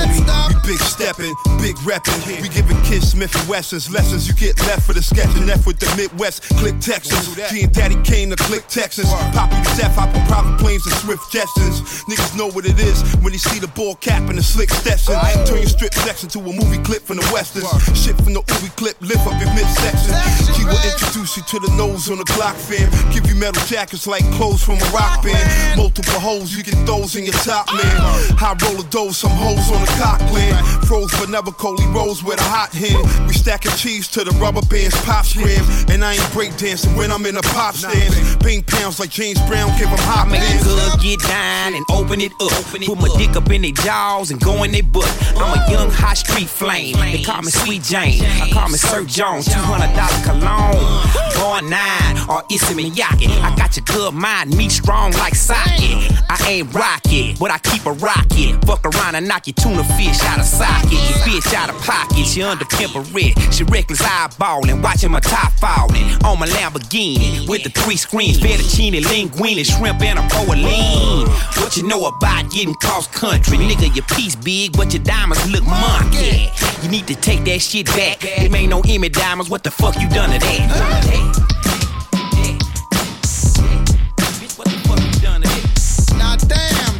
We 0.51 0.75
big 0.75 0.79
stepping, 0.79 1.33
big 1.63 1.75
repping. 1.87 2.19
We 2.41 2.49
giving 2.49 2.79
kids 2.83 3.11
Smith 3.11 3.33
and 3.35 3.47
Wessons 3.47 3.89
lessons. 3.89 4.27
You 4.27 4.33
get 4.33 4.59
left 4.67 4.83
for 4.83 4.93
the 4.93 5.01
sketching. 5.01 5.49
F 5.49 5.65
with 5.65 5.79
the 5.79 5.87
Midwest, 5.95 6.43
click 6.59 6.79
Texas. 6.79 7.35
G 7.49 7.63
and 7.63 7.73
Daddy 7.73 7.95
came 8.03 8.29
to 8.29 8.35
click 8.35 8.67
Texas. 8.67 9.07
Poppy 9.31 9.55
to 9.63 9.85
on 9.87 10.25
private 10.27 10.59
planes 10.59 10.85
and 10.85 10.95
swift 10.95 11.31
Jetsons. 11.31 12.03
Niggas 12.11 12.35
know 12.37 12.47
what 12.51 12.65
it 12.65 12.79
is 12.79 13.01
when 13.23 13.31
they 13.31 13.39
see 13.39 13.59
the 13.59 13.71
ball 13.71 13.95
cap 13.95 14.27
and 14.29 14.37
the 14.37 14.43
slick 14.43 14.69
Stetson. 14.69 15.15
Turn 15.45 15.63
your 15.63 15.71
strip 15.71 15.93
section 15.93 16.29
to 16.29 16.39
a 16.39 16.53
movie 16.53 16.81
clip 16.83 17.03
from 17.03 17.17
the 17.17 17.29
westerns. 17.31 17.69
Shit 17.95 18.15
from 18.17 18.33
the 18.33 18.43
Ubi 18.43 18.69
clip, 18.75 18.99
lift 19.01 19.25
up 19.27 19.39
your 19.39 19.53
midsection. 19.55 20.11
She 20.55 20.65
will 20.65 20.81
introduce 20.83 21.37
you 21.37 21.43
to 21.43 21.59
the 21.59 21.71
nose 21.77 22.09
on 22.09 22.17
the 22.17 22.27
Glock 22.35 22.55
fam. 22.55 22.89
Give 23.13 23.25
you 23.29 23.35
metal 23.35 23.61
jackets 23.65 24.07
like 24.07 24.25
clothes 24.35 24.63
from 24.63 24.75
a 24.75 24.89
rock 24.91 25.23
band. 25.23 25.77
Multiple 25.77 26.19
holes, 26.19 26.53
you 26.53 26.63
get 26.63 26.75
those 26.85 27.15
in 27.15 27.25
your 27.25 27.28
top 27.31 27.67
man. 27.73 27.97
High 28.37 28.55
roller 28.65 28.87
dough, 28.89 29.11
some 29.11 29.31
hoes 29.31 29.71
on 29.71 29.81
the 29.81 29.91
cock 29.97 30.19
plan. 30.29 30.55
Froze 30.85 31.11
but 31.19 31.29
never 31.29 31.51
Coley 31.51 31.85
rolls 31.87 32.23
with 32.23 32.39
a 32.39 32.43
hot 32.43 32.71
hand. 32.73 32.99
We 33.27 33.33
stacking 33.33 33.71
cheese 33.73 34.07
to 34.09 34.23
the 34.23 34.31
rubber 34.41 34.61
bands, 34.69 34.95
pop 35.05 35.25
scram. 35.25 35.65
And 35.89 36.03
I 36.03 36.13
ain't 36.13 36.29
breakdancing 36.33 36.95
when 36.97 37.11
I'm 37.11 37.25
in 37.25 37.37
a 37.37 37.41
pop 37.41 37.75
stand. 37.75 38.13
Bang 38.39 38.63
pounds 38.63 38.99
like 38.99 39.09
James 39.09 39.39
Brown, 39.47 39.69
give 39.77 39.89
them 39.89 39.99
hot 39.99 40.27
man. 40.27 40.41
make 40.41 40.63
good 40.63 41.01
get 41.01 41.19
down 41.27 41.73
and 41.75 41.85
open 41.91 42.21
it 42.21 42.31
up. 42.41 42.51
Put 42.71 42.97
my 42.99 43.09
dick 43.17 43.35
up 43.35 43.49
in 43.51 43.61
their 43.61 43.71
jaws 43.71 44.31
and 44.31 44.39
go 44.39 44.63
in 44.63 44.71
their 44.71 44.83
butt. 44.83 45.09
I'm 45.35 45.57
a 45.57 45.65
oh. 45.67 45.71
young 45.71 45.91
hot 45.91 46.17
street 46.17 46.49
flame. 46.49 46.95
They 46.99 47.23
call 47.23 47.41
me 47.41 47.51
Sweet 47.51 47.83
Jane. 47.83 48.23
I 48.23 48.49
call 48.51 48.69
me 48.69 48.77
Sir 48.77 49.03
Jones. 49.05 49.45
Two 49.45 49.59
hundred 49.59 49.93
dollar 49.95 50.23
cologne. 50.23 50.77
Uh. 50.79 51.29
Born 51.39 51.69
nine 51.69 52.17
or 52.29 52.43
Issey 52.51 52.73
Miyake. 52.75 53.29
I 53.41 53.55
got 53.55 53.75
your 53.77 53.85
good 53.85 54.13
mind, 54.13 54.55
me 54.55 54.69
strong 54.69 55.11
like 55.13 55.35
socket. 55.35 56.11
I 56.29 56.37
ain't 56.47 56.73
rocket, 56.73 57.18
but 57.39 57.51
I 57.51 57.57
keep 57.59 57.85
a 57.85 57.93
rocket. 57.93 58.63
Fuck 58.65 58.85
around 58.85 59.15
and 59.15 59.27
knock 59.27 59.47
your 59.47 59.55
tuna 59.55 59.83
fish 59.95 60.21
out 60.23 60.39
of 60.39 60.45
socket. 60.45 60.91
Your 60.91 61.19
bitch 61.25 61.53
out 61.53 61.69
of 61.69 61.77
pocket. 61.81 62.25
She 62.25 62.41
under 62.41 62.65
pimpery. 62.65 63.33
She 63.51 63.63
reckless 63.65 64.01
eyeballing, 64.01 64.81
watching 64.83 65.11
my 65.11 65.19
top 65.19 65.51
falling. 65.53 66.05
On 66.23 66.39
my 66.39 66.47
Lamborghini 66.47 67.47
with 67.47 67.63
the 67.63 67.69
three 67.69 67.97
screens, 67.97 68.39
fettuccine, 68.39 68.99
linguine, 69.01 69.63
shrimp, 69.65 70.01
and 70.01 70.19
a 70.19 70.21
proline. 70.23 71.27
What 71.57 71.77
you 71.77 71.87
know 71.87 72.05
about 72.05 72.51
getting 72.51 72.73
cross 72.75 73.07
country? 73.07 73.57
Nigga, 73.57 73.95
your 73.95 74.05
piece 74.15 74.35
big, 74.35 74.75
but 74.75 74.93
your 74.93 75.03
diamonds 75.03 75.49
look 75.51 75.65
monkey. 75.65 76.49
You 76.83 76.89
need 76.89 77.07
to 77.07 77.15
take 77.15 77.43
that 77.45 77.61
shit 77.61 77.87
back. 77.87 78.23
It 78.23 78.53
ain't 78.53 78.69
no 78.69 78.81
Emmy 78.87 79.09
diamonds. 79.09 79.49
What 79.49 79.63
the 79.63 79.71
fuck 79.71 79.99
you 79.99 80.09
done 80.09 80.31
to 80.31 80.39
that? 80.39 81.68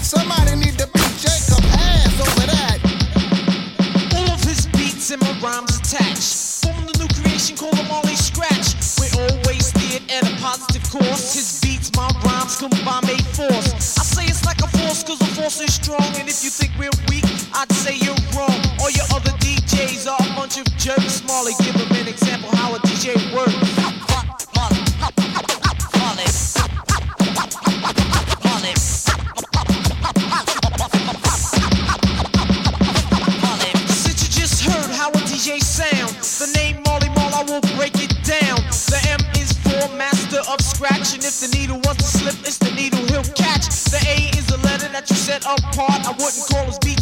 Somebody 0.10 0.56
need 0.56 0.74
to 0.80 0.88
beat 0.88 1.22
Jacob 1.22 1.62
ass 1.70 2.18
over 2.18 2.48
that. 2.50 2.82
All 4.18 4.26
of 4.34 4.42
his 4.42 4.66
beats 4.74 5.12
and 5.12 5.22
my 5.22 5.38
rhymes 5.38 5.78
attached. 5.78 6.66
From 6.66 6.74
the 6.90 6.98
new 6.98 7.10
creation, 7.14 7.56
call 7.56 7.70
them 7.78 7.92
Ollie 7.92 8.18
Scratch. 8.18 8.74
We're 8.98 9.14
always 9.22 9.70
steered 9.70 10.10
at 10.10 10.26
a 10.26 10.34
positive 10.42 10.82
course. 10.90 11.38
His 11.38 11.62
beats, 11.62 11.94
my 11.96 12.10
rhymes 12.26 12.58
combine 12.58 13.06
made 13.06 13.22
force. 13.38 14.02
I 14.02 14.04
say 14.04 14.26
it's 14.26 14.44
like 14.50 14.66
a 14.66 14.70
force, 14.82 15.04
cause 15.04 15.20
the 15.20 15.30
force 15.38 15.62
is 15.62 15.76
strong. 15.76 16.10
And 16.18 16.26
if 16.28 16.44
you 16.44 16.50
think 16.50 16.74
we're 16.82 16.98
weak, 17.06 17.30
I'd 17.54 17.72
say 17.72 17.94
you're 17.94 18.18
wrong. 18.34 18.58
All 18.82 18.90
your 18.90 19.06
other 19.14 19.38
DJs 19.38 20.10
are 20.10 20.18
a 20.18 20.34
bunch 20.34 20.58
of 20.58 20.66
jerks. 20.82 21.22
Marley, 21.30 21.54
give 21.62 21.78
them 21.78 21.92
an 22.02 22.08
example 22.08 22.50
how 22.58 22.74
a 22.74 22.80
DJ 22.80 23.14
works. 23.30 23.80
And 41.00 41.24
if 41.24 41.40
the 41.40 41.48
needle 41.56 41.80
wants 41.86 42.12
to 42.12 42.18
slip, 42.20 42.36
it's 42.44 42.58
the 42.58 42.72
needle 42.76 43.00
he'll 43.08 43.24
catch. 43.32 43.72
The 43.88 44.04
A 44.04 44.36
is 44.36 44.48
the 44.48 44.58
letter 44.68 44.90
that 44.92 45.10
you 45.10 45.16
set 45.16 45.46
apart. 45.48 46.04
I 46.04 46.12
wouldn't 46.12 46.44
call 46.52 46.66
his 46.66 46.78
beats 46.80 46.99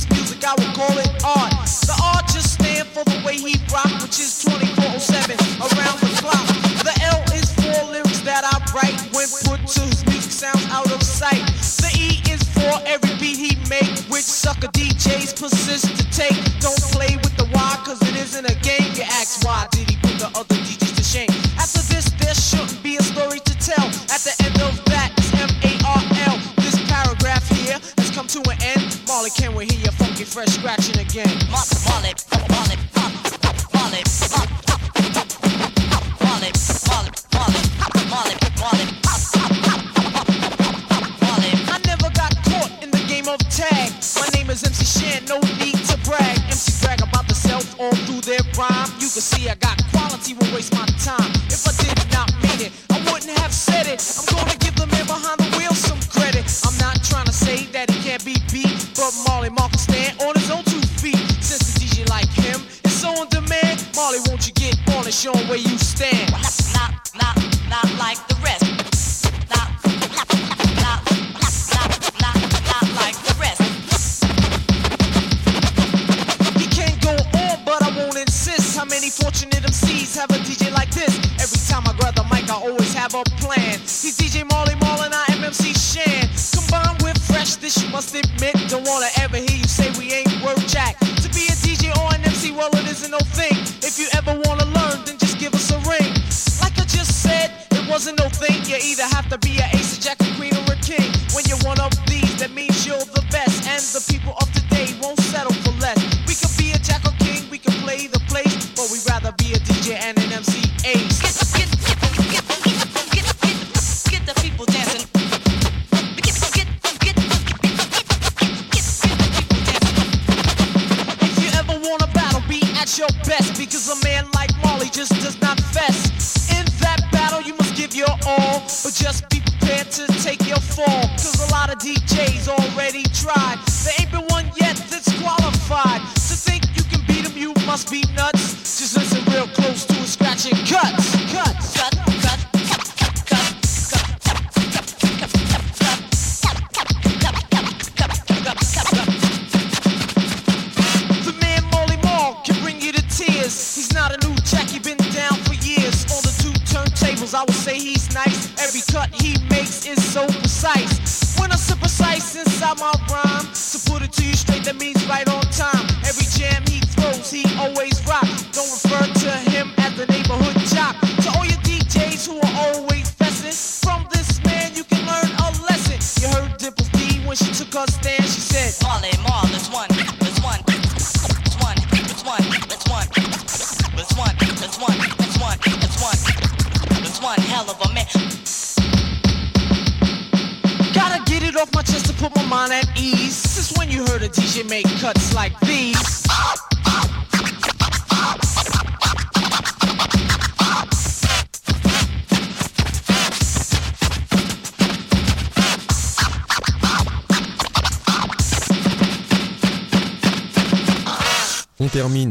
just 124.98 125.14
does 125.22 125.40
not 125.42 125.60
fess. 125.60 126.50
In 126.58 126.66
that 126.82 127.08
battle, 127.12 127.40
you 127.42 127.54
must 127.54 127.76
give 127.76 127.94
your 127.94 128.10
all, 128.26 128.62
but 128.84 128.94
just 128.96 129.30
be 129.30 129.40
prepared 129.42 129.92
to 129.92 130.08
take 130.24 130.42
your 130.48 130.58
fall. 130.58 131.04
Cause 131.22 131.48
a 131.48 131.52
lot 131.52 131.70
of 131.70 131.78
DJs 131.78 132.48
already 132.48 133.04
tried. 133.14 133.60
There 133.84 133.94
ain't 134.00 134.12
been 134.12 134.26
one 134.30 134.50
yet 134.60 134.76
that's 134.90 135.14
qualified. 135.22 136.02
To 136.02 136.34
think 136.34 136.64
you 136.76 136.82
can 136.90 137.06
beat 137.06 137.30
them, 137.30 137.38
you 137.38 137.54
must 137.68 137.92
be 137.92 138.02
nuts. 138.16 138.37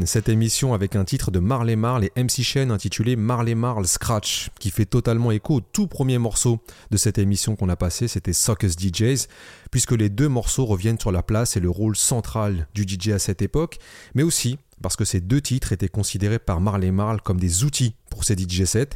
Cette 0.07 0.29
émission 0.29 0.73
avec 0.73 0.97
un 0.97 1.05
titre 1.05 1.31
de 1.31 1.39
Marley 1.39 1.77
Marl 1.77 2.05
et 2.05 2.13
MC 2.17 2.43
Shen 2.43 2.71
intitulé 2.71 3.17
Marley 3.17 3.55
Marl 3.55 3.87
Scratch, 3.87 4.51
qui 4.61 4.71
fait 4.71 4.87
totalement 4.87 5.33
écho 5.33 5.57
au 5.57 5.61
tout 5.61 5.87
premier 5.87 6.19
morceau 6.19 6.61
de 6.91 6.97
cette 6.97 7.19
émission 7.19 7.57
qu'on 7.57 7.69
a 7.69 7.77
passé, 7.77 8.09
c'était 8.09 8.33
Sockers 8.33 8.71
DJs, 8.79 9.27
puisque 9.71 9.93
les 9.93 10.09
deux 10.09 10.29
morceaux 10.29 10.65
reviennent 10.65 11.01
sur 11.01 11.13
la 11.13 11.23
place 11.23 11.57
et 11.57 11.61
le 11.61 11.71
rôle 11.71 11.97
central 11.97 12.69
du 12.75 12.85
DJ 12.85 13.09
à 13.09 13.19
cette 13.19 13.43
époque, 13.43 13.79
mais 14.15 14.23
aussi 14.23 14.59
parce 14.83 14.97
que 14.97 15.05
ces 15.05 15.21
deux 15.21 15.41
titres 15.41 15.73
étaient 15.73 15.89
considérés 15.89 16.39
par 16.39 16.61
Marley 16.61 16.91
Marl 16.91 17.21
comme 17.23 17.41
des 17.41 17.65
outils 17.65 17.95
pour 18.11 18.25
ces 18.25 18.37
DJ 18.37 18.65
sets. 18.65 18.91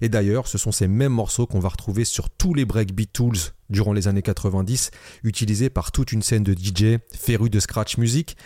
Et 0.00 0.08
d'ailleurs, 0.08 0.46
ce 0.46 0.58
sont 0.58 0.72
ces 0.72 0.88
mêmes 0.88 1.12
morceaux 1.12 1.46
qu'on 1.46 1.60
va 1.60 1.70
retrouver 1.70 2.04
sur 2.04 2.30
tous 2.30 2.54
les 2.54 2.64
breakbeat 2.64 3.12
tools 3.12 3.38
durant 3.70 3.92
les 3.92 4.08
années 4.08 4.22
90, 4.22 4.90
utilisés 5.24 5.70
par 5.70 5.92
toute 5.92 6.12
une 6.12 6.22
scène 6.22 6.44
de 6.44 6.52
DJ 6.52 6.98
férus 7.14 7.50
de 7.50 7.60
scratch 7.60 7.96
music. 7.96 8.36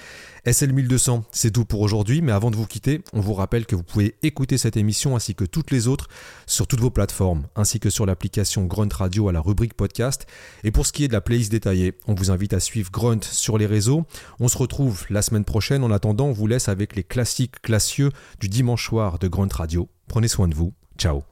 SL 0.51 0.73
1200, 0.73 1.25
c'est 1.33 1.51
tout 1.51 1.65
pour 1.65 1.81
aujourd'hui, 1.81 2.23
mais 2.23 2.31
avant 2.31 2.53
de 2.53 2.57
vous 2.57 2.67
quitter, 2.67 3.03
on 3.13 3.19
vous 3.19 3.35
rappelle 3.35 3.67
que 3.67 3.75
vous 3.75 3.83
pouvez 3.83 4.15
écouter 4.23 4.59
cette 4.59 4.77
émission 4.77 5.17
ainsi 5.17 5.35
que 5.35 5.45
toutes 5.45 5.73
les 5.73 5.89
autres 5.89 6.07
sur 6.47 6.69
toutes 6.69 6.79
vos 6.79 6.91
plateformes, 6.91 7.49
ainsi 7.57 7.81
que 7.81 7.91
sur 7.91 8.07
l'application 8.07 8.65
Grunt 8.65 8.95
Radio 8.95 9.29
à 9.29 9.33
la 9.33 9.41
rubrique 9.41 9.75
podcast. 9.75 10.27
Et 10.63 10.71
pour 10.71 10.87
ce 10.87 10.93
qui 10.93 11.03
est 11.03 11.09
de 11.09 11.15
la 11.15 11.21
playlist 11.21 11.51
détaillée, 11.51 11.95
on 12.07 12.15
vous 12.15 12.31
invite 12.31 12.53
à 12.53 12.61
suivre 12.61 12.93
Grunt 12.93 13.23
sur 13.23 13.59
les 13.59 13.67
réseaux. 13.67 14.07
On 14.39 14.47
se 14.47 14.57
retrouve 14.57 15.05
la 15.11 15.23
semaine 15.23 15.45
prochaine. 15.45 15.83
En 15.83 15.91
attendant, 15.91 16.27
on 16.27 16.33
vous 16.33 16.47
laisse 16.47 16.69
avec 16.69 16.95
les 16.95 17.03
classiques 17.03 17.61
classieux 17.61 18.11
du 18.39 18.49
dimanche 18.49 18.87
soir 18.87 19.19
de 19.19 19.27
Grunt 19.27 19.53
Radio. 19.53 19.89
Prenez 20.07 20.29
soin 20.29 20.47
de 20.47 20.55
vous. 20.55 20.73
Ciao 20.97 21.25